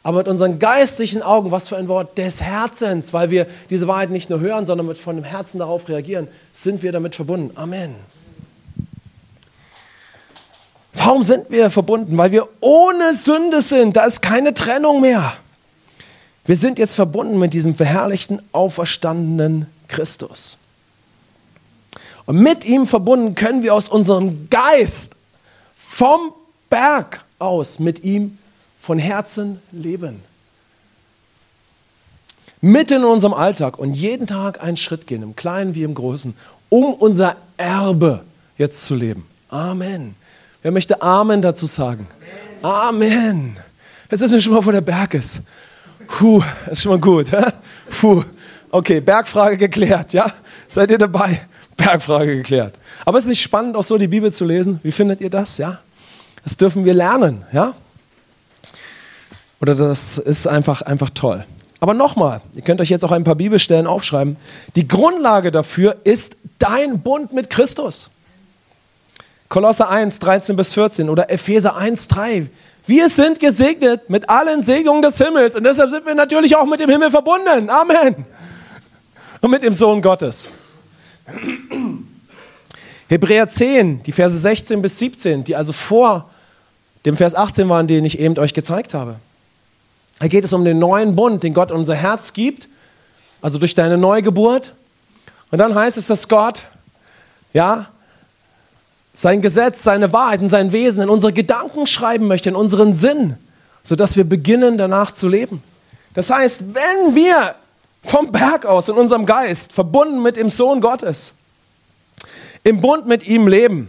Aber 0.05 0.19
mit 0.19 0.29
unseren 0.29 0.59
geistlichen 0.59 1.23
Augen, 1.23 1.51
was 1.51 1.69
für 1.69 1.79
ein 1.79 1.89
Wort 1.89 2.19
des 2.19 2.43
Herzens, 2.43 3.15
weil 3.15 3.31
wir 3.31 3.47
diese 3.71 3.89
Wahrheit 3.89 4.11
nicht 4.11 4.29
nur 4.29 4.39
hören, 4.39 4.67
sondern 4.67 4.87
mit 4.87 4.99
von 4.99 5.17
dem 5.17 5.25
Herzen 5.25 5.59
darauf 5.59 5.89
reagieren, 5.89 6.29
sind 6.53 6.83
wir 6.83 6.93
damit 6.93 7.15
verbunden. 7.15 7.57
Amen. 7.57 7.95
Warum 10.93 11.23
sind 11.23 11.51
wir 11.51 11.71
verbunden? 11.71 12.19
Weil 12.19 12.33
wir 12.33 12.47
ohne 12.61 13.15
Sünde 13.15 13.63
sind. 13.63 13.97
Da 13.97 14.05
ist 14.05 14.21
keine 14.21 14.53
Trennung 14.53 15.01
mehr. 15.01 15.33
Wir 16.45 16.57
sind 16.57 16.79
jetzt 16.79 16.95
verbunden 16.95 17.39
mit 17.39 17.55
diesem 17.55 17.75
verherrlichten, 17.75 18.43
auferstandenen 18.53 19.69
Christus. 19.89 20.59
Und 22.27 22.41
mit 22.41 22.67
ihm 22.67 22.87
verbunden 22.87 23.35
können 23.35 23.63
wir 23.63 23.73
aus 23.75 23.89
unserem 23.89 24.51
Geist 24.51 25.17
vom 25.79 26.35
Berg 26.69 27.25
aus 27.39 27.79
mit 27.79 28.05
ihm 28.05 28.39
von 28.85 28.99
Herzen 28.99 29.63
leben. 29.73 30.23
Mitten 32.61 32.99
in 32.99 33.05
unserem 33.05 33.33
Alltag 33.33 33.79
und 33.79 33.95
jeden 33.95 34.27
Tag 34.27 34.63
einen 34.63 34.77
Schritt 34.77 35.07
gehen, 35.07 35.23
im 35.23 35.35
Kleinen 35.35 35.75
wie 35.75 35.85
im 35.85 35.95
Großen, 35.95 36.37
um 36.69 36.93
unser 36.93 37.37
Erbe 37.57 38.25
jetzt 38.59 38.85
zu 38.85 38.95
leben. 38.95 39.27
Amen. 39.49 40.15
Wer 40.61 40.71
möchte 40.71 41.01
Amen 41.01 41.41
dazu 41.41 41.65
sagen? 41.65 42.07
Amen. 42.61 43.57
Jetzt 44.11 44.21
ist 44.21 44.33
mir 44.33 44.41
schon 44.43 44.53
mal, 44.53 44.65
wo 44.65 44.71
der 44.71 44.83
Berg 44.83 45.15
ist. 45.15 45.41
Puh, 46.07 46.43
ist 46.71 46.83
schon 46.83 46.93
mal 46.93 47.01
gut. 47.01 47.33
Hä? 47.33 47.53
Puh. 47.89 48.23
Okay, 48.71 49.01
Bergfrage 49.01 49.57
geklärt, 49.57 50.13
ja? 50.13 50.31
Seid 50.69 50.91
ihr 50.91 50.99
dabei? 50.99 51.41
Bergfrage 51.75 52.37
geklärt. 52.37 52.75
Aber 53.07 53.17
ist 53.17 53.25
es 53.25 53.31
nicht 53.31 53.43
spannend, 53.43 53.77
auch 53.77 53.83
so 53.83 53.97
die 53.97 54.09
Bibel 54.09 54.31
zu 54.31 54.45
lesen? 54.45 54.79
Wie 54.83 54.93
findet 54.93 55.23
ihr 55.23 55.31
das, 55.31 55.57
ja? 55.57 55.79
Das 56.43 56.57
dürfen 56.59 56.85
wir 56.85 56.93
lernen, 56.93 57.47
ja? 57.51 57.75
Oder 59.65 59.77
das 59.77 60.19
ist 60.19 60.47
einfach, 60.47 60.83
einfach 60.83 61.09
toll. 61.09 61.43
Aber 61.81 61.95
nochmal, 61.95 62.43
ihr 62.55 62.61
könnt 62.61 62.83
euch 62.83 62.91
jetzt 62.91 63.03
auch 63.03 63.13
ein 63.13 63.25
paar 63.25 63.35
Bibelstellen 63.35 63.87
aufschreiben. 63.87 64.37
Die 64.77 64.87
Grundlage 64.87 65.51
dafür 65.51 65.97
ist 66.05 66.37
dein 66.59 67.01
Bund 67.01 67.33
mit 67.33 67.49
Christus. 67.49 68.11
Kolosser 69.49 69.89
1, 69.89 70.19
13 70.19 70.55
bis 70.55 70.75
14 70.75 71.09
oder 71.09 71.31
Epheser 71.31 71.77
1, 71.77 72.09
3. 72.09 72.51
Wir 72.87 73.09
sind 73.09 73.41
gesegnet 73.41 74.11
mit 74.11 74.29
allen 74.29 74.63
Segnungen 74.63 75.01
des 75.01 75.17
Himmels 75.17 75.55
und 75.55 75.65
deshalb 75.65 75.89
sind 75.89 76.05
wir 76.05 76.15
natürlich 76.15 76.55
auch 76.57 76.67
mit 76.67 76.81
dem 76.81 76.91
Himmel 76.91 77.11
verbunden. 77.11 77.71
Amen. 77.71 78.27
Und 79.41 79.51
mit 79.51 79.63
dem 79.63 79.73
Sohn 79.73 80.03
Gottes. 80.03 80.51
Hebräer 83.09 83.49
10, 83.49 84.03
die 84.03 84.13
Verse 84.13 84.37
16 84.37 84.83
bis 84.83 84.99
17, 84.99 85.43
die 85.45 85.57
also 85.57 85.73
vor 85.73 86.29
dem 87.07 87.17
Vers 87.17 87.35
18 87.35 87.67
waren, 87.71 87.87
den 87.87 88.05
ich 88.05 88.19
eben 88.19 88.37
euch 88.37 88.53
gezeigt 88.53 88.93
habe. 88.93 89.17
Da 90.19 90.29
geht 90.29 90.45
es 90.45 90.53
um 90.53 90.65
den 90.65 90.79
neuen 90.79 91.17
Bund, 91.17 91.43
den 91.43 91.55
Gott 91.55 91.71
unser 91.73 91.95
Herz 91.95 92.33
gibt, 92.33 92.69
also 93.43 93.59
durch 93.59 93.75
deine 93.75 93.99
Neugeburt. 93.99 94.75
Und 95.51 95.59
dann 95.59 95.75
heißt 95.75 95.97
es, 95.97 96.07
dass 96.07 96.29
Gott, 96.29 96.63
ja, 97.53 97.89
sein 99.15 99.43
Gesetz, 99.43 99.83
seine 99.83 100.13
Wahrheit 100.13 100.41
und 100.41 100.49
sein 100.49 100.73
Wesen 100.73 101.05
in 101.05 101.09
unsere 101.09 101.33
Gedanken 101.33 101.87
schreiben 101.87 102.27
möchte, 102.27 102.49
in 102.49 102.57
unseren 102.57 102.95
Sinn, 102.95 103.37
sodass 103.83 104.17
wir 104.17 104.25
beginnen, 104.25 104.79
danach 104.79 105.13
zu 105.13 105.29
leben. 105.29 105.63
Das 106.15 106.31
heißt, 106.31 106.75
wenn 106.75 107.15
wir 107.15 107.55
vom 108.03 108.33
Berg 108.33 108.67
aus 108.67 108.89
in 108.89 108.97
unserem 108.97 109.27
Geist 109.27 109.73
verbunden 109.73 110.23
mit 110.23 110.37
dem 110.37 110.51
Sohn 110.51 110.81
Gottes, 110.81 111.33
im 112.63 112.81
Bund 112.81 113.07
mit 113.07 113.27
ihm 113.27 113.47
leben, 113.47 113.89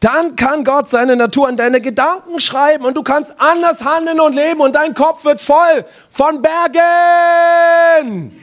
dann 0.00 0.36
kann 0.36 0.64
Gott 0.64 0.88
seine 0.88 1.16
Natur 1.16 1.48
in 1.48 1.56
deine 1.56 1.80
Gedanken 1.80 2.38
schreiben 2.38 2.84
und 2.84 2.96
du 2.96 3.02
kannst 3.02 3.34
anders 3.38 3.84
handeln 3.84 4.20
und 4.20 4.34
leben 4.34 4.60
und 4.60 4.74
dein 4.74 4.94
Kopf 4.94 5.24
wird 5.24 5.40
voll 5.40 5.84
von 6.10 6.40
Bergen. 6.40 8.40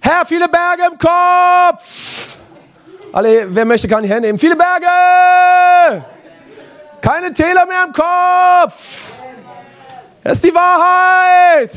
Herr, 0.00 0.26
viele 0.26 0.48
Berge 0.48 0.82
im 0.90 0.98
Kopf. 0.98 2.42
Alle, 3.12 3.54
wer 3.54 3.64
möchte, 3.64 3.88
kann 3.88 4.02
die 4.02 4.08
Hände 4.08 4.28
nehmen. 4.28 4.38
Viele 4.38 4.56
Berge. 4.56 6.04
Keine 7.00 7.32
Täler 7.32 7.66
mehr 7.66 7.84
im 7.84 7.92
Kopf. 7.92 9.14
Das 10.22 10.34
ist 10.34 10.44
die 10.44 10.54
Wahrheit. 10.54 11.72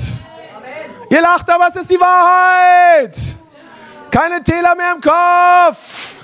Ihr 1.11 1.21
lacht, 1.21 1.49
aber 1.49 1.67
es 1.69 1.75
ist 1.75 1.89
die 1.89 1.99
Wahrheit. 1.99 3.15
Keine 4.09 4.43
Täler 4.43 4.75
mehr 4.75 4.93
im 4.93 5.01
Kopf. 5.01 6.18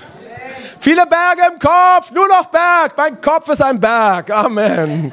Viele 0.80 1.06
Berge 1.06 1.42
im 1.52 1.58
Kopf, 1.58 2.10
nur 2.10 2.28
noch 2.28 2.46
Berg. 2.46 2.96
Mein 2.96 3.20
Kopf 3.20 3.48
ist 3.48 3.62
ein 3.62 3.80
Berg. 3.80 4.30
Amen. 4.30 5.12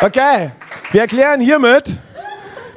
Okay, 0.00 0.50
wir 0.92 1.00
erklären 1.00 1.40
hiermit 1.40 1.96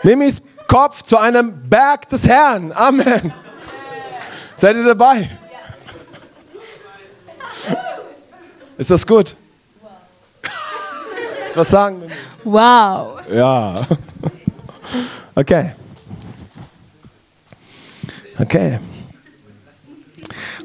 Mimis 0.04 0.42
Kopf 0.68 1.02
zu 1.04 1.18
einem 1.18 1.68
Berg 1.70 2.08
des 2.10 2.28
Herrn. 2.28 2.72
Amen. 2.72 3.34
Seid 4.56 4.76
ihr 4.76 4.84
dabei? 4.84 5.30
Ist 8.78 8.92
das 8.92 9.06
gut? 9.06 9.36
Du 10.42 11.56
was 11.56 11.70
sagen? 11.70 12.04
Wow. 12.44 13.20
Ja. 13.32 13.86
Okay. 15.36 15.72
Okay. 18.38 18.80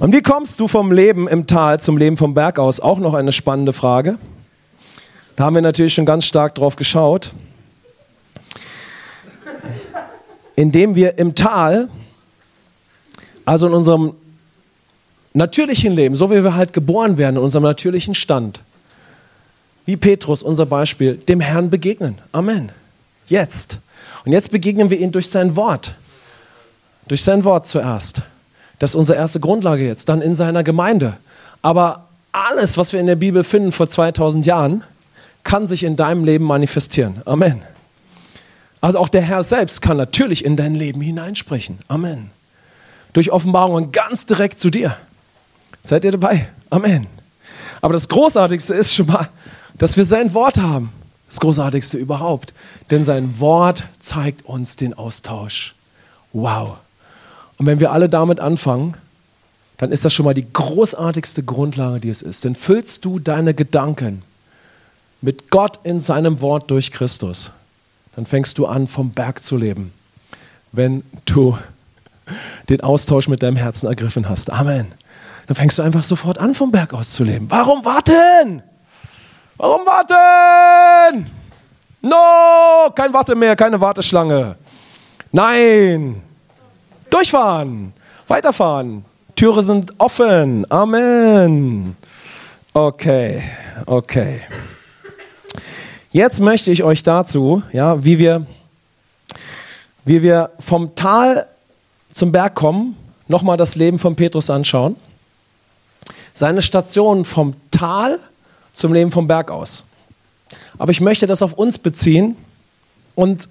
Und 0.00 0.12
wie 0.12 0.22
kommst 0.22 0.58
du 0.58 0.66
vom 0.66 0.90
Leben 0.90 1.28
im 1.28 1.46
Tal 1.46 1.78
zum 1.78 1.96
Leben 1.96 2.16
vom 2.16 2.34
Berg 2.34 2.58
aus? 2.58 2.80
Auch 2.80 2.98
noch 2.98 3.14
eine 3.14 3.32
spannende 3.32 3.72
Frage. 3.72 4.18
Da 5.36 5.44
haben 5.44 5.54
wir 5.54 5.62
natürlich 5.62 5.94
schon 5.94 6.06
ganz 6.06 6.24
stark 6.24 6.54
drauf 6.56 6.76
geschaut. 6.76 7.32
Indem 10.56 10.94
wir 10.94 11.18
im 11.18 11.34
Tal, 11.34 11.88
also 13.44 13.66
in 13.66 13.74
unserem 13.74 14.14
natürlichen 15.32 15.92
Leben, 15.94 16.16
so 16.16 16.30
wie 16.30 16.42
wir 16.42 16.54
halt 16.54 16.72
geboren 16.72 17.16
werden, 17.18 17.36
in 17.36 17.42
unserem 17.42 17.64
natürlichen 17.64 18.14
Stand, 18.14 18.62
wie 19.86 19.96
Petrus, 19.96 20.42
unser 20.42 20.66
Beispiel, 20.66 21.16
dem 21.16 21.40
Herrn 21.40 21.70
begegnen. 21.70 22.18
Amen. 22.32 22.70
Jetzt. 23.26 23.78
Und 24.24 24.32
jetzt 24.32 24.50
begegnen 24.50 24.90
wir 24.90 24.98
ihm 24.98 25.12
durch 25.12 25.28
sein 25.28 25.56
Wort. 25.56 25.94
Durch 27.06 27.22
sein 27.22 27.44
Wort 27.44 27.66
zuerst. 27.66 28.22
Das 28.78 28.90
ist 28.90 28.96
unsere 28.96 29.18
erste 29.18 29.40
Grundlage 29.40 29.86
jetzt. 29.86 30.08
Dann 30.08 30.20
in 30.20 30.34
seiner 30.34 30.64
Gemeinde. 30.64 31.16
Aber 31.62 32.08
alles, 32.32 32.76
was 32.76 32.92
wir 32.92 33.00
in 33.00 33.06
der 33.06 33.16
Bibel 33.16 33.44
finden 33.44 33.72
vor 33.72 33.88
2000 33.88 34.44
Jahren, 34.44 34.84
kann 35.44 35.66
sich 35.66 35.84
in 35.84 35.96
deinem 35.96 36.24
Leben 36.24 36.44
manifestieren. 36.44 37.22
Amen. 37.24 37.62
Also 38.80 38.98
auch 38.98 39.08
der 39.08 39.22
Herr 39.22 39.42
selbst 39.42 39.80
kann 39.80 39.96
natürlich 39.96 40.44
in 40.44 40.56
dein 40.56 40.74
Leben 40.74 41.00
hineinsprechen. 41.00 41.78
Amen. 41.88 42.30
Durch 43.12 43.30
Offenbarungen 43.30 43.92
ganz 43.92 44.26
direkt 44.26 44.58
zu 44.58 44.70
dir. 44.70 44.96
Seid 45.80 46.04
ihr 46.04 46.12
dabei? 46.12 46.48
Amen. 46.70 47.06
Aber 47.80 47.92
das 47.92 48.08
Großartigste 48.08 48.74
ist 48.74 48.94
schon 48.94 49.06
mal, 49.06 49.28
dass 49.78 49.96
wir 49.96 50.04
sein 50.04 50.34
Wort 50.34 50.58
haben. 50.58 50.92
Das 51.28 51.40
Großartigste 51.40 51.96
überhaupt. 51.96 52.52
Denn 52.90 53.04
sein 53.04 53.38
Wort 53.38 53.84
zeigt 54.00 54.44
uns 54.44 54.76
den 54.76 54.94
Austausch. 54.94 55.74
Wow. 56.32 56.78
Und 57.58 57.66
wenn 57.66 57.80
wir 57.80 57.92
alle 57.92 58.08
damit 58.08 58.40
anfangen, 58.40 58.96
dann 59.78 59.92
ist 59.92 60.04
das 60.04 60.12
schon 60.12 60.24
mal 60.24 60.34
die 60.34 60.52
großartigste 60.52 61.42
Grundlage, 61.42 62.00
die 62.00 62.08
es 62.08 62.22
ist. 62.22 62.44
Denn 62.44 62.54
füllst 62.54 63.04
du 63.04 63.18
deine 63.18 63.54
Gedanken 63.54 64.22
mit 65.20 65.50
Gott 65.50 65.80
in 65.84 66.00
seinem 66.00 66.40
Wort 66.40 66.70
durch 66.70 66.90
Christus, 66.92 67.52
dann 68.14 68.26
fängst 68.26 68.58
du 68.58 68.66
an, 68.66 68.86
vom 68.86 69.10
Berg 69.10 69.42
zu 69.42 69.56
leben, 69.56 69.92
wenn 70.72 71.02
du 71.24 71.58
den 72.68 72.80
Austausch 72.82 73.28
mit 73.28 73.42
deinem 73.42 73.56
Herzen 73.56 73.86
ergriffen 73.86 74.28
hast. 74.28 74.52
Amen. 74.52 74.86
Dann 75.46 75.56
fängst 75.56 75.78
du 75.78 75.82
einfach 75.82 76.02
sofort 76.02 76.38
an, 76.38 76.54
vom 76.54 76.70
Berg 76.70 76.94
aus 76.94 77.12
zu 77.12 77.24
leben. 77.24 77.46
Warum 77.50 77.84
warten? 77.84 78.62
Warum 79.56 79.86
warten? 79.86 81.30
No, 82.02 82.90
kein 82.94 83.12
Warte 83.12 83.34
mehr, 83.34 83.56
keine 83.56 83.80
Warteschlange. 83.80 84.56
Nein. 85.32 86.22
Durchfahren, 87.14 87.92
weiterfahren. 88.26 89.04
Türe 89.36 89.62
sind 89.62 89.92
offen. 89.98 90.68
Amen. 90.68 91.96
Okay, 92.72 93.40
okay. 93.86 94.40
Jetzt 96.10 96.40
möchte 96.40 96.72
ich 96.72 96.82
euch 96.82 97.04
dazu, 97.04 97.62
ja, 97.72 98.02
wie 98.02 98.18
wir, 98.18 98.44
wie 100.04 100.22
wir 100.22 100.50
vom 100.58 100.96
Tal 100.96 101.46
zum 102.12 102.32
Berg 102.32 102.56
kommen, 102.56 102.96
nochmal 103.28 103.58
das 103.58 103.76
Leben 103.76 104.00
von 104.00 104.16
Petrus 104.16 104.50
anschauen. 104.50 104.96
Seine 106.32 106.62
Station 106.62 107.24
vom 107.24 107.54
Tal 107.70 108.18
zum 108.72 108.92
Leben 108.92 109.12
vom 109.12 109.28
Berg 109.28 109.52
aus. 109.52 109.84
Aber 110.78 110.90
ich 110.90 111.00
möchte 111.00 111.28
das 111.28 111.42
auf 111.42 111.52
uns 111.52 111.78
beziehen 111.78 112.36
und 113.14 113.48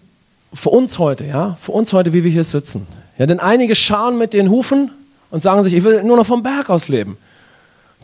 für 0.53 0.69
uns 0.69 0.99
heute, 0.99 1.23
ja, 1.23 1.57
für 1.61 1.71
uns 1.71 1.93
heute, 1.93 2.11
wie 2.11 2.25
wir 2.25 2.31
hier 2.31 2.43
sitzen. 2.43 2.85
Ja, 3.17 3.27
denn 3.27 3.39
einige 3.39 3.75
schauen 3.75 4.17
mit 4.17 4.33
den 4.33 4.49
Hufen 4.49 4.91
und 5.29 5.39
sagen 5.39 5.63
sich, 5.63 5.73
ich 5.73 5.83
will 5.83 6.03
nur 6.03 6.17
noch 6.17 6.25
vom 6.25 6.41
Berg 6.41 6.69
aus 6.69 6.87
leben. 6.87 7.17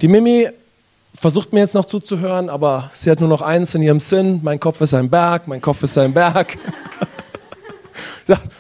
Die 0.02 0.08
Mimi 0.08 0.48
versucht 1.20 1.52
mir 1.52 1.62
jetzt 1.62 1.76
noch 1.76 1.86
zuzuhören, 1.86 2.50
aber 2.50 2.92
sie 2.94 3.10
hat 3.10 3.20
nur 3.20 3.30
noch 3.30 3.42
eins 3.42 3.76
in 3.76 3.82
ihrem 3.82 4.00
Sinn, 4.00 4.40
mein 4.44 4.60
Kopf 4.60 4.82
ist 4.82 4.94
ein 4.94 5.10
Berg, 5.10 5.48
mein 5.48 5.62
Kopf 5.62 5.84
ist 5.84 5.98
ein 5.98 6.14
Berg. 6.14 6.58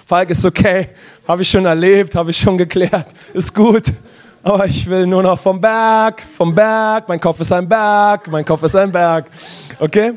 Falk 0.06 0.32
ist 0.32 0.44
okay, 0.44 0.90
habe 1.28 1.44
ich 1.44 1.50
schon 1.50 1.66
erlebt, 1.66 2.16
habe 2.16 2.32
ich 2.32 2.38
schon 2.38 2.58
geklärt, 2.58 3.06
ist 3.34 3.54
gut. 3.54 3.94
Aber 4.42 4.66
ich 4.66 4.90
will 4.90 5.06
nur 5.06 5.22
noch 5.22 5.40
vom 5.40 5.62
Berg, 5.62 6.24
vom 6.36 6.56
Berg, 6.56 7.08
mein 7.08 7.20
Kopf 7.20 7.40
ist 7.42 7.52
ein 7.52 7.68
Berg, 7.68 8.28
mein 8.32 8.44
Kopf 8.44 8.64
ist 8.64 8.76
ein 8.76 8.92
Berg. 8.92 9.30
Okay? 9.80 10.14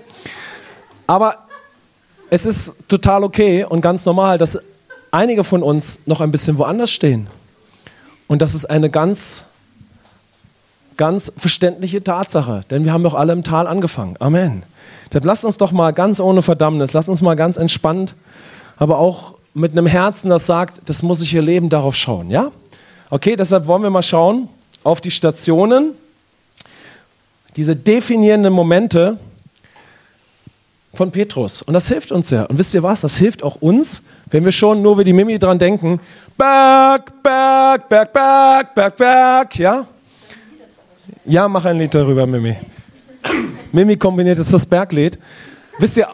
Aber 1.07 1.37
es 2.31 2.47
ist 2.47 2.77
total 2.89 3.25
okay 3.25 3.65
und 3.65 3.81
ganz 3.81 4.07
normal, 4.07 4.39
dass 4.39 4.59
einige 5.13 5.45
von 5.45 5.63
uns 5.63 6.01
noch 6.07 6.21
ein 6.21 6.33
bisschen 6.33 6.59
woanders 6.59 6.91
stehen. 6.91 7.29
Und 8.27 8.43
das 8.43 8.55
ist 8.55 8.65
eine 8.65 8.91
ganz, 8.91 9.45
ganz 10.97 11.33
verständliche 11.37 12.03
Tatsache, 12.03 12.63
denn 12.71 12.85
wir 12.85 12.93
haben 12.93 13.05
doch 13.05 13.15
alle 13.15 13.33
im 13.33 13.45
Tal 13.45 13.67
angefangen. 13.67 14.17
Amen. 14.19 14.65
Dann 15.11 15.23
lasst 15.23 15.45
uns 15.45 15.59
doch 15.59 15.71
mal 15.71 15.93
ganz 15.93 16.19
ohne 16.19 16.43
Verdammnis, 16.43 16.95
lasst 16.95 17.11
uns 17.11 17.21
mal 17.21 17.37
ganz 17.37 17.59
entspannt, 17.59 18.15
aber 18.79 18.99
auch 18.99 19.35
mit 19.55 19.73
einem 19.73 19.87
Herzen, 19.87 20.31
das 20.31 20.47
sagt, 20.47 20.81
das 20.87 21.03
muss 21.03 21.21
ich 21.21 21.31
hier 21.31 21.43
leben, 21.43 21.69
darauf 21.69 21.95
schauen, 21.95 22.31
ja? 22.31 22.51
Okay, 23.11 23.37
deshalb 23.37 23.67
wollen 23.67 23.83
wir 23.83 23.91
mal 23.91 24.03
schauen 24.03 24.49
auf 24.83 25.03
die 25.03 25.11
Stationen, 25.11 25.93
diese 27.57 27.77
definierenden 27.77 28.55
Momente 28.55 29.19
von 30.95 31.11
Petrus. 31.11 31.63
Und 31.63 31.75
das 31.75 31.89
hilft 31.89 32.13
uns 32.13 32.31
ja. 32.31 32.45
Und 32.45 32.59
wisst 32.59 32.75
ihr 32.75 32.83
was? 32.83 33.01
Das 33.01 33.17
hilft 33.17 33.43
auch 33.43 33.57
uns, 33.57 34.03
wenn 34.31 34.45
wir 34.45 34.53
schon 34.53 34.83
nur 34.83 34.99
wie 34.99 35.05
die 35.05 35.13
Mimi 35.13 35.39
dran 35.39 35.59
denken, 35.59 36.01
Berg, 36.37 37.23
Berg, 37.23 37.89
Berg, 37.89 38.13
Berg, 38.13 38.75
Berg, 38.75 38.97
Berg, 38.97 39.59
ja? 39.59 39.87
Ja, 41.25 41.49
mach 41.49 41.65
ein 41.65 41.79
Lied 41.79 41.95
darüber, 41.95 42.27
Mimi. 42.27 42.57
Mimi 43.73 43.97
kombiniert 43.97 44.39
ist 44.39 44.53
das 44.53 44.67
Berglied. 44.67 45.19
Wisst 45.79 45.97
ihr, 45.97 46.09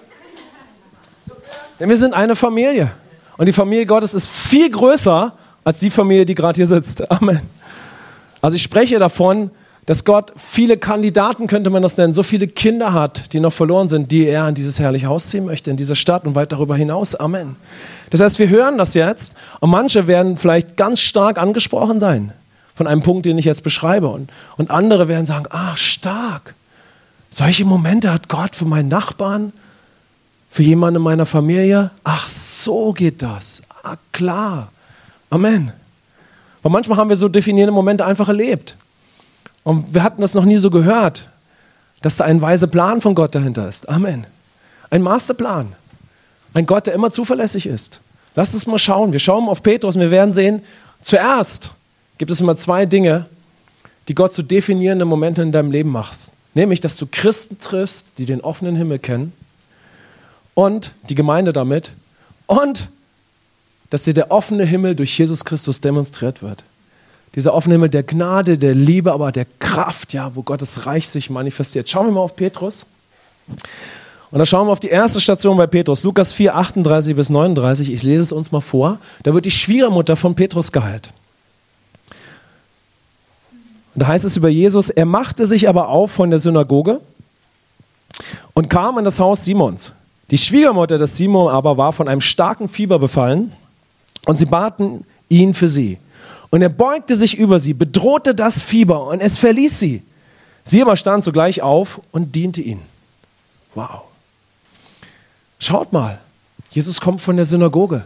denn 1.81 1.89
wir 1.89 1.97
sind 1.97 2.15
eine 2.15 2.37
Familie. 2.37 2.91
Und 3.37 3.47
die 3.47 3.53
Familie 3.53 3.87
Gottes 3.87 4.15
ist 4.15 4.29
viel 4.29 4.71
größer 4.71 5.33
als 5.65 5.81
die 5.81 5.91
Familie, 5.91 6.27
die 6.27 6.35
gerade 6.35 6.57
hier 6.57 6.67
sitzt. 6.67 7.09
Amen. 7.11 7.41
Also 8.41 8.57
ich 8.57 8.63
spreche 8.63 8.99
davon, 8.99 9.51
dass 9.89 10.05
Gott 10.05 10.35
viele 10.37 10.77
Kandidaten, 10.77 11.47
könnte 11.47 11.71
man 11.71 11.83
das 11.83 11.97
nennen, 11.97 12.13
so 12.13 12.23
viele 12.23 12.47
Kinder 12.47 12.93
hat, 12.93 13.33
die 13.33 13.41
noch 13.41 13.55
verloren 13.55 13.89
sind, 13.89 14.13
die 14.13 14.27
er 14.27 14.47
in 14.47 14.55
dieses 14.55 14.79
herrliche 14.79 15.07
Haus 15.07 15.29
ziehen 15.29 15.47
möchte, 15.47 15.71
in 15.71 15.79
diese 15.79 15.97
Stadt 15.97 16.27
und 16.27 16.35
weit 16.35 16.53
darüber 16.53 16.77
hinaus. 16.77 17.15
Amen. 17.15 17.57
Das 18.11 18.21
heißt, 18.21 18.39
wir 18.39 18.51
hören 18.51 18.77
das 18.77 18.93
jetzt 18.93 19.33
und 19.61 19.71
manche 19.71 20.07
werden 20.07 20.37
vielleicht 20.37 20.77
ganz 20.77 21.01
stark 21.01 21.39
angesprochen 21.39 22.01
sein 22.01 22.35
von 22.75 22.87
einem 22.87 23.01
Punkt, 23.01 23.25
den 23.25 23.39
ich 23.39 23.47
jetzt 23.47 23.63
beschreibe. 23.63 24.09
Und, 24.09 24.29
und 24.59 24.71
andere 24.71 25.09
werden 25.09 25.25
sagen, 25.25 25.47
ah, 25.49 25.75
stark. 25.75 26.55
Solche 27.31 27.65
Momente 27.65 28.13
hat 28.13 28.29
Gott 28.29 28.55
für 28.55 28.67
meinen 28.67 28.89
Nachbarn, 28.89 29.55
für 30.51 30.65
jemanden 30.65 30.97
in 30.97 31.03
meiner 31.03 31.25
Familie. 31.25 31.93
Ach, 32.05 32.29
so 32.29 32.93
geht 32.93 33.23
das. 33.23 33.63
Ah, 33.85 33.97
klar. 34.13 34.71
Amen. 35.31 35.73
Und 36.63 36.73
manchmal 36.73 36.99
haben 36.99 37.09
wir 37.09 37.17
so 37.17 37.29
definierende 37.29 37.73
Momente 37.73 38.05
einfach 38.05 38.29
erlebt. 38.29 38.77
Und 39.65 39.95
wir 39.95 40.03
hatten 40.03 40.21
das 40.21 40.35
noch 40.35 40.45
nie 40.45 40.59
so 40.59 40.71
gehört, 40.71 41.29
dass 42.03 42.17
da 42.17 42.25
ein 42.25 42.41
weiser 42.41 42.67
Plan 42.67 43.01
von 43.01 43.15
Gott 43.15 43.35
dahinter 43.35 43.69
ist. 43.69 43.89
Amen. 43.89 44.27
Ein 44.91 45.03
Masterplan. 45.03 45.75
Ein 46.55 46.67
Gott, 46.67 46.87
der 46.87 46.95
immer 46.95 47.11
zuverlässig 47.11 47.67
ist. 47.67 48.01
Lasst 48.35 48.55
uns 48.55 48.67
mal 48.67 48.79
schauen. 48.79 49.13
Wir 49.13 49.19
schauen 49.19 49.49
auf 49.49 49.63
Petrus 49.63 49.97
und 49.97 50.03
wir 50.03 50.11
werden 50.11 50.33
sehen, 50.33 50.63
zuerst 51.03 51.73
gibt 52.19 52.31
es 52.31 52.41
immer 52.41 52.57
zwei 52.57 52.87
Dinge, 52.87 53.27
die 54.09 54.15
Gott 54.15 54.33
zu 54.33 54.43
definierenden 54.43 55.09
Momenten 55.09 55.45
in 55.45 55.53
deinem 55.53 55.71
Leben 55.71 55.91
macht. 55.91 56.33
Nämlich, 56.55 56.81
dass 56.81 56.97
du 56.97 57.07
Christen 57.11 57.59
triffst, 57.61 58.07
die 58.17 58.27
den 58.27 58.41
offenen 58.41 58.75
Himmel 58.75 58.99
kennen 58.99 59.33
und 60.55 60.93
die 61.09 61.15
Gemeinde 61.15 61.53
damit 61.53 61.93
und 62.47 62.89
dass 63.91 64.05
dir 64.05 64.15
der 64.15 64.31
offene 64.31 64.65
Himmel 64.65 64.95
durch 64.95 65.17
Jesus 65.17 65.45
Christus 65.45 65.81
demonstriert 65.81 66.43
wird. 66.43 66.65
Dieser 67.35 67.55
offene 67.55 67.75
Himmel 67.75 67.91
der 67.91 68.03
Gnade, 68.03 68.59
der 68.59 68.75
Liebe, 68.75 69.13
aber 69.13 69.33
der 69.33 69.47
Kraft, 69.59 70.13
ja, 70.13 70.35
wo 70.35 70.43
Gottes 70.43 70.87
Reich 70.87 71.09
sich 71.09 71.31
manifestiert. 71.31 71.89
Schauen 71.89 72.07
wir 72.07 72.13
mal 72.13 72.21
auf 72.21 72.37
Petrus. 72.37 72.87
Und 74.31 74.39
da 74.39 74.47
schauen 74.47 74.67
wir 74.67 74.73
auf 74.73 74.81
die 74.81 74.89
erste 74.89 75.21
Station 75.21 75.57
bei 75.57 75.67
Petrus, 75.67 76.05
Lukas 76.05 76.33
4, 76.33 76.55
38 76.55 77.17
bis 77.17 77.31
39. 77.31 77.93
Ich 77.93 78.03
lese 78.03 78.21
es 78.21 78.33
uns 78.33 78.53
mal 78.53 78.61
vor. 78.61 78.99
Da 79.23 79.33
wird 79.33 79.47
die 79.47 79.51
Schwiegermutter 79.51 80.17
von 80.17 80.35
Petrus 80.35 80.73
geheilt. 80.73 81.11
Und 83.95 84.03
da 84.03 84.07
heißt 84.09 84.25
es 84.25 84.37
über 84.37 84.49
Jesus, 84.49 84.91
er 84.91 85.07
machte 85.07 85.47
sich 85.47 85.69
aber 85.69 85.89
auf 85.89 86.13
von 86.13 86.31
der 86.31 86.39
Synagoge 86.39 87.01
und 88.55 88.69
kam 88.69 88.99
in 88.99 89.05
das 89.05 89.19
Haus 89.19 89.45
Simons. 89.45 89.93
Die 90.31 90.39
Schwiegermutter 90.39 90.99
des 90.99 91.17
Simon 91.17 91.51
aber 91.51 91.79
war 91.79 91.93
von 91.93 92.07
einem 92.07 92.21
starken 92.21 92.69
Fieber 92.69 92.99
befallen 92.99 93.53
und 94.27 94.39
sie 94.39 94.45
baten 94.45 95.05
ihn 95.29 95.55
für 95.55 95.69
sie. 95.69 95.99
Und 96.51 96.63
er 96.63 96.69
beugte 96.69 97.15
sich 97.15 97.37
über 97.37 97.61
sie, 97.61 97.75
bedrohte 97.75 98.35
das 98.35 98.63
Fieber 98.63 99.07
und 99.07 99.21
es 99.21 99.39
verließ 99.39 99.79
sie. 99.79 100.03
Sie 100.65 100.83
aber 100.83 100.97
stand 100.97 101.25
sogleich 101.25 101.63
auf 101.63 102.01
und 102.11 102.35
diente 102.35 102.61
ihnen. 102.61 102.83
Wow. 103.75 104.03
Schaut 105.59 105.93
mal, 105.93 106.19
Jesus 106.71 107.01
kommt 107.01 107.21
von 107.21 107.37
der 107.37 107.45
Synagoge. 107.45 108.05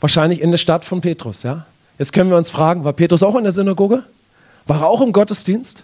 Wahrscheinlich 0.00 0.40
in 0.40 0.50
der 0.50 0.58
Stadt 0.58 0.84
von 0.84 1.00
Petrus, 1.00 1.42
ja? 1.42 1.66
Jetzt 1.98 2.12
können 2.12 2.30
wir 2.30 2.36
uns 2.36 2.50
fragen, 2.50 2.84
war 2.84 2.92
Petrus 2.92 3.22
auch 3.22 3.36
in 3.36 3.44
der 3.44 3.52
Synagoge? 3.52 4.02
War 4.66 4.80
er 4.80 4.88
auch 4.88 5.00
im 5.00 5.12
Gottesdienst? 5.12 5.82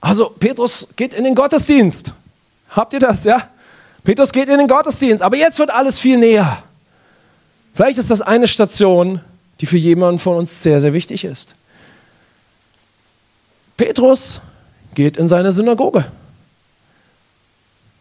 Also, 0.00 0.30
Petrus 0.30 0.88
geht 0.96 1.14
in 1.14 1.24
den 1.24 1.34
Gottesdienst. 1.34 2.12
Habt 2.70 2.92
ihr 2.92 3.00
das, 3.00 3.24
ja? 3.24 3.48
Petrus 4.04 4.32
geht 4.32 4.48
in 4.48 4.58
den 4.58 4.68
Gottesdienst, 4.68 5.22
aber 5.22 5.36
jetzt 5.36 5.58
wird 5.58 5.70
alles 5.70 5.98
viel 5.98 6.18
näher. 6.18 6.62
Vielleicht 7.76 7.98
ist 7.98 8.10
das 8.10 8.22
eine 8.22 8.46
Station, 8.46 9.20
die 9.60 9.66
für 9.66 9.76
jemanden 9.76 10.18
von 10.18 10.38
uns 10.38 10.62
sehr, 10.62 10.80
sehr 10.80 10.94
wichtig 10.94 11.24
ist. 11.24 11.54
Petrus 13.76 14.40
geht 14.94 15.18
in 15.18 15.28
seine 15.28 15.52
Synagoge. 15.52 16.06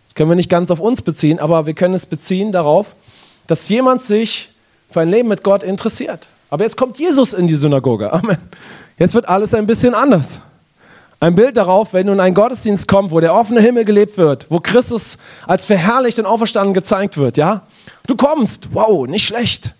Das 0.07 0.15
können 0.15 0.31
wir 0.31 0.37
nicht 0.37 0.49
ganz 0.49 0.71
auf 0.71 0.79
uns 0.79 1.01
beziehen, 1.01 1.39
aber 1.39 1.65
wir 1.65 1.73
können 1.73 1.93
es 1.93 2.05
beziehen 2.05 2.53
darauf, 2.53 2.95
dass 3.47 3.67
jemand 3.67 4.01
sich 4.01 4.47
für 4.89 5.01
ein 5.01 5.09
Leben 5.09 5.27
mit 5.27 5.43
Gott 5.43 5.61
interessiert. 5.61 6.29
Aber 6.49 6.63
jetzt 6.63 6.77
kommt 6.77 6.97
Jesus 6.97 7.33
in 7.33 7.47
die 7.47 7.57
Synagoge. 7.57 8.13
Amen. 8.13 8.37
Jetzt 8.97 9.13
wird 9.13 9.27
alles 9.27 9.53
ein 9.53 9.67
bisschen 9.67 9.93
anders. 9.93 10.39
Ein 11.19 11.35
Bild 11.35 11.57
darauf, 11.57 11.91
wenn 11.91 12.05
nun 12.05 12.21
ein 12.21 12.33
Gottesdienst 12.33 12.87
kommt, 12.87 13.11
wo 13.11 13.19
der 13.19 13.33
offene 13.33 13.59
Himmel 13.59 13.83
gelebt 13.83 14.15
wird, 14.15 14.45
wo 14.49 14.61
Christus 14.61 15.17
als 15.45 15.65
verherrlicht 15.65 16.17
und 16.17 16.27
auferstanden 16.27 16.73
gezeigt 16.73 17.17
wird, 17.17 17.35
ja? 17.35 17.63
Du 18.07 18.15
kommst, 18.15 18.73
wow, 18.73 19.07
nicht 19.07 19.25
schlecht. 19.25 19.73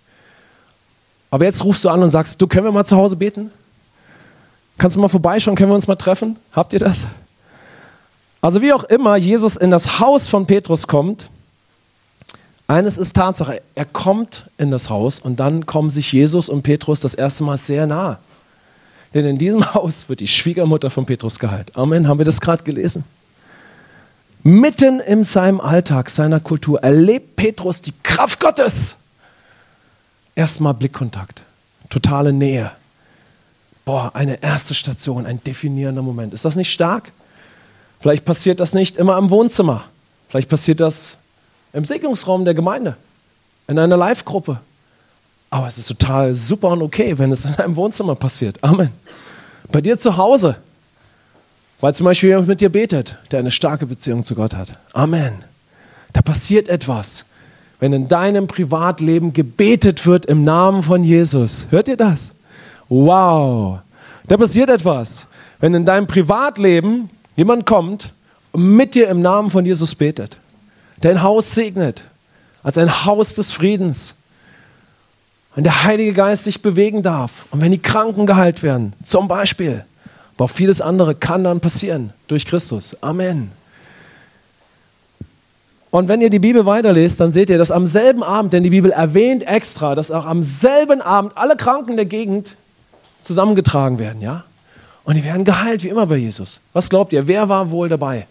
Aber 1.30 1.44
jetzt 1.44 1.64
rufst 1.64 1.84
du 1.84 1.88
an 1.88 2.02
und 2.02 2.10
sagst, 2.10 2.40
du, 2.40 2.46
können 2.46 2.64
wir 2.64 2.72
mal 2.72 2.84
zu 2.84 2.96
Hause 2.96 3.16
beten? 3.16 3.50
Kannst 4.78 4.96
du 4.96 5.00
mal 5.00 5.08
vorbeischauen, 5.08 5.56
können 5.56 5.70
wir 5.70 5.74
uns 5.74 5.86
mal 5.86 5.96
treffen? 5.96 6.36
Habt 6.52 6.72
ihr 6.72 6.78
das? 6.78 7.06
Also 8.40 8.62
wie 8.62 8.72
auch 8.72 8.84
immer 8.84 9.16
Jesus 9.16 9.56
in 9.56 9.70
das 9.70 9.98
Haus 9.98 10.28
von 10.28 10.46
Petrus 10.46 10.86
kommt, 10.86 11.28
eines 12.68 12.98
ist 12.98 13.14
Tatsache, 13.14 13.62
er 13.74 13.84
kommt 13.84 14.50
in 14.58 14.70
das 14.70 14.90
Haus 14.90 15.20
und 15.20 15.38
dann 15.38 15.66
kommen 15.66 15.88
sich 15.88 16.12
Jesus 16.12 16.48
und 16.48 16.62
Petrus 16.62 17.00
das 17.00 17.14
erste 17.14 17.44
Mal 17.44 17.58
sehr 17.58 17.86
nahe. 17.86 18.18
Denn 19.14 19.24
in 19.24 19.38
diesem 19.38 19.74
Haus 19.74 20.08
wird 20.08 20.20
die 20.20 20.28
Schwiegermutter 20.28 20.90
von 20.90 21.06
Petrus 21.06 21.38
geheilt. 21.38 21.76
Amen, 21.76 22.08
haben 22.08 22.18
wir 22.18 22.24
das 22.24 22.40
gerade 22.40 22.64
gelesen? 22.64 23.04
Mitten 24.46 25.00
in 25.00 25.24
seinem 25.24 25.60
Alltag, 25.60 26.08
seiner 26.08 26.38
Kultur, 26.38 26.80
erlebt 26.80 27.34
Petrus 27.34 27.82
die 27.82 27.92
Kraft 28.04 28.38
Gottes. 28.38 28.94
Erstmal 30.36 30.72
Blickkontakt, 30.72 31.42
totale 31.90 32.32
Nähe. 32.32 32.70
Boah, 33.84 34.12
eine 34.14 34.40
erste 34.40 34.74
Station, 34.74 35.26
ein 35.26 35.42
definierender 35.42 36.02
Moment. 36.02 36.32
Ist 36.32 36.44
das 36.44 36.54
nicht 36.54 36.70
stark? 36.70 37.10
Vielleicht 37.98 38.24
passiert 38.24 38.60
das 38.60 38.72
nicht 38.72 38.98
immer 38.98 39.18
im 39.18 39.30
Wohnzimmer. 39.30 39.82
Vielleicht 40.28 40.48
passiert 40.48 40.78
das 40.78 41.16
im 41.72 41.84
Segnungsraum 41.84 42.44
der 42.44 42.54
Gemeinde, 42.54 42.96
in 43.66 43.80
einer 43.80 43.96
Live-Gruppe. 43.96 44.60
Aber 45.50 45.66
es 45.66 45.76
ist 45.76 45.88
total 45.88 46.34
super 46.34 46.68
und 46.68 46.82
okay, 46.82 47.18
wenn 47.18 47.32
es 47.32 47.46
in 47.46 47.56
einem 47.56 47.74
Wohnzimmer 47.74 48.14
passiert. 48.14 48.62
Amen. 48.62 48.92
Bei 49.72 49.80
dir 49.80 49.98
zu 49.98 50.16
Hause, 50.16 50.56
weil 51.80 51.94
zum 51.94 52.04
Beispiel 52.04 52.30
jemand 52.30 52.48
mit 52.48 52.60
dir 52.60 52.70
betet, 52.70 53.18
der 53.30 53.40
eine 53.40 53.50
starke 53.50 53.86
Beziehung 53.86 54.24
zu 54.24 54.34
Gott 54.34 54.54
hat. 54.54 54.78
Amen. 54.92 55.44
Da 56.12 56.22
passiert 56.22 56.68
etwas, 56.68 57.24
wenn 57.80 57.92
in 57.92 58.08
deinem 58.08 58.46
Privatleben 58.46 59.32
gebetet 59.32 60.06
wird 60.06 60.26
im 60.26 60.44
Namen 60.44 60.82
von 60.82 61.04
Jesus. 61.04 61.66
Hört 61.70 61.88
ihr 61.88 61.96
das? 61.96 62.32
Wow. 62.88 63.80
Da 64.28 64.36
passiert 64.36 64.70
etwas, 64.70 65.26
wenn 65.60 65.74
in 65.74 65.84
deinem 65.84 66.06
Privatleben 66.06 67.10
jemand 67.36 67.66
kommt 67.66 68.12
und 68.52 68.76
mit 68.76 68.94
dir 68.94 69.08
im 69.08 69.20
Namen 69.20 69.50
von 69.50 69.66
Jesus 69.66 69.94
betet, 69.94 70.38
dein 71.00 71.22
Haus 71.22 71.54
segnet, 71.54 72.02
als 72.62 72.78
ein 72.78 73.04
Haus 73.04 73.34
des 73.34 73.52
Friedens. 73.52 74.14
Wenn 75.54 75.64
der 75.64 75.84
Heilige 75.84 76.12
Geist 76.12 76.44
sich 76.44 76.62
bewegen 76.62 77.02
darf 77.02 77.46
und 77.50 77.60
wenn 77.60 77.72
die 77.72 77.80
Kranken 77.80 78.26
geheilt 78.26 78.62
werden, 78.62 78.92
zum 79.02 79.28
Beispiel, 79.28 79.84
aber 80.36 80.44
auch 80.44 80.50
vieles 80.50 80.80
andere 80.80 81.14
kann 81.14 81.44
dann 81.44 81.60
passieren 81.60 82.12
durch 82.28 82.44
Christus. 82.44 82.96
Amen. 83.02 83.52
Und 85.90 86.08
wenn 86.08 86.20
ihr 86.20 86.28
die 86.28 86.38
Bibel 86.38 86.66
weiterlest, 86.66 87.20
dann 87.20 87.32
seht 87.32 87.48
ihr, 87.48 87.56
dass 87.56 87.70
am 87.70 87.86
selben 87.86 88.22
Abend, 88.22 88.52
denn 88.52 88.62
die 88.62 88.70
Bibel 88.70 88.90
erwähnt 88.90 89.46
extra, 89.46 89.94
dass 89.94 90.10
auch 90.10 90.26
am 90.26 90.42
selben 90.42 91.00
Abend 91.00 91.32
alle 91.36 91.56
Kranken 91.56 91.96
der 91.96 92.04
Gegend 92.04 92.54
zusammengetragen 93.22 93.98
werden, 93.98 94.20
ja? 94.20 94.44
Und 95.04 95.14
die 95.14 95.24
werden 95.24 95.44
geheilt, 95.44 95.84
wie 95.84 95.88
immer 95.88 96.06
bei 96.06 96.16
Jesus. 96.16 96.60
Was 96.72 96.90
glaubt 96.90 97.12
ihr, 97.12 97.26
wer 97.26 97.48
war 97.48 97.70
wohl 97.70 97.88
dabei? 97.88 98.26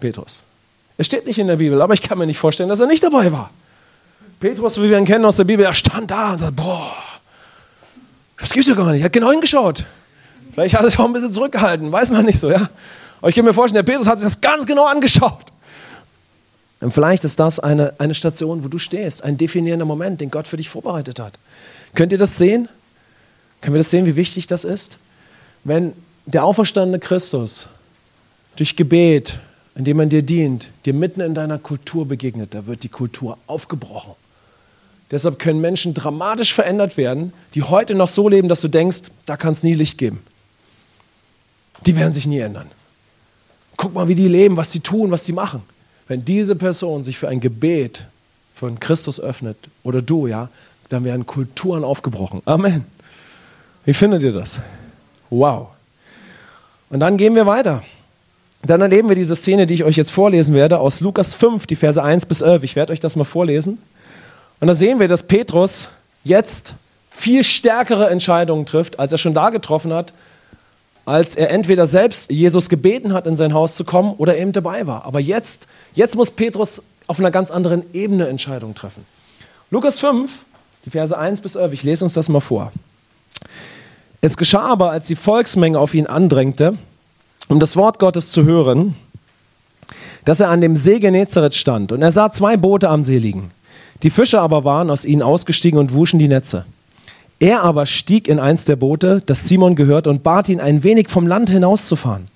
Petrus. 0.00 0.42
Es 0.96 1.06
steht 1.06 1.26
nicht 1.26 1.38
in 1.38 1.46
der 1.46 1.56
Bibel, 1.56 1.80
aber 1.80 1.94
ich 1.94 2.02
kann 2.02 2.18
mir 2.18 2.26
nicht 2.26 2.38
vorstellen, 2.38 2.68
dass 2.68 2.80
er 2.80 2.86
nicht 2.86 3.02
dabei 3.02 3.30
war. 3.30 3.50
Petrus, 4.40 4.80
wie 4.80 4.90
wir 4.90 4.98
ihn 4.98 5.04
kennen 5.04 5.24
aus 5.24 5.36
der 5.36 5.44
Bibel, 5.44 5.64
er 5.64 5.74
stand 5.74 6.10
da 6.10 6.32
und 6.32 6.38
sagt, 6.38 6.56
boah, 6.56 6.94
das 8.38 8.52
gibt's 8.52 8.68
ja 8.68 8.74
gar 8.74 8.90
nicht. 8.90 9.02
Er 9.02 9.04
hat 9.04 9.12
genau 9.12 9.30
hingeschaut. 9.30 9.84
Vielleicht 10.52 10.74
hat 10.74 10.82
er 10.82 10.90
sich 10.90 10.98
auch 10.98 11.04
ein 11.04 11.12
bisschen 11.12 11.32
zurückgehalten, 11.32 11.90
weiß 11.90 12.10
man 12.10 12.24
nicht 12.24 12.40
so, 12.40 12.50
ja. 12.50 12.68
Aber 13.20 13.28
ich 13.28 13.34
kann 13.34 13.44
mir 13.44 13.54
vorstellen, 13.54 13.84
der 13.84 13.92
Petrus 13.92 14.08
hat 14.08 14.18
sich 14.18 14.26
das 14.26 14.40
ganz 14.40 14.66
genau 14.66 14.86
angeschaut. 14.86 15.50
Und 16.80 16.92
vielleicht 16.92 17.24
ist 17.24 17.38
das 17.38 17.60
eine, 17.60 17.92
eine 17.98 18.14
Station, 18.14 18.64
wo 18.64 18.68
du 18.68 18.78
stehst, 18.78 19.22
ein 19.22 19.36
definierender 19.36 19.84
Moment, 19.84 20.20
den 20.20 20.30
Gott 20.30 20.48
für 20.48 20.56
dich 20.56 20.70
vorbereitet 20.70 21.20
hat. 21.20 21.34
Könnt 21.94 22.12
ihr 22.12 22.18
das 22.18 22.38
sehen? 22.38 22.68
Können 23.60 23.74
wir 23.74 23.80
das 23.80 23.90
sehen, 23.90 24.06
wie 24.06 24.16
wichtig 24.16 24.46
das 24.46 24.64
ist? 24.64 24.96
Wenn 25.64 25.92
der 26.24 26.44
auferstandene 26.44 26.98
Christus 26.98 27.68
durch 28.56 28.76
Gebet, 28.76 29.38
indem 29.74 29.98
man 29.98 30.08
dir 30.08 30.22
dient, 30.22 30.68
dir 30.86 30.94
mitten 30.94 31.20
in 31.20 31.34
deiner 31.34 31.58
Kultur 31.58 32.06
begegnet, 32.08 32.54
da 32.54 32.66
wird 32.66 32.82
die 32.82 32.88
Kultur 32.88 33.36
aufgebrochen. 33.46 34.14
Deshalb 35.10 35.38
können 35.38 35.60
Menschen 35.60 35.92
dramatisch 35.92 36.54
verändert 36.54 36.96
werden, 36.96 37.32
die 37.54 37.62
heute 37.62 37.94
noch 37.94 38.08
so 38.08 38.28
leben, 38.28 38.48
dass 38.48 38.60
du 38.60 38.68
denkst, 38.68 39.10
da 39.26 39.36
kann 39.36 39.52
es 39.52 39.62
nie 39.62 39.74
Licht 39.74 39.98
geben. 39.98 40.20
Die 41.86 41.96
werden 41.96 42.12
sich 42.12 42.26
nie 42.26 42.38
ändern. 42.38 42.66
Guck 43.76 43.94
mal, 43.94 44.08
wie 44.08 44.14
die 44.14 44.28
leben, 44.28 44.56
was 44.56 44.72
sie 44.72 44.80
tun, 44.80 45.10
was 45.10 45.24
sie 45.24 45.32
machen. 45.32 45.62
Wenn 46.06 46.24
diese 46.24 46.56
Person 46.56 47.02
sich 47.02 47.18
für 47.18 47.28
ein 47.28 47.40
Gebet 47.40 48.04
von 48.54 48.78
Christus 48.78 49.20
öffnet, 49.20 49.56
oder 49.82 50.02
du, 50.02 50.26
ja, 50.26 50.48
dann 50.88 51.04
werden 51.04 51.26
Kulturen 51.26 51.84
aufgebrochen. 51.84 52.42
Amen. 52.44 52.84
Wie 53.84 53.94
findet 53.94 54.22
ihr 54.22 54.32
das? 54.32 54.60
Wow. 55.30 55.68
Und 56.90 57.00
dann 57.00 57.16
gehen 57.16 57.34
wir 57.34 57.46
weiter. 57.46 57.82
Dann 58.62 58.82
erleben 58.82 59.08
wir 59.08 59.16
diese 59.16 59.36
Szene, 59.36 59.66
die 59.66 59.74
ich 59.74 59.84
euch 59.84 59.96
jetzt 59.96 60.10
vorlesen 60.10 60.54
werde, 60.54 60.78
aus 60.78 61.00
Lukas 61.00 61.32
5, 61.32 61.66
die 61.66 61.76
Verse 61.76 62.02
1 62.02 62.26
bis 62.26 62.42
11. 62.42 62.64
Ich 62.64 62.76
werde 62.76 62.92
euch 62.92 63.00
das 63.00 63.16
mal 63.16 63.24
vorlesen. 63.24 63.78
Und 64.58 64.68
da 64.68 64.74
sehen 64.74 65.00
wir, 65.00 65.08
dass 65.08 65.22
Petrus 65.22 65.88
jetzt 66.24 66.74
viel 67.10 67.42
stärkere 67.44 68.10
Entscheidungen 68.10 68.66
trifft, 68.66 68.98
als 68.98 69.12
er 69.12 69.18
schon 69.18 69.32
da 69.32 69.50
getroffen 69.50 69.92
hat, 69.92 70.12
als 71.04 71.36
er 71.36 71.50
entweder 71.50 71.86
selbst 71.86 72.30
Jesus 72.30 72.68
gebeten 72.68 73.12
hat, 73.12 73.26
in 73.26 73.36
sein 73.36 73.54
Haus 73.54 73.76
zu 73.76 73.84
kommen 73.84 74.14
oder 74.18 74.36
eben 74.36 74.52
dabei 74.52 74.86
war. 74.86 75.04
Aber 75.04 75.20
jetzt, 75.20 75.66
jetzt 75.94 76.16
muss 76.16 76.30
Petrus 76.30 76.82
auf 77.06 77.18
einer 77.18 77.30
ganz 77.30 77.50
anderen 77.50 77.82
Ebene 77.92 78.28
Entscheidungen 78.28 78.74
treffen. 78.74 79.04
Lukas 79.70 79.98
5, 79.98 80.30
die 80.84 80.90
Verse 80.90 81.16
1 81.16 81.40
bis 81.40 81.54
11, 81.54 81.72
ich 81.72 81.82
lese 81.82 82.04
uns 82.04 82.14
das 82.14 82.28
mal 82.28 82.40
vor. 82.40 82.72
Es 84.20 84.36
geschah 84.36 84.66
aber, 84.66 84.90
als 84.90 85.06
die 85.06 85.16
Volksmenge 85.16 85.78
auf 85.78 85.94
ihn 85.94 86.06
andrängte, 86.06 86.74
um 87.48 87.58
das 87.58 87.76
Wort 87.76 87.98
Gottes 87.98 88.30
zu 88.30 88.44
hören, 88.44 88.96
dass 90.24 90.40
er 90.40 90.50
an 90.50 90.60
dem 90.60 90.76
See 90.76 90.98
Genezareth 90.98 91.54
stand 91.54 91.92
und 91.92 92.02
er 92.02 92.12
sah 92.12 92.30
zwei 92.30 92.56
Boote 92.56 92.88
am 92.88 93.02
See 93.02 93.18
liegen. 93.18 93.50
Die 94.02 94.10
Fischer 94.10 94.42
aber 94.42 94.64
waren 94.64 94.90
aus 94.90 95.04
ihnen 95.04 95.22
ausgestiegen 95.22 95.78
und 95.78 95.92
wuschen 95.92 96.18
die 96.18 96.28
Netze. 96.28 96.64
Er 97.40 97.62
aber 97.62 97.86
stieg 97.86 98.28
in 98.28 98.38
eins 98.38 98.66
der 98.66 98.76
Boote, 98.76 99.22
das 99.24 99.48
Simon 99.48 99.74
gehört, 99.74 100.06
und 100.06 100.22
bat 100.22 100.50
ihn, 100.50 100.60
ein 100.60 100.84
wenig 100.84 101.08
vom 101.08 101.26
Land 101.26 101.48
hinauszufahren. 101.48 102.28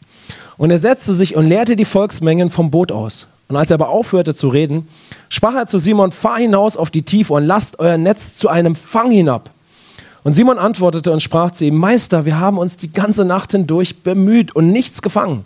Und 0.56 0.70
er 0.70 0.78
setzte 0.78 1.12
sich 1.12 1.36
und 1.36 1.46
leerte 1.46 1.76
die 1.76 1.84
Volksmengen 1.84 2.50
vom 2.50 2.70
Boot 2.70 2.90
aus. 2.90 3.28
Und 3.48 3.56
als 3.56 3.70
er 3.70 3.74
aber 3.74 3.90
aufhörte 3.90 4.34
zu 4.34 4.48
reden, 4.48 4.88
sprach 5.28 5.54
er 5.54 5.66
zu 5.66 5.76
Simon, 5.76 6.10
fahr 6.10 6.38
hinaus 6.38 6.78
auf 6.78 6.90
die 6.90 7.02
Tiefe 7.02 7.34
und 7.34 7.44
lasst 7.44 7.78
euer 7.78 7.98
Netz 7.98 8.36
zu 8.36 8.48
einem 8.48 8.74
Fang 8.74 9.10
hinab. 9.10 9.50
Und 10.22 10.32
Simon 10.32 10.58
antwortete 10.58 11.12
und 11.12 11.22
sprach 11.22 11.50
zu 11.50 11.66
ihm, 11.66 11.76
Meister, 11.76 12.24
wir 12.24 12.40
haben 12.40 12.56
uns 12.56 12.78
die 12.78 12.90
ganze 12.90 13.26
Nacht 13.26 13.52
hindurch 13.52 14.02
bemüht 14.02 14.56
und 14.56 14.72
nichts 14.72 15.02
gefangen. 15.02 15.44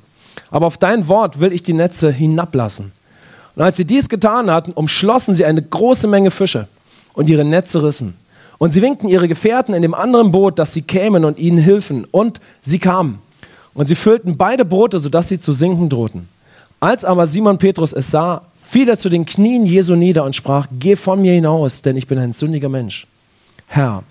Aber 0.53 0.67
auf 0.67 0.79
dein 0.79 1.09
Wort 1.09 1.41
will 1.41 1.53
ich 1.53 1.65
die 1.65 1.73
Netze 1.73 2.13
hinablassen. 2.13 2.93
Und 3.57 3.63
als 3.63 3.77
sie 3.77 3.85
dies 3.85 4.09
getan 4.09 4.53
hatten, 4.53 4.71
umschlossen 4.71 5.35
sie 5.35 5.45
eine 5.45 5.63
große 5.63 6.07
Menge 6.07 6.31
Fische 6.31 6.69
und 7.15 7.29
ihre 7.29 7.45
Netze 7.45 7.83
rissen. 7.83 8.15
Und 8.59 8.73
sie 8.73 8.83
winkten 8.83 9.09
ihre 9.09 9.29
Gefährten 9.29 9.75
in 9.75 9.83
dem 9.83 9.95
anderen 9.95 10.33
Boot, 10.33 10.59
dass 10.59 10.75
sie 10.75 10.83
kämen 10.83 11.25
und 11.25 11.39
ihnen 11.39 11.59
hilfen. 11.59 12.05
Und 12.11 12.41
sie 12.61 12.79
kamen. 12.79 13.21
Und 13.73 13.87
sie 13.87 13.95
füllten 13.95 14.37
beide 14.37 14.65
Boote, 14.65 14.99
sodass 14.99 15.29
sie 15.29 15.39
zu 15.39 15.53
sinken 15.53 15.89
drohten. 15.89 16.29
Als 16.81 17.05
aber 17.05 17.27
Simon 17.27 17.59
Petrus 17.59 17.93
es 17.93 18.11
sah, 18.11 18.43
fiel 18.61 18.89
er 18.89 18.97
zu 18.97 19.09
den 19.09 19.25
Knien 19.25 19.65
Jesu 19.65 19.95
nieder 19.95 20.25
und 20.25 20.37
sprach, 20.37 20.67
geh 20.79 20.97
von 20.97 21.23
mir 21.23 21.33
hinaus, 21.33 21.83
denn 21.83 21.97
ich 21.97 22.07
bin 22.07 22.19
ein 22.19 22.33
sündiger 22.33 22.69
Mensch. 22.69 23.07
Herr, 23.67 24.03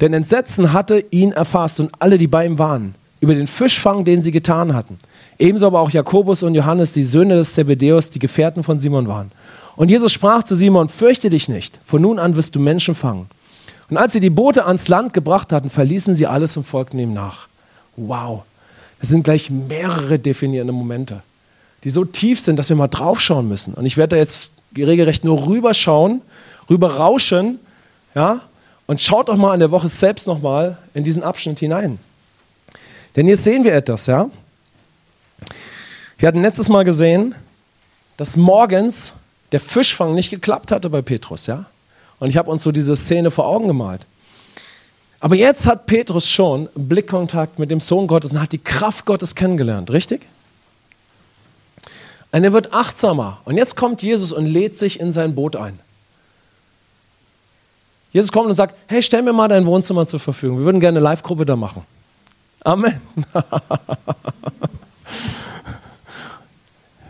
denn 0.00 0.12
Entsetzen 0.12 0.72
hatte 0.72 1.04
ihn 1.10 1.32
erfasst 1.32 1.80
und 1.80 1.90
alle, 1.98 2.18
die 2.18 2.26
bei 2.26 2.44
ihm 2.44 2.58
waren, 2.58 2.94
über 3.20 3.34
den 3.34 3.46
Fischfang, 3.46 4.04
den 4.04 4.22
sie 4.22 4.32
getan 4.32 4.74
hatten. 4.74 4.98
Ebenso 5.38 5.66
aber 5.66 5.80
auch 5.80 5.90
Jakobus 5.90 6.42
und 6.42 6.54
Johannes, 6.54 6.92
die 6.92 7.04
Söhne 7.04 7.36
des 7.36 7.54
Zebedeus, 7.54 8.10
die 8.10 8.18
Gefährten 8.18 8.62
von 8.62 8.78
Simon 8.78 9.08
waren. 9.08 9.30
Und 9.76 9.90
Jesus 9.90 10.12
sprach 10.12 10.42
zu 10.42 10.54
Simon, 10.54 10.88
fürchte 10.88 11.30
dich 11.30 11.48
nicht, 11.48 11.78
von 11.86 12.02
nun 12.02 12.18
an 12.18 12.36
wirst 12.36 12.54
du 12.54 12.60
Menschen 12.60 12.94
fangen. 12.94 13.26
Und 13.94 13.98
als 13.98 14.12
sie 14.12 14.18
die 14.18 14.28
Boote 14.28 14.66
ans 14.66 14.88
Land 14.88 15.12
gebracht 15.12 15.52
hatten, 15.52 15.70
verließen 15.70 16.16
sie 16.16 16.26
alles 16.26 16.56
und 16.56 16.64
folgten 16.64 16.98
ihm 16.98 17.12
nach. 17.12 17.46
Wow, 17.94 18.42
es 18.98 19.08
sind 19.08 19.22
gleich 19.22 19.50
mehrere 19.50 20.18
definierende 20.18 20.72
Momente, 20.72 21.22
die 21.84 21.90
so 21.90 22.04
tief 22.04 22.40
sind, 22.40 22.56
dass 22.56 22.68
wir 22.68 22.74
mal 22.74 22.88
draufschauen 22.88 23.46
müssen. 23.46 23.72
Und 23.74 23.86
ich 23.86 23.96
werde 23.96 24.16
da 24.16 24.20
jetzt 24.20 24.50
regelrecht 24.76 25.22
nur 25.22 25.46
rüberschauen, 25.46 26.22
rüber 26.68 26.96
rauschen, 26.96 27.60
ja, 28.16 28.40
und 28.88 29.00
schaut 29.00 29.28
doch 29.28 29.36
mal 29.36 29.54
in 29.54 29.60
der 29.60 29.70
Woche 29.70 29.86
selbst 29.86 30.26
nochmal 30.26 30.76
in 30.92 31.04
diesen 31.04 31.22
Abschnitt 31.22 31.60
hinein. 31.60 32.00
Denn 33.14 33.26
hier 33.26 33.36
sehen 33.36 33.62
wir 33.62 33.74
etwas, 33.74 34.06
ja. 34.06 34.28
Wir 36.18 36.26
hatten 36.26 36.42
letztes 36.42 36.68
Mal 36.68 36.84
gesehen, 36.84 37.36
dass 38.16 38.36
morgens 38.36 39.12
der 39.52 39.60
Fischfang 39.60 40.16
nicht 40.16 40.30
geklappt 40.30 40.72
hatte 40.72 40.90
bei 40.90 41.00
Petrus, 41.00 41.46
ja. 41.46 41.66
Und 42.18 42.28
ich 42.30 42.36
habe 42.36 42.50
uns 42.50 42.62
so 42.62 42.72
diese 42.72 42.96
Szene 42.96 43.30
vor 43.30 43.46
Augen 43.46 43.68
gemalt. 43.68 44.06
Aber 45.20 45.36
jetzt 45.36 45.66
hat 45.66 45.86
Petrus 45.86 46.28
schon 46.28 46.68
Blickkontakt 46.74 47.58
mit 47.58 47.70
dem 47.70 47.80
Sohn 47.80 48.06
Gottes 48.06 48.34
und 48.34 48.40
hat 48.40 48.52
die 48.52 48.58
Kraft 48.58 49.06
Gottes 49.06 49.34
kennengelernt, 49.34 49.90
richtig? 49.90 50.26
Und 52.30 52.44
er 52.44 52.52
wird 52.52 52.74
achtsamer. 52.74 53.40
Und 53.44 53.56
jetzt 53.56 53.76
kommt 53.76 54.02
Jesus 54.02 54.32
und 54.32 54.44
lädt 54.44 54.76
sich 54.76 55.00
in 55.00 55.12
sein 55.12 55.34
Boot 55.34 55.56
ein. 55.56 55.78
Jesus 58.12 58.32
kommt 58.32 58.48
und 58.48 58.54
sagt, 58.54 58.76
hey, 58.86 59.02
stell 59.02 59.22
mir 59.22 59.32
mal 59.32 59.48
dein 59.48 59.66
Wohnzimmer 59.66 60.06
zur 60.06 60.20
Verfügung. 60.20 60.58
Wir 60.58 60.66
würden 60.66 60.80
gerne 60.80 60.98
eine 60.98 61.04
Live-Gruppe 61.04 61.46
da 61.46 61.56
machen. 61.56 61.84
Amen. 62.62 63.00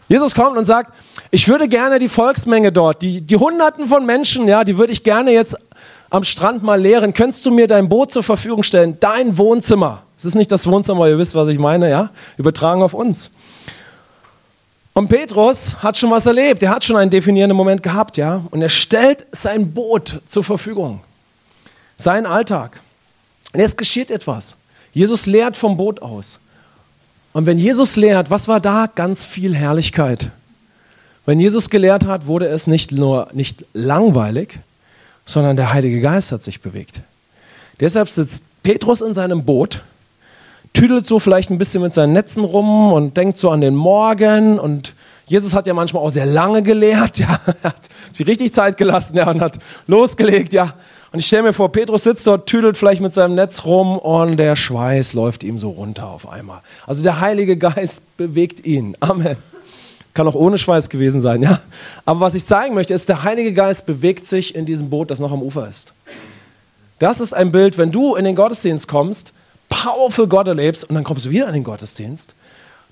Jesus 0.09 0.35
kommt 0.35 0.59
und 0.59 0.65
sagt, 0.65 0.93
ich 1.31 1.49
würde 1.49 1.69
gerne 1.69 1.99
die 1.99 2.09
Volksmenge 2.09 2.73
dort, 2.73 3.03
die, 3.03 3.21
die 3.21 3.37
Hunderten 3.37 3.89
von 3.89 4.05
Menschen, 4.05 4.47
ja, 4.47 4.65
die 4.65 4.77
würde 4.77 4.93
ich 4.93 5.03
gerne 5.03 5.33
jetzt 5.33 5.57
am 6.11 6.23
Strand 6.23 6.63
mal 6.63 6.81
lehren. 6.81 7.13
Könntest 7.13 7.45
du 7.47 7.51
mir 7.51 7.67
dein 7.67 7.89
Boot 7.89 8.13
zur 8.13 8.23
Verfügung 8.23 8.63
stellen? 8.63 8.99
Dein 9.01 9.37
Wohnzimmer. 9.39 10.03
Es 10.17 10.25
ist 10.25 10.35
nicht 10.35 10.53
das 10.53 10.67
Wohnzimmer, 10.67 11.09
ihr 11.09 11.19
wisst, 11.19 11.35
was 11.35 11.49
ich 11.49 11.59
meine, 11.59 11.91
ja? 11.91 12.11
Übertragen 12.37 12.83
auf 12.83 12.95
uns. 12.95 13.33
Und 14.93 15.09
Petrus 15.09 15.83
hat 15.83 15.97
schon 15.97 16.11
was 16.13 16.25
erlebt. 16.27 16.63
Er 16.63 16.71
hat 16.71 16.85
schon 16.85 16.97
einen 16.97 17.11
definierenden 17.11 17.57
Moment 17.57 17.83
gehabt, 17.83 18.17
ja? 18.17 18.43
Und 18.51 18.63
er 18.63 18.69
stellt 18.69 19.27
sein 19.33 19.73
Boot 19.73 20.21
zur 20.29 20.45
Verfügung. 20.45 21.01
Sein 21.97 22.27
Alltag. 22.27 22.81
Und 23.53 23.61
jetzt 23.61 23.77
geschieht 23.77 24.11
etwas. 24.11 24.57
Jesus 24.93 25.27
lehrt 25.27 25.57
vom 25.57 25.77
Boot 25.77 26.01
aus. 26.01 26.39
Und 27.35 27.47
wenn 27.47 27.59
Jesus 27.59 27.97
lehrt, 27.97 28.30
was 28.30 28.47
war 28.47 28.61
da? 28.61 28.89
Ganz 28.95 29.24
viel 29.24 29.57
Herrlichkeit. 29.57 30.30
Wenn 31.26 31.41
Jesus 31.41 31.68
gelehrt 31.68 32.07
hat, 32.07 32.28
wurde 32.28 32.47
es 32.47 32.68
nicht 32.68 32.93
nur 32.93 33.26
nicht 33.32 33.64
langweilig, 33.74 34.61
sondern 35.26 35.57
der 35.57 35.72
Heilige 35.72 36.01
Geist 36.01 36.30
hat 36.30 36.45
sich 36.45 36.61
bewegt. 36.61 37.01
Deshalb 37.80 38.09
sitzt 38.09 38.45
Petrus 38.62 39.03
in 39.03 39.14
seinem 39.14 39.45
Boot, 39.45 39.82
tüdelt 40.74 41.07
so 41.07 41.18
vielleicht 41.18 41.51
ein 41.51 41.59
bisschen 41.59 41.82
mit 41.82 41.93
seinen 41.93 42.12
Netzen 42.12 42.45
rum 42.45 42.93
und 42.93 43.16
denkt 43.16 43.37
so 43.37 43.51
an 43.51 43.61
den 43.61 43.74
Morgen. 43.74 44.61
Und 44.61 44.95
Jesus 45.26 45.55
hat 45.55 45.66
ja 45.66 45.74
manchmal 45.74 46.05
auch 46.05 46.11
sehr 46.11 46.26
lange 46.26 46.62
gelehrt, 46.62 47.18
ja, 47.18 47.41
hat 47.64 47.89
sich 48.12 48.28
richtig 48.28 48.55
Zeit 48.55 48.76
gelassen 48.76 49.16
ja, 49.16 49.28
und 49.28 49.41
hat 49.41 49.59
losgelegt, 49.89 50.53
ja. 50.53 50.74
Und 51.15 51.21
ich 51.21 51.27
stelle 51.29 51.45
mir 51.45 51.53
vor, 51.53 51.71
Petrus 51.71 52.03
sitzt 52.03 52.27
dort, 52.27 52.47
tüdelt 52.49 52.77
vielleicht 52.77 53.01
mit 53.01 53.12
seinem 53.12 53.37
Netz 53.37 53.65
rum 53.65 53.99
und 53.99 54.37
der 54.37 54.57
Schweiß 54.57 55.12
läuft 55.12 55.45
ihm 55.45 55.59
so 55.59 55.71
runter 55.71 56.09
auf 56.09 56.29
einmal. 56.29 56.61
Also 56.89 57.05
der 57.05 57.21
Heilige 57.21 57.57
Geist 57.57 58.17
bewegt 58.17 58.67
ihn. 58.67 58.97
Amen. 58.99 59.37
Kann 60.12 60.27
auch 60.27 60.35
ohne 60.35 60.59
Schweiß 60.59 60.91
gewesen 60.91 61.21
sein, 61.21 61.41
ja. 61.41 61.61
Aber 62.05 62.19
was 62.19 62.35
ich 62.35 62.45
zeigen 62.45 62.75
möchte, 62.75 62.95
ist, 62.95 63.09
der 63.09 63.23
Heilige 63.23 63.53
Geist 63.53 63.87
bewegt 63.87 64.27
sich 64.27 64.57
in 64.57 64.67
diesem 64.67 64.91
Boot, 64.91 65.12
das 65.12 65.21
noch 65.21 65.31
am 65.31 65.41
Ufer 65.41 65.69
ist. 65.69 65.93
Das 66.99 67.21
ist 67.21 67.33
ein 67.33 67.53
Bild, 67.53 67.79
wenn 67.79 67.93
du 67.93 68.17
in 68.17 68.25
den 68.25 68.35
Gottesdienst 68.35 68.89
kommst, 68.89 69.33
powerful 69.69 70.27
Gott 70.27 70.49
erlebst 70.49 70.83
und 70.83 70.97
dann 70.97 71.05
kommst 71.05 71.27
du 71.27 71.31
wieder 71.31 71.47
in 71.47 71.55
den 71.55 71.62
Gottesdienst, 71.62 72.35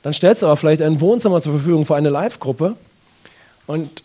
dann 0.04 0.12
stellst 0.12 0.42
du 0.42 0.46
aber 0.46 0.56
vielleicht 0.56 0.82
ein 0.82 1.00
Wohnzimmer 1.00 1.40
zur 1.40 1.54
Verfügung 1.54 1.84
für 1.86 1.96
eine 1.96 2.08
Live-Gruppe 2.08 2.76
und 3.66 4.04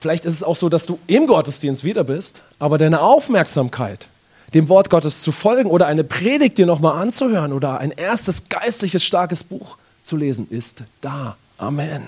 Vielleicht 0.00 0.24
ist 0.24 0.34
es 0.34 0.42
auch 0.42 0.56
so, 0.56 0.68
dass 0.68 0.86
du 0.86 0.98
im 1.06 1.26
Gottesdienst 1.26 1.82
wieder 1.82 2.04
bist, 2.04 2.42
aber 2.58 2.78
deine 2.78 3.00
Aufmerksamkeit, 3.00 4.08
dem 4.54 4.68
Wort 4.68 4.90
Gottes 4.90 5.22
zu 5.22 5.32
folgen 5.32 5.70
oder 5.70 5.86
eine 5.86 6.04
Predigt 6.04 6.58
dir 6.58 6.66
nochmal 6.66 7.02
anzuhören 7.02 7.52
oder 7.52 7.78
ein 7.78 7.90
erstes 7.90 8.48
geistliches, 8.48 9.04
starkes 9.04 9.42
Buch 9.44 9.76
zu 10.02 10.16
lesen, 10.16 10.46
ist 10.50 10.84
da. 11.00 11.36
Amen. 11.58 12.06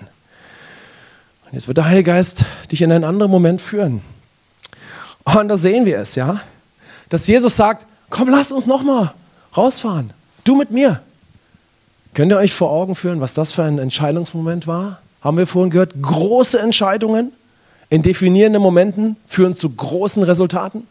Und 1.46 1.54
jetzt 1.54 1.66
wird 1.66 1.78
der 1.78 1.86
Heilige 1.86 2.12
Geist 2.12 2.44
dich 2.70 2.80
in 2.82 2.92
einen 2.92 3.04
anderen 3.04 3.30
Moment 3.30 3.60
führen. 3.60 4.02
Und 5.24 5.48
da 5.48 5.56
sehen 5.56 5.84
wir 5.84 5.98
es, 5.98 6.14
ja, 6.14 6.40
dass 7.08 7.26
Jesus 7.26 7.56
sagt, 7.56 7.84
komm, 8.08 8.28
lass 8.28 8.52
uns 8.52 8.66
nochmal 8.66 9.12
rausfahren. 9.56 10.12
Du 10.44 10.54
mit 10.54 10.70
mir. 10.70 11.02
Könnt 12.14 12.32
ihr 12.32 12.38
euch 12.38 12.54
vor 12.54 12.70
Augen 12.70 12.94
führen, 12.94 13.20
was 13.20 13.34
das 13.34 13.52
für 13.52 13.64
ein 13.64 13.78
Entscheidungsmoment 13.78 14.66
war? 14.66 15.00
Haben 15.20 15.36
wir 15.36 15.46
vorhin 15.46 15.70
gehört, 15.70 15.94
große 16.00 16.58
Entscheidungen 16.58 17.32
in 17.90 18.02
definierenden 18.02 18.62
Momenten 18.62 19.16
führen 19.26 19.54
zu 19.54 19.68
großen 19.70 20.22
Resultaten? 20.22 20.86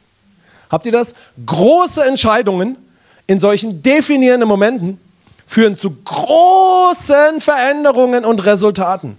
Habt 0.70 0.86
ihr 0.86 0.92
das? 0.92 1.16
Große 1.46 2.04
Entscheidungen 2.04 2.78
in 3.26 3.40
solchen 3.40 3.82
definierenden 3.82 4.48
Momenten 4.48 5.00
führen 5.48 5.76
zu 5.76 5.96
großen 6.04 7.42
Veränderungen 7.42 8.24
und 8.26 8.46
Resultaten. 8.46 9.18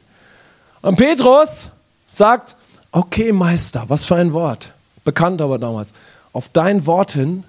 Und 0.83 0.97
Petrus 0.97 1.67
sagt, 2.09 2.55
okay 2.93 3.33
Meister, 3.33 3.85
was 3.89 4.05
für 4.05 4.17
ein 4.17 4.33
Wort. 4.33 4.73
Bekannt 5.05 5.43
aber 5.43 5.59
damals. 5.59 5.93
Auf 6.33 6.49
dein 6.53 6.87
Wort 6.87 7.13
hin 7.13 7.45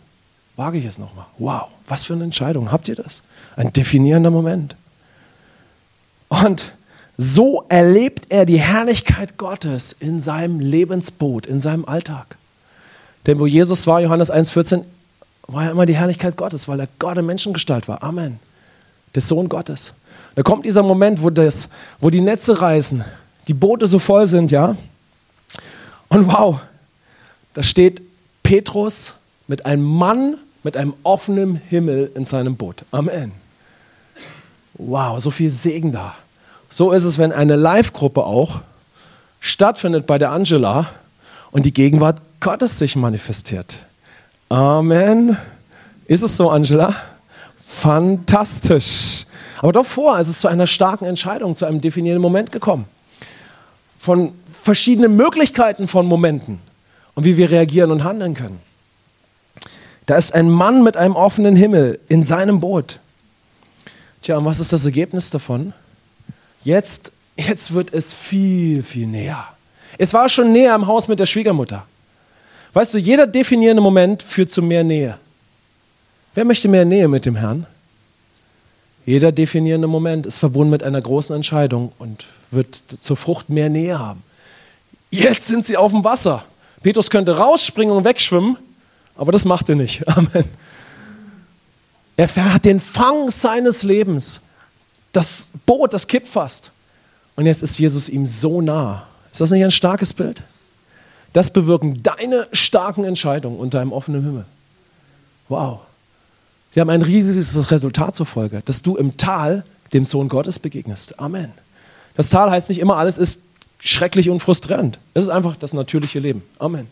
wage 0.55 0.77
ich 0.77 0.85
es 0.85 0.97
nochmal. 0.97 1.25
Wow, 1.37 1.67
was 1.87 2.05
für 2.05 2.13
eine 2.13 2.23
Entscheidung. 2.23 2.71
Habt 2.71 2.87
ihr 2.87 2.95
das? 2.95 3.21
Ein 3.55 3.71
definierender 3.73 4.31
Moment. 4.31 4.75
Und 6.29 6.71
so 7.17 7.65
erlebt 7.69 8.25
er 8.29 8.45
die 8.45 8.59
Herrlichkeit 8.59 9.37
Gottes 9.37 9.95
in 9.99 10.19
seinem 10.19 10.59
Lebensboot, 10.59 11.45
in 11.45 11.59
seinem 11.59 11.85
Alltag. 11.85 12.37
Denn 13.27 13.39
wo 13.39 13.45
Jesus 13.45 13.85
war, 13.87 14.01
Johannes 14.01 14.31
1,14, 14.31 14.83
war 15.47 15.65
ja 15.65 15.71
immer 15.71 15.85
die 15.85 15.95
Herrlichkeit 15.95 16.37
Gottes, 16.37 16.67
weil 16.67 16.79
er 16.79 16.87
Gott 16.99 17.17
in 17.17 17.25
Menschengestalt 17.25 17.87
war. 17.87 18.01
Amen. 18.03 18.39
Der 19.13 19.21
Sohn 19.21 19.49
Gottes. 19.49 19.93
Da 20.35 20.43
kommt 20.43 20.65
dieser 20.65 20.83
Moment, 20.83 21.21
wo, 21.21 21.29
das, 21.29 21.69
wo 21.99 22.09
die 22.09 22.21
Netze 22.21 22.61
reißen, 22.61 23.03
die 23.47 23.53
Boote 23.53 23.85
so 23.87 23.99
voll 23.99 24.27
sind, 24.27 24.49
ja. 24.49 24.77
Und 26.07 26.27
wow, 26.27 26.59
da 27.53 27.63
steht 27.63 28.01
Petrus 28.43 29.13
mit 29.47 29.65
einem 29.65 29.83
Mann 29.83 30.37
mit 30.63 30.77
einem 30.77 30.93
offenen 31.03 31.55
Himmel 31.55 32.11
in 32.15 32.25
seinem 32.25 32.55
Boot. 32.55 32.83
Amen. 32.91 33.31
Wow, 34.73 35.19
so 35.19 35.31
viel 35.31 35.49
Segen 35.49 35.91
da. 35.91 36.15
So 36.71 36.93
ist 36.93 37.03
es, 37.03 37.17
wenn 37.17 37.33
eine 37.33 37.57
Live-Gruppe 37.57 38.23
auch 38.23 38.61
stattfindet 39.41 40.07
bei 40.07 40.17
der 40.17 40.31
Angela 40.31 40.87
und 41.51 41.65
die 41.65 41.73
Gegenwart 41.73 42.21
Gottes 42.39 42.79
sich 42.79 42.95
manifestiert. 42.95 43.75
Amen. 44.47 45.37
Ist 46.07 46.21
es 46.21 46.37
so, 46.37 46.49
Angela? 46.49 46.95
Fantastisch. 47.67 49.25
Aber 49.59 49.73
davor 49.73 50.17
ist 50.19 50.29
es 50.29 50.39
zu 50.39 50.47
einer 50.47 50.65
starken 50.65 51.03
Entscheidung, 51.03 51.57
zu 51.57 51.65
einem 51.65 51.81
definierenden 51.81 52.21
Moment 52.21 52.53
gekommen. 52.53 52.85
Von 53.99 54.33
verschiedenen 54.63 55.17
Möglichkeiten 55.17 55.89
von 55.89 56.05
Momenten 56.05 56.59
und 57.15 57.25
wie 57.25 57.35
wir 57.35 57.51
reagieren 57.51 57.91
und 57.91 58.05
handeln 58.05 58.33
können. 58.33 58.61
Da 60.05 60.15
ist 60.15 60.33
ein 60.33 60.49
Mann 60.49 60.83
mit 60.83 60.95
einem 60.95 61.17
offenen 61.17 61.57
Himmel 61.57 61.99
in 62.07 62.23
seinem 62.23 62.61
Boot. 62.61 62.99
Tja, 64.21 64.37
und 64.37 64.45
was 64.45 64.61
ist 64.61 64.71
das 64.71 64.85
Ergebnis 64.85 65.29
davon? 65.31 65.73
Jetzt, 66.63 67.11
jetzt 67.37 67.73
wird 67.73 67.93
es 67.93 68.13
viel, 68.13 68.83
viel 68.83 69.07
näher. 69.07 69.47
Es 69.97 70.13
war 70.13 70.29
schon 70.29 70.51
näher 70.51 70.75
im 70.75 70.87
Haus 70.87 71.07
mit 71.07 71.19
der 71.19 71.25
Schwiegermutter. 71.25 71.85
Weißt 72.73 72.93
du, 72.93 72.97
jeder 72.99 73.27
definierende 73.27 73.81
Moment 73.81 74.23
führt 74.23 74.49
zu 74.49 74.61
mehr 74.61 74.83
Nähe. 74.83 75.17
Wer 76.33 76.45
möchte 76.45 76.67
mehr 76.67 76.85
Nähe 76.85 77.07
mit 77.07 77.25
dem 77.25 77.35
Herrn? 77.35 77.65
Jeder 79.05 79.31
definierende 79.31 79.87
Moment 79.87 80.25
ist 80.25 80.37
verbunden 80.37 80.71
mit 80.71 80.83
einer 80.83 81.01
großen 81.01 81.35
Entscheidung 81.35 81.91
und 81.97 82.25
wird 82.51 82.75
zur 82.75 83.17
Frucht 83.17 83.49
mehr 83.49 83.69
Nähe 83.69 83.99
haben. 83.99 84.23
Jetzt 85.09 85.47
sind 85.47 85.65
sie 85.65 85.75
auf 85.75 85.91
dem 85.91 86.03
Wasser. 86.03 86.45
Petrus 86.83 87.09
könnte 87.09 87.37
rausspringen 87.37 87.95
und 87.95 88.05
wegschwimmen, 88.05 88.57
aber 89.15 89.31
das 89.31 89.43
macht 89.43 89.69
er 89.69 89.75
nicht. 89.75 90.07
Amen. 90.17 90.45
Er 92.15 92.53
hat 92.53 92.65
den 92.65 92.79
Fang 92.79 93.29
seines 93.29 93.83
Lebens 93.83 94.41
das 95.11 95.51
Boot, 95.65 95.93
das 95.93 96.07
kippt 96.07 96.27
fast. 96.27 96.71
Und 97.35 97.45
jetzt 97.45 97.63
ist 97.63 97.77
Jesus 97.77 98.09
ihm 98.09 98.25
so 98.25 98.61
nah. 98.61 99.07
Ist 99.31 99.41
das 99.41 99.51
nicht 99.51 99.63
ein 99.63 99.71
starkes 99.71 100.13
Bild? 100.13 100.43
Das 101.33 101.51
bewirken 101.51 102.03
deine 102.03 102.47
starken 102.51 103.03
Entscheidungen 103.03 103.57
unter 103.57 103.79
einem 103.79 103.93
offenen 103.93 104.23
Himmel. 104.23 104.45
Wow. 105.47 105.79
Sie 106.71 106.79
haben 106.79 106.89
ein 106.89 107.01
riesiges 107.01 107.71
Resultat 107.71 108.15
zur 108.15 108.25
Folge, 108.25 108.61
dass 108.65 108.81
du 108.81 108.95
im 108.95 109.17
Tal 109.17 109.63
dem 109.93 110.05
Sohn 110.05 110.29
Gottes 110.29 110.59
begegnest. 110.59 111.19
Amen. 111.19 111.51
Das 112.15 112.29
Tal 112.29 112.49
heißt 112.49 112.69
nicht 112.69 112.79
immer, 112.79 112.97
alles 112.97 113.17
ist 113.17 113.43
schrecklich 113.79 114.29
und 114.29 114.39
frustrierend. 114.39 114.99
Es 115.13 115.23
ist 115.23 115.29
einfach 115.29 115.55
das 115.57 115.73
natürliche 115.73 116.19
Leben. 116.19 116.43
Amen. 116.59 116.87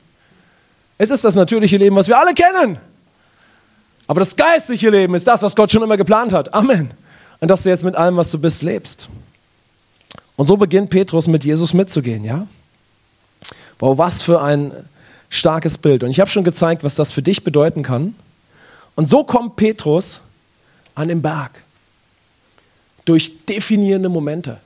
Es 0.98 1.12
ist 1.12 1.24
das 1.24 1.36
natürliche 1.36 1.78
Leben, 1.78 1.96
was 1.96 2.08
wir 2.08 2.18
alle 2.18 2.34
kennen. 2.34 2.78
Aber 4.08 4.20
das 4.20 4.36
geistliche 4.36 4.90
Leben 4.90 5.14
ist 5.16 5.28
das, 5.28 5.42
was 5.42 5.56
Gott 5.56 5.72
schon 5.72 5.84
immer 5.84 5.98
geplant 5.98 6.34
hat. 6.34 6.54
Amen 6.54 6.92
und 7.40 7.50
dass 7.50 7.64
du 7.64 7.70
jetzt 7.70 7.84
mit 7.84 7.96
allem, 7.96 8.18
was 8.18 8.32
du 8.32 8.40
bist, 8.40 8.62
lebst. 8.62 9.10
Und 10.36 10.46
so 10.46 10.58
beginnt 10.58 10.90
Petrus 10.90 11.28
mit 11.28 11.44
Jesus 11.44 11.74
mitzugehen, 11.74 12.24
ja? 12.24 12.48
Wow, 13.80 13.98
was 13.98 14.22
für 14.22 14.42
ein 14.42 14.72
starkes 15.30 15.78
Bild. 15.78 16.04
Und 16.04 16.10
ich 16.10 16.20
habe 16.20 16.30
schon 16.30 16.44
gezeigt, 16.44 16.84
was 16.84 16.96
das 16.96 17.12
für 17.12 17.22
dich 17.22 17.44
bedeuten 17.44 17.84
kann. 17.84 18.16
Und 18.96 19.08
so 19.08 19.24
kommt 19.24 19.56
Petrus 19.56 20.22
an 20.96 21.08
den 21.08 21.22
Berg. 21.22 21.52
Durch 23.06 23.46
definierende 23.46 24.10
Momente, 24.10 24.60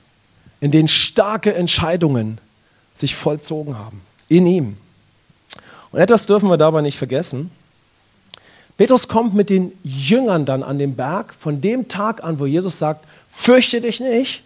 in 0.60 0.70
denen 0.70 0.88
starke 0.88 1.54
Entscheidungen 1.54 2.38
sich 2.92 3.14
vollzogen 3.14 3.78
haben. 3.78 4.00
In 4.28 4.46
ihm. 4.46 4.76
Und 5.92 6.00
etwas 6.00 6.26
dürfen 6.26 6.48
wir 6.48 6.56
dabei 6.56 6.80
nicht 6.80 6.98
vergessen. 6.98 7.50
Petrus 8.76 9.06
kommt 9.06 9.34
mit 9.34 9.50
den 9.50 9.72
Jüngern 9.84 10.44
dann 10.44 10.62
an 10.62 10.78
den 10.78 10.96
Berg, 10.96 11.32
von 11.38 11.60
dem 11.60 11.88
Tag 11.88 12.24
an, 12.24 12.40
wo 12.40 12.46
Jesus 12.46 12.78
sagt, 12.78 13.04
fürchte 13.30 13.80
dich 13.80 14.00
nicht. 14.00 14.42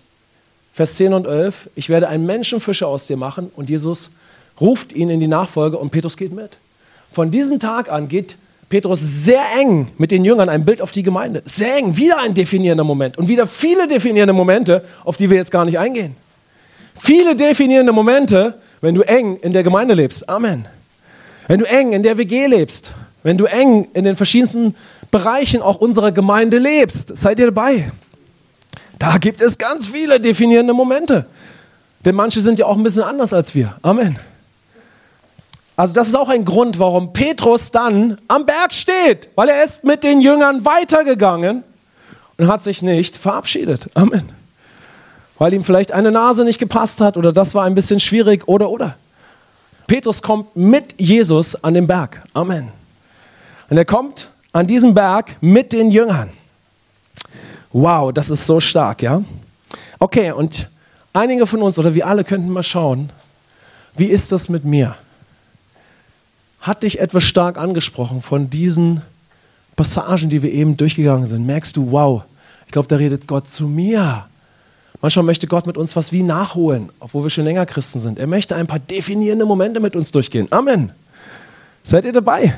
Vers 0.74 0.94
10 0.94 1.14
und 1.14 1.26
11, 1.26 1.70
ich 1.74 1.88
werde 1.88 2.08
einen 2.08 2.26
Menschenfischer 2.26 2.86
aus 2.86 3.06
dir 3.06 3.16
machen 3.16 3.50
und 3.56 3.70
Jesus 3.70 4.12
ruft 4.60 4.92
ihn 4.92 5.10
in 5.10 5.18
die 5.18 5.26
Nachfolge 5.26 5.78
und 5.78 5.90
Petrus 5.90 6.16
geht 6.16 6.32
mit. 6.32 6.58
Von 7.10 7.30
diesem 7.30 7.58
Tag 7.58 7.90
an 7.90 8.08
geht 8.08 8.36
Petrus 8.68 9.00
sehr 9.00 9.42
eng 9.58 9.88
mit 9.96 10.10
den 10.10 10.24
Jüngern 10.24 10.48
ein 10.48 10.64
Bild 10.64 10.82
auf 10.82 10.92
die 10.92 11.02
Gemeinde. 11.02 11.42
Sehr 11.46 11.76
eng, 11.76 11.96
wieder 11.96 12.18
ein 12.18 12.34
definierender 12.34 12.84
Moment 12.84 13.16
und 13.16 13.28
wieder 13.28 13.46
viele 13.46 13.88
definierende 13.88 14.34
Momente, 14.34 14.84
auf 15.04 15.16
die 15.16 15.30
wir 15.30 15.38
jetzt 15.38 15.50
gar 15.50 15.64
nicht 15.64 15.78
eingehen. 15.78 16.14
Viele 17.00 17.34
definierende 17.34 17.92
Momente, 17.92 18.54
wenn 18.80 18.94
du 18.94 19.02
eng 19.02 19.36
in 19.36 19.52
der 19.52 19.62
Gemeinde 19.62 19.94
lebst. 19.94 20.28
Amen. 20.28 20.66
Wenn 21.46 21.60
du 21.60 21.66
eng 21.66 21.92
in 21.92 22.02
der 22.02 22.18
WG 22.18 22.46
lebst, 22.46 22.92
wenn 23.22 23.36
du 23.36 23.46
eng 23.46 23.88
in 23.94 24.04
den 24.04 24.16
verschiedensten 24.16 24.74
Bereichen 25.10 25.62
auch 25.62 25.76
unserer 25.76 26.12
Gemeinde 26.12 26.58
lebst, 26.58 27.16
seid 27.16 27.40
ihr 27.40 27.46
dabei. 27.46 27.90
Da 28.98 29.18
gibt 29.18 29.40
es 29.40 29.58
ganz 29.58 29.86
viele 29.86 30.20
definierende 30.20 30.74
Momente. 30.74 31.26
Denn 32.04 32.14
manche 32.14 32.40
sind 32.40 32.58
ja 32.58 32.66
auch 32.66 32.76
ein 32.76 32.82
bisschen 32.82 33.02
anders 33.02 33.32
als 33.32 33.54
wir. 33.54 33.76
Amen. 33.82 34.18
Also 35.76 35.94
das 35.94 36.08
ist 36.08 36.16
auch 36.16 36.28
ein 36.28 36.44
Grund, 36.44 36.78
warum 36.78 37.12
Petrus 37.12 37.70
dann 37.70 38.18
am 38.26 38.46
Berg 38.46 38.72
steht, 38.72 39.28
weil 39.36 39.48
er 39.48 39.62
ist 39.62 39.84
mit 39.84 40.02
den 40.02 40.20
Jüngern 40.20 40.64
weitergegangen 40.64 41.62
und 42.36 42.48
hat 42.48 42.62
sich 42.62 42.82
nicht 42.82 43.16
verabschiedet. 43.16 43.88
Amen. 43.94 44.28
Weil 45.38 45.54
ihm 45.54 45.62
vielleicht 45.62 45.92
eine 45.92 46.10
Nase 46.10 46.44
nicht 46.44 46.58
gepasst 46.58 47.00
hat 47.00 47.16
oder 47.16 47.32
das 47.32 47.54
war 47.54 47.64
ein 47.64 47.76
bisschen 47.76 48.00
schwierig 48.00 48.48
oder 48.48 48.70
oder. 48.70 48.96
Petrus 49.86 50.20
kommt 50.20 50.56
mit 50.56 51.00
Jesus 51.00 51.62
an 51.62 51.74
den 51.74 51.86
Berg. 51.86 52.22
Amen. 52.34 52.77
Und 53.70 53.76
er 53.76 53.84
kommt 53.84 54.28
an 54.52 54.66
diesem 54.66 54.94
Berg 54.94 55.36
mit 55.40 55.72
den 55.72 55.90
Jüngern. 55.90 56.30
Wow, 57.72 58.12
das 58.12 58.30
ist 58.30 58.46
so 58.46 58.60
stark, 58.60 59.02
ja? 59.02 59.22
Okay, 59.98 60.32
und 60.32 60.70
einige 61.12 61.46
von 61.46 61.62
uns 61.62 61.78
oder 61.78 61.94
wir 61.94 62.06
alle 62.06 62.24
könnten 62.24 62.50
mal 62.50 62.62
schauen, 62.62 63.10
wie 63.96 64.06
ist 64.06 64.32
das 64.32 64.48
mit 64.48 64.64
mir? 64.64 64.94
Hat 66.60 66.82
dich 66.82 66.98
etwas 67.00 67.24
stark 67.24 67.58
angesprochen 67.58 68.22
von 68.22 68.48
diesen 68.48 69.02
Passagen, 69.76 70.30
die 70.30 70.42
wir 70.42 70.52
eben 70.52 70.76
durchgegangen 70.76 71.26
sind? 71.26 71.46
Merkst 71.46 71.76
du, 71.76 71.90
wow, 71.90 72.22
ich 72.66 72.72
glaube, 72.72 72.88
da 72.88 72.96
redet 72.96 73.26
Gott 73.26 73.48
zu 73.48 73.66
mir. 73.68 74.26
Manchmal 75.00 75.24
möchte 75.24 75.46
Gott 75.46 75.66
mit 75.66 75.76
uns 75.76 75.94
was 75.94 76.10
wie 76.10 76.22
nachholen, 76.22 76.90
obwohl 77.00 77.22
wir 77.22 77.30
schon 77.30 77.44
länger 77.44 77.66
Christen 77.66 78.00
sind. 78.00 78.18
Er 78.18 78.26
möchte 78.26 78.56
ein 78.56 78.66
paar 78.66 78.80
definierende 78.80 79.44
Momente 79.44 79.78
mit 79.78 79.94
uns 79.94 80.10
durchgehen. 80.10 80.48
Amen. 80.50 80.92
Seid 81.82 82.04
ihr 82.04 82.12
dabei? 82.12 82.54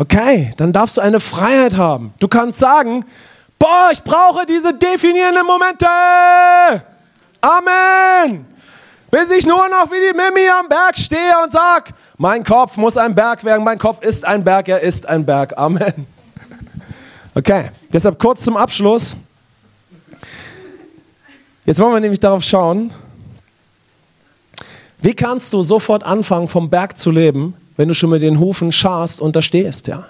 Okay, 0.00 0.54
dann 0.56 0.72
darfst 0.72 0.96
du 0.96 1.02
eine 1.02 1.20
Freiheit 1.20 1.76
haben. 1.76 2.14
Du 2.20 2.26
kannst 2.26 2.58
sagen, 2.58 3.04
boah, 3.58 3.90
ich 3.92 4.02
brauche 4.02 4.46
diese 4.46 4.72
definierenden 4.72 5.46
Momente. 5.46 5.86
Amen. 7.42 8.46
Bis 9.10 9.30
ich 9.30 9.44
nur 9.44 9.68
noch 9.68 9.90
wie 9.90 10.00
die 10.00 10.16
Mimi 10.16 10.48
am 10.48 10.70
Berg 10.70 10.96
stehe 10.96 11.34
und 11.44 11.52
sag, 11.52 11.92
mein 12.16 12.42
Kopf 12.42 12.78
muss 12.78 12.96
ein 12.96 13.14
Berg 13.14 13.44
werden, 13.44 13.62
mein 13.62 13.78
Kopf 13.78 14.02
ist 14.02 14.24
ein 14.24 14.42
Berg, 14.42 14.68
er 14.68 14.80
ist 14.80 15.06
ein 15.06 15.26
Berg. 15.26 15.52
Amen. 15.58 16.06
Okay, 17.34 17.70
deshalb 17.92 18.18
kurz 18.18 18.42
zum 18.42 18.56
Abschluss. 18.56 19.18
Jetzt 21.66 21.78
wollen 21.78 21.92
wir 21.92 22.00
nämlich 22.00 22.20
darauf 22.20 22.42
schauen, 22.42 22.90
wie 25.02 25.12
kannst 25.12 25.52
du 25.52 25.60
sofort 25.60 26.04
anfangen, 26.04 26.48
vom 26.48 26.70
Berg 26.70 26.96
zu 26.96 27.10
leben, 27.10 27.54
wenn 27.80 27.88
du 27.88 27.94
schon 27.94 28.10
mit 28.10 28.20
den 28.20 28.38
Hufen 28.38 28.72
scharst 28.72 29.22
und 29.22 29.36
da 29.36 29.40
stehst, 29.40 29.86
ja? 29.86 30.06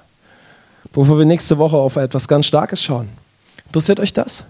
Bevor 0.93 1.19
wir 1.19 1.25
nächste 1.25 1.57
Woche 1.57 1.77
auf 1.77 1.95
etwas 1.95 2.27
ganz 2.27 2.47
Starkes 2.47 2.83
schauen. 2.83 3.09
Interessiert 3.67 4.01
euch 4.01 4.13
das? 4.13 4.43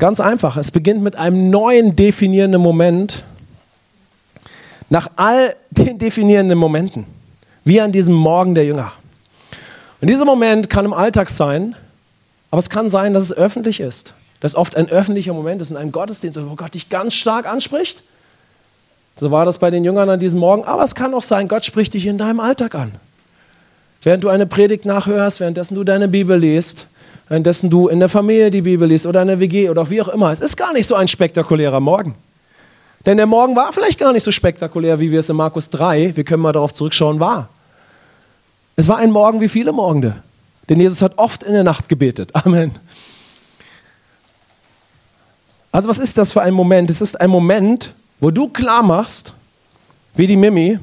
Ganz 0.00 0.18
einfach. 0.18 0.56
Es 0.56 0.72
beginnt 0.72 1.04
mit 1.04 1.14
einem 1.14 1.50
neuen 1.50 1.94
definierenden 1.94 2.60
Moment, 2.60 3.22
nach 4.90 5.08
all 5.14 5.54
den 5.70 5.98
definierenden 5.98 6.58
Momenten, 6.58 7.06
wie 7.62 7.80
an 7.80 7.92
diesem 7.92 8.16
Morgen 8.16 8.56
der 8.56 8.64
Jünger. 8.64 8.90
Und 10.00 10.08
dieser 10.08 10.24
Moment 10.24 10.68
kann 10.68 10.84
im 10.84 10.92
Alltag 10.92 11.30
sein, 11.30 11.76
aber 12.50 12.58
es 12.58 12.70
kann 12.70 12.90
sein, 12.90 13.14
dass 13.14 13.22
es 13.22 13.32
öffentlich 13.32 13.78
ist. 13.78 14.14
Dass 14.40 14.56
oft 14.56 14.74
ein 14.74 14.88
öffentlicher 14.88 15.32
Moment 15.32 15.62
ist 15.62 15.70
in 15.70 15.76
einem 15.76 15.92
Gottesdienst, 15.92 16.44
wo 16.44 16.56
Gott 16.56 16.74
dich 16.74 16.88
ganz 16.88 17.14
stark 17.14 17.46
anspricht. 17.46 18.02
So 19.20 19.30
war 19.30 19.44
das 19.44 19.58
bei 19.58 19.70
den 19.70 19.84
Jüngern 19.84 20.08
an 20.08 20.20
diesem 20.20 20.38
Morgen. 20.38 20.64
Aber 20.64 20.84
es 20.84 20.94
kann 20.94 21.12
auch 21.14 21.22
sein, 21.22 21.48
Gott 21.48 21.64
spricht 21.64 21.94
dich 21.94 22.06
in 22.06 22.18
deinem 22.18 22.40
Alltag 22.40 22.74
an. 22.74 22.92
Während 24.02 24.22
du 24.22 24.28
eine 24.28 24.46
Predigt 24.46 24.84
nachhörst, 24.84 25.40
währenddessen 25.40 25.74
du 25.74 25.82
deine 25.82 26.06
Bibel 26.06 26.38
liest, 26.38 26.86
währenddessen 27.28 27.68
du 27.68 27.88
in 27.88 27.98
der 27.98 28.08
Familie 28.08 28.50
die 28.50 28.62
Bibel 28.62 28.88
liest 28.88 29.06
oder 29.06 29.22
in 29.22 29.28
der 29.28 29.40
WG 29.40 29.70
oder 29.70 29.90
wie 29.90 30.00
auch 30.00 30.08
immer. 30.08 30.30
Es 30.30 30.40
ist 30.40 30.56
gar 30.56 30.72
nicht 30.72 30.86
so 30.86 30.94
ein 30.94 31.08
spektakulärer 31.08 31.80
Morgen. 31.80 32.14
Denn 33.06 33.16
der 33.16 33.26
Morgen 33.26 33.56
war 33.56 33.72
vielleicht 33.72 33.98
gar 33.98 34.12
nicht 34.12 34.22
so 34.22 34.30
spektakulär, 34.30 35.00
wie 35.00 35.10
wir 35.10 35.20
es 35.20 35.28
in 35.28 35.36
Markus 35.36 35.70
3, 35.70 36.16
wir 36.16 36.24
können 36.24 36.42
mal 36.42 36.52
darauf 36.52 36.72
zurückschauen, 36.72 37.18
war. 37.18 37.48
Es 38.76 38.86
war 38.86 38.98
ein 38.98 39.10
Morgen 39.10 39.40
wie 39.40 39.48
viele 39.48 39.72
Morgende. 39.72 40.22
Denn 40.68 40.78
Jesus 40.78 41.02
hat 41.02 41.18
oft 41.18 41.42
in 41.42 41.54
der 41.54 41.64
Nacht 41.64 41.88
gebetet. 41.88 42.34
Amen. 42.34 42.76
Also 45.72 45.88
was 45.88 45.98
ist 45.98 46.18
das 46.18 46.32
für 46.32 46.42
ein 46.42 46.54
Moment? 46.54 46.90
Es 46.90 47.00
ist 47.00 47.20
ein 47.20 47.30
Moment, 47.30 47.94
wo 48.20 48.30
du 48.30 48.48
klar 48.48 48.82
machst, 48.82 49.34
wie 50.14 50.26
die 50.26 50.36
Mimi, 50.36 50.78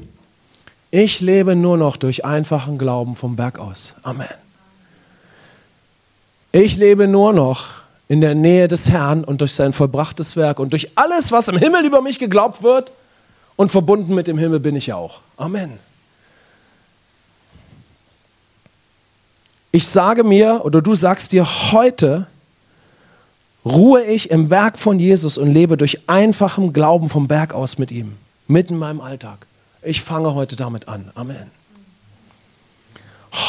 ich 0.90 1.20
lebe 1.20 1.56
nur 1.56 1.76
noch 1.76 1.96
durch 1.96 2.24
einfachen 2.24 2.78
Glauben 2.78 3.16
vom 3.16 3.36
Berg 3.36 3.58
aus. 3.58 3.96
Amen. 4.02 4.28
Ich 6.52 6.76
lebe 6.76 7.06
nur 7.06 7.32
noch 7.32 7.66
in 8.08 8.20
der 8.20 8.34
Nähe 8.34 8.68
des 8.68 8.88
Herrn 8.90 9.24
und 9.24 9.40
durch 9.40 9.54
sein 9.54 9.72
vollbrachtes 9.72 10.36
Werk 10.36 10.58
und 10.58 10.72
durch 10.72 10.90
alles, 10.94 11.32
was 11.32 11.48
im 11.48 11.58
Himmel 11.58 11.84
über 11.84 12.00
mich 12.00 12.18
geglaubt 12.18 12.62
wird 12.62 12.92
und 13.56 13.70
verbunden 13.70 14.14
mit 14.14 14.26
dem 14.26 14.38
Himmel 14.38 14.60
bin 14.60 14.76
ich 14.76 14.92
auch. 14.92 15.20
Amen. 15.36 15.78
Ich 19.72 19.86
sage 19.86 20.24
mir 20.24 20.62
oder 20.64 20.80
du 20.80 20.94
sagst 20.94 21.32
dir 21.32 21.46
heute, 21.72 22.26
ruhe 23.66 24.02
ich 24.04 24.30
im 24.30 24.48
Werk 24.48 24.78
von 24.78 24.98
Jesus 24.98 25.36
und 25.36 25.52
lebe 25.52 25.76
durch 25.76 25.98
einfachem 26.06 26.72
Glauben 26.72 27.10
vom 27.10 27.26
Berg 27.26 27.52
aus 27.52 27.78
mit 27.78 27.90
ihm, 27.90 28.12
mitten 28.46 28.74
in 28.74 28.78
meinem 28.78 29.00
Alltag. 29.00 29.46
Ich 29.82 30.02
fange 30.02 30.34
heute 30.34 30.54
damit 30.54 30.88
an. 30.88 31.10
Amen. 31.16 31.50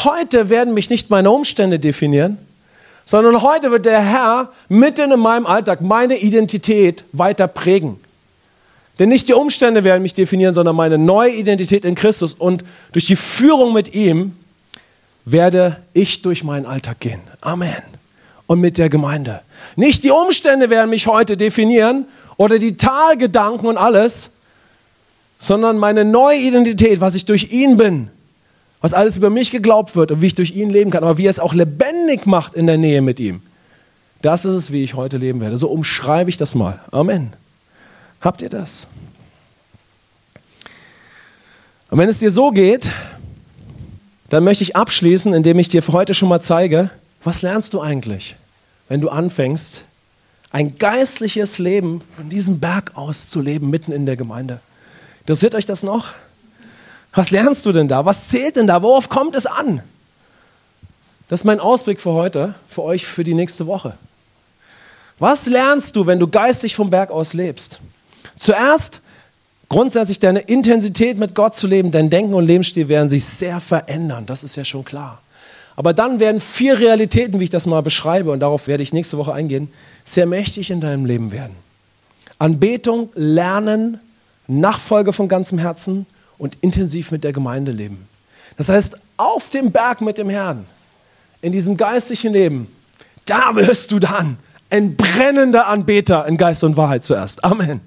Heute 0.04 0.50
werden 0.50 0.74
mich 0.74 0.90
nicht 0.90 1.08
meine 1.08 1.30
Umstände 1.30 1.78
definieren, 1.78 2.36
sondern 3.04 3.42
heute 3.42 3.70
wird 3.70 3.86
der 3.86 4.02
Herr 4.02 4.52
mitten 4.68 5.12
in 5.12 5.20
meinem 5.20 5.46
Alltag 5.46 5.80
meine 5.80 6.18
Identität 6.18 7.04
weiter 7.12 7.46
prägen. 7.46 7.98
Denn 8.98 9.08
nicht 9.08 9.28
die 9.28 9.34
Umstände 9.34 9.84
werden 9.84 10.02
mich 10.02 10.14
definieren, 10.14 10.52
sondern 10.52 10.74
meine 10.74 10.98
neue 10.98 11.30
Identität 11.30 11.84
in 11.84 11.94
Christus. 11.94 12.34
Und 12.34 12.64
durch 12.90 13.06
die 13.06 13.16
Führung 13.16 13.72
mit 13.72 13.94
ihm 13.94 14.36
werde 15.24 15.76
ich 15.92 16.22
durch 16.22 16.42
meinen 16.42 16.66
Alltag 16.66 16.98
gehen. 16.98 17.20
Amen. 17.40 17.97
Und 18.48 18.60
mit 18.60 18.78
der 18.78 18.88
Gemeinde. 18.88 19.42
Nicht 19.76 20.02
die 20.02 20.10
Umstände 20.10 20.70
werden 20.70 20.90
mich 20.90 21.06
heute 21.06 21.36
definieren 21.36 22.06
oder 22.36 22.58
die 22.58 22.76
Talgedanken 22.76 23.68
und 23.68 23.76
alles, 23.76 24.30
sondern 25.38 25.78
meine 25.78 26.04
neue 26.04 26.38
Identität, 26.38 27.00
was 27.00 27.14
ich 27.14 27.26
durch 27.26 27.52
ihn 27.52 27.76
bin, 27.76 28.08
was 28.80 28.94
alles 28.94 29.18
über 29.18 29.30
mich 29.30 29.50
geglaubt 29.50 29.94
wird 29.94 30.10
und 30.10 30.22
wie 30.22 30.26
ich 30.28 30.34
durch 30.34 30.56
ihn 30.56 30.70
leben 30.70 30.90
kann, 30.90 31.04
aber 31.04 31.18
wie 31.18 31.26
er 31.26 31.30
es 31.30 31.40
auch 31.40 31.54
lebendig 31.54 32.26
macht 32.26 32.54
in 32.54 32.66
der 32.66 32.78
Nähe 32.78 33.02
mit 33.02 33.20
ihm. 33.20 33.42
Das 34.22 34.44
ist 34.44 34.54
es, 34.54 34.72
wie 34.72 34.82
ich 34.82 34.94
heute 34.94 35.18
leben 35.18 35.40
werde. 35.40 35.56
So 35.56 35.68
umschreibe 35.68 36.30
ich 36.30 36.38
das 36.38 36.54
mal. 36.54 36.80
Amen. 36.90 37.32
Habt 38.20 38.42
ihr 38.42 38.48
das? 38.48 38.88
Und 41.90 41.98
wenn 41.98 42.08
es 42.08 42.18
dir 42.18 42.30
so 42.30 42.50
geht, 42.50 42.90
dann 44.28 44.42
möchte 44.44 44.64
ich 44.64 44.74
abschließen, 44.74 45.32
indem 45.34 45.58
ich 45.58 45.68
dir 45.68 45.82
für 45.82 45.92
heute 45.92 46.14
schon 46.14 46.28
mal 46.28 46.40
zeige, 46.40 46.90
was 47.24 47.42
lernst 47.42 47.74
du 47.74 47.80
eigentlich, 47.80 48.36
wenn 48.88 49.00
du 49.00 49.08
anfängst, 49.08 49.82
ein 50.50 50.78
geistliches 50.78 51.58
Leben 51.58 52.00
von 52.16 52.28
diesem 52.28 52.60
Berg 52.60 52.92
aus 52.94 53.28
zu 53.28 53.40
leben, 53.40 53.70
mitten 53.70 53.92
in 53.92 54.06
der 54.06 54.16
Gemeinde. 54.16 54.60
Interessiert 55.20 55.54
euch 55.54 55.66
das 55.66 55.82
noch? 55.82 56.08
Was 57.12 57.30
lernst 57.30 57.66
du 57.66 57.72
denn 57.72 57.88
da? 57.88 58.04
Was 58.04 58.28
zählt 58.28 58.56
denn 58.56 58.66
da? 58.66 58.82
Worauf 58.82 59.08
kommt 59.08 59.34
es 59.34 59.46
an? 59.46 59.82
Das 61.28 61.40
ist 61.40 61.44
mein 61.44 61.60
Ausblick 61.60 62.00
für 62.00 62.12
heute, 62.12 62.54
für 62.68 62.82
euch, 62.82 63.06
für 63.06 63.24
die 63.24 63.34
nächste 63.34 63.66
Woche. 63.66 63.94
Was 65.18 65.46
lernst 65.46 65.96
du, 65.96 66.06
wenn 66.06 66.18
du 66.18 66.28
geistig 66.28 66.74
vom 66.74 66.90
Berg 66.90 67.10
aus 67.10 67.34
lebst? 67.34 67.80
Zuerst 68.36 69.00
grundsätzlich 69.68 70.20
deine 70.20 70.40
Intensität 70.40 71.18
mit 71.18 71.34
Gott 71.34 71.54
zu 71.54 71.66
leben, 71.66 71.90
dein 71.90 72.08
Denken 72.08 72.34
und 72.34 72.46
Lebensstil 72.46 72.88
werden 72.88 73.08
sich 73.08 73.24
sehr 73.24 73.60
verändern, 73.60 74.24
das 74.24 74.42
ist 74.42 74.56
ja 74.56 74.64
schon 74.64 74.84
klar. 74.84 75.20
Aber 75.78 75.92
dann 75.92 76.18
werden 76.18 76.40
vier 76.40 76.80
Realitäten, 76.80 77.38
wie 77.38 77.44
ich 77.44 77.50
das 77.50 77.66
mal 77.66 77.82
beschreibe, 77.82 78.32
und 78.32 78.40
darauf 78.40 78.66
werde 78.66 78.82
ich 78.82 78.92
nächste 78.92 79.16
Woche 79.16 79.32
eingehen, 79.32 79.70
sehr 80.04 80.26
mächtig 80.26 80.72
in 80.72 80.80
deinem 80.80 81.04
Leben 81.06 81.30
werden. 81.30 81.54
Anbetung, 82.40 83.10
Lernen, 83.14 84.00
Nachfolge 84.48 85.12
von 85.12 85.28
ganzem 85.28 85.56
Herzen 85.56 86.06
und 86.36 86.56
intensiv 86.62 87.12
mit 87.12 87.22
der 87.22 87.32
Gemeinde 87.32 87.70
leben. 87.70 88.08
Das 88.56 88.68
heißt, 88.68 88.98
auf 89.18 89.50
dem 89.50 89.70
Berg 89.70 90.00
mit 90.00 90.18
dem 90.18 90.28
Herrn, 90.28 90.66
in 91.42 91.52
diesem 91.52 91.76
geistlichen 91.76 92.32
Leben, 92.32 92.66
da 93.24 93.54
wirst 93.54 93.92
du 93.92 94.00
dann 94.00 94.36
ein 94.70 94.96
brennender 94.96 95.68
Anbeter 95.68 96.26
in 96.26 96.36
Geist 96.36 96.64
und 96.64 96.76
Wahrheit 96.76 97.04
zuerst. 97.04 97.44
Amen. 97.44 97.80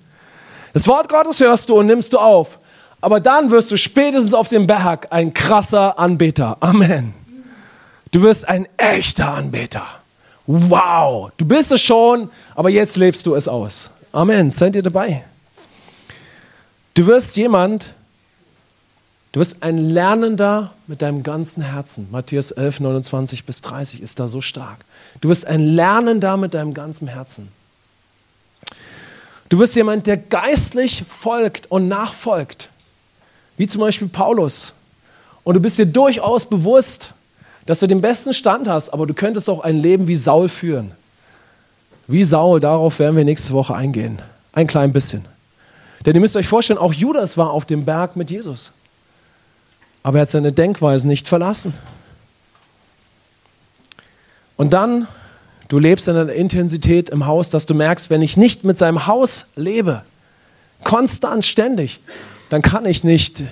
Das 0.71 0.87
Wort 0.87 1.09
Gottes 1.09 1.41
hörst 1.41 1.67
du 1.67 1.77
und 1.77 1.87
nimmst 1.87 2.13
du 2.13 2.19
auf. 2.19 2.57
Aber 3.01 3.19
dann 3.19 3.51
wirst 3.51 3.69
du 3.69 3.75
spätestens 3.75 4.33
auf 4.33 4.47
dem 4.47 4.65
Berg 4.65 5.07
ein 5.09 5.33
krasser 5.33 5.99
Anbeter. 5.99 6.55
Amen. 6.61 7.19
Du 8.11 8.21
wirst 8.21 8.47
ein 8.47 8.67
echter 8.77 9.33
Anbeter. 9.33 9.87
Wow, 10.45 11.31
du 11.37 11.45
bist 11.45 11.71
es 11.71 11.81
schon, 11.81 12.29
aber 12.55 12.69
jetzt 12.69 12.97
lebst 12.97 13.25
du 13.25 13.35
es 13.35 13.47
aus. 13.47 13.89
Amen. 14.11 14.51
Seid 14.51 14.75
ihr 14.75 14.83
dabei? 14.83 15.23
Du 16.93 17.07
wirst 17.07 17.37
jemand, 17.37 17.93
du 19.31 19.39
wirst 19.39 19.63
ein 19.63 19.77
Lernender 19.77 20.73
mit 20.87 21.01
deinem 21.01 21.23
ganzen 21.23 21.63
Herzen. 21.63 22.09
Matthäus 22.11 22.51
11, 22.51 22.81
29 22.81 23.45
bis 23.45 23.61
30 23.61 24.01
ist 24.01 24.19
da 24.19 24.27
so 24.27 24.41
stark. 24.41 24.79
Du 25.21 25.29
wirst 25.29 25.47
ein 25.47 25.61
Lernender 25.61 26.35
mit 26.35 26.53
deinem 26.53 26.73
ganzen 26.73 27.07
Herzen. 27.07 27.47
Du 29.47 29.59
wirst 29.59 29.75
jemand, 29.75 30.07
der 30.07 30.17
geistlich 30.17 31.03
folgt 31.07 31.71
und 31.71 31.87
nachfolgt, 31.87 32.69
wie 33.55 33.67
zum 33.67 33.81
Beispiel 33.81 34.09
Paulus. 34.09 34.73
Und 35.43 35.55
du 35.55 35.61
bist 35.61 35.77
dir 35.77 35.85
durchaus 35.85 36.45
bewusst, 36.45 37.13
dass 37.65 37.79
du 37.79 37.87
den 37.87 38.01
besten 38.01 38.33
Stand 38.33 38.67
hast, 38.67 38.89
aber 38.89 39.05
du 39.05 39.13
könntest 39.13 39.49
auch 39.49 39.61
ein 39.61 39.77
Leben 39.77 40.07
wie 40.07 40.15
Saul 40.15 40.49
führen. 40.49 40.91
Wie 42.07 42.23
Saul, 42.23 42.59
darauf 42.59 42.99
werden 42.99 43.15
wir 43.15 43.23
nächste 43.23 43.53
Woche 43.53 43.75
eingehen. 43.75 44.19
Ein 44.53 44.67
klein 44.67 44.91
bisschen. 44.91 45.25
Denn 46.05 46.15
ihr 46.15 46.21
müsst 46.21 46.35
euch 46.35 46.47
vorstellen, 46.47 46.79
auch 46.79 46.93
Judas 46.93 47.37
war 47.37 47.51
auf 47.51 47.65
dem 47.65 47.85
Berg 47.85 48.15
mit 48.15 48.31
Jesus. 48.31 48.71
Aber 50.03 50.17
er 50.17 50.23
hat 50.23 50.29
seine 50.31 50.51
Denkweise 50.51 51.07
nicht 51.07 51.27
verlassen. 51.27 51.73
Und 54.57 54.73
dann, 54.73 55.07
du 55.69 55.79
lebst 55.79 56.07
in 56.07 56.17
einer 56.17 56.33
Intensität 56.33 57.09
im 57.09 57.27
Haus, 57.27 57.49
dass 57.49 57.65
du 57.65 57.73
merkst, 57.73 58.09
wenn 58.09 58.21
ich 58.21 58.35
nicht 58.35 58.63
mit 58.63 58.77
seinem 58.77 59.07
Haus 59.07 59.45
lebe, 59.55 60.03
konstant, 60.83 61.45
ständig, 61.45 61.99
dann 62.49 62.61
kann 62.61 62.85
ich 62.85 63.03
nicht 63.03 63.43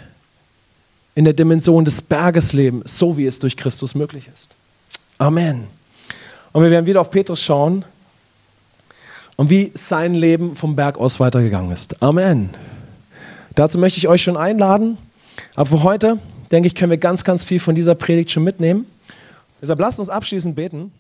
in 1.16 1.26
der 1.26 1.34
Dimension 1.34 1.86
des 1.86 2.02
Berges 2.02 2.54
leben, 2.54 2.82
so 2.86 3.18
wie 3.18 3.26
es 3.26 3.40
durch 3.40 3.58
Christus 3.58 3.96
möglich 3.96 4.30
ist. 4.34 4.52
Amen. 5.18 5.66
Und 6.52 6.64
wir 6.64 6.72
werden 6.72 6.86
wieder 6.86 7.02
auf 7.02 7.12
Petrus 7.12 7.42
schauen 7.42 7.84
und 9.36 9.50
wie 9.50 9.72
sein 9.74 10.14
Leben 10.14 10.56
vom 10.56 10.76
Berg 10.76 10.98
aus 10.98 11.20
weitergegangen 11.20 11.72
ist. 11.72 12.02
Amen. 12.02 12.50
Dazu 13.56 13.78
möchte 13.78 13.98
ich 13.98 14.08
euch 14.08 14.22
schon 14.22 14.38
einladen. 14.38 14.98
Aber 15.56 15.70
für 15.70 15.84
heute, 15.84 16.20
denke 16.52 16.68
ich, 16.68 16.76
können 16.76 16.92
wir 16.92 16.98
ganz, 16.98 17.24
ganz 17.24 17.44
viel 17.44 17.60
von 17.60 17.76
dieser 17.76 17.96
Predigt 17.96 18.32
schon 18.32 18.44
mitnehmen. 18.44 18.86
Deshalb 19.62 19.80
lasst 19.80 20.00
uns 20.00 20.10
abschließend 20.10 20.56
beten. 20.56 20.92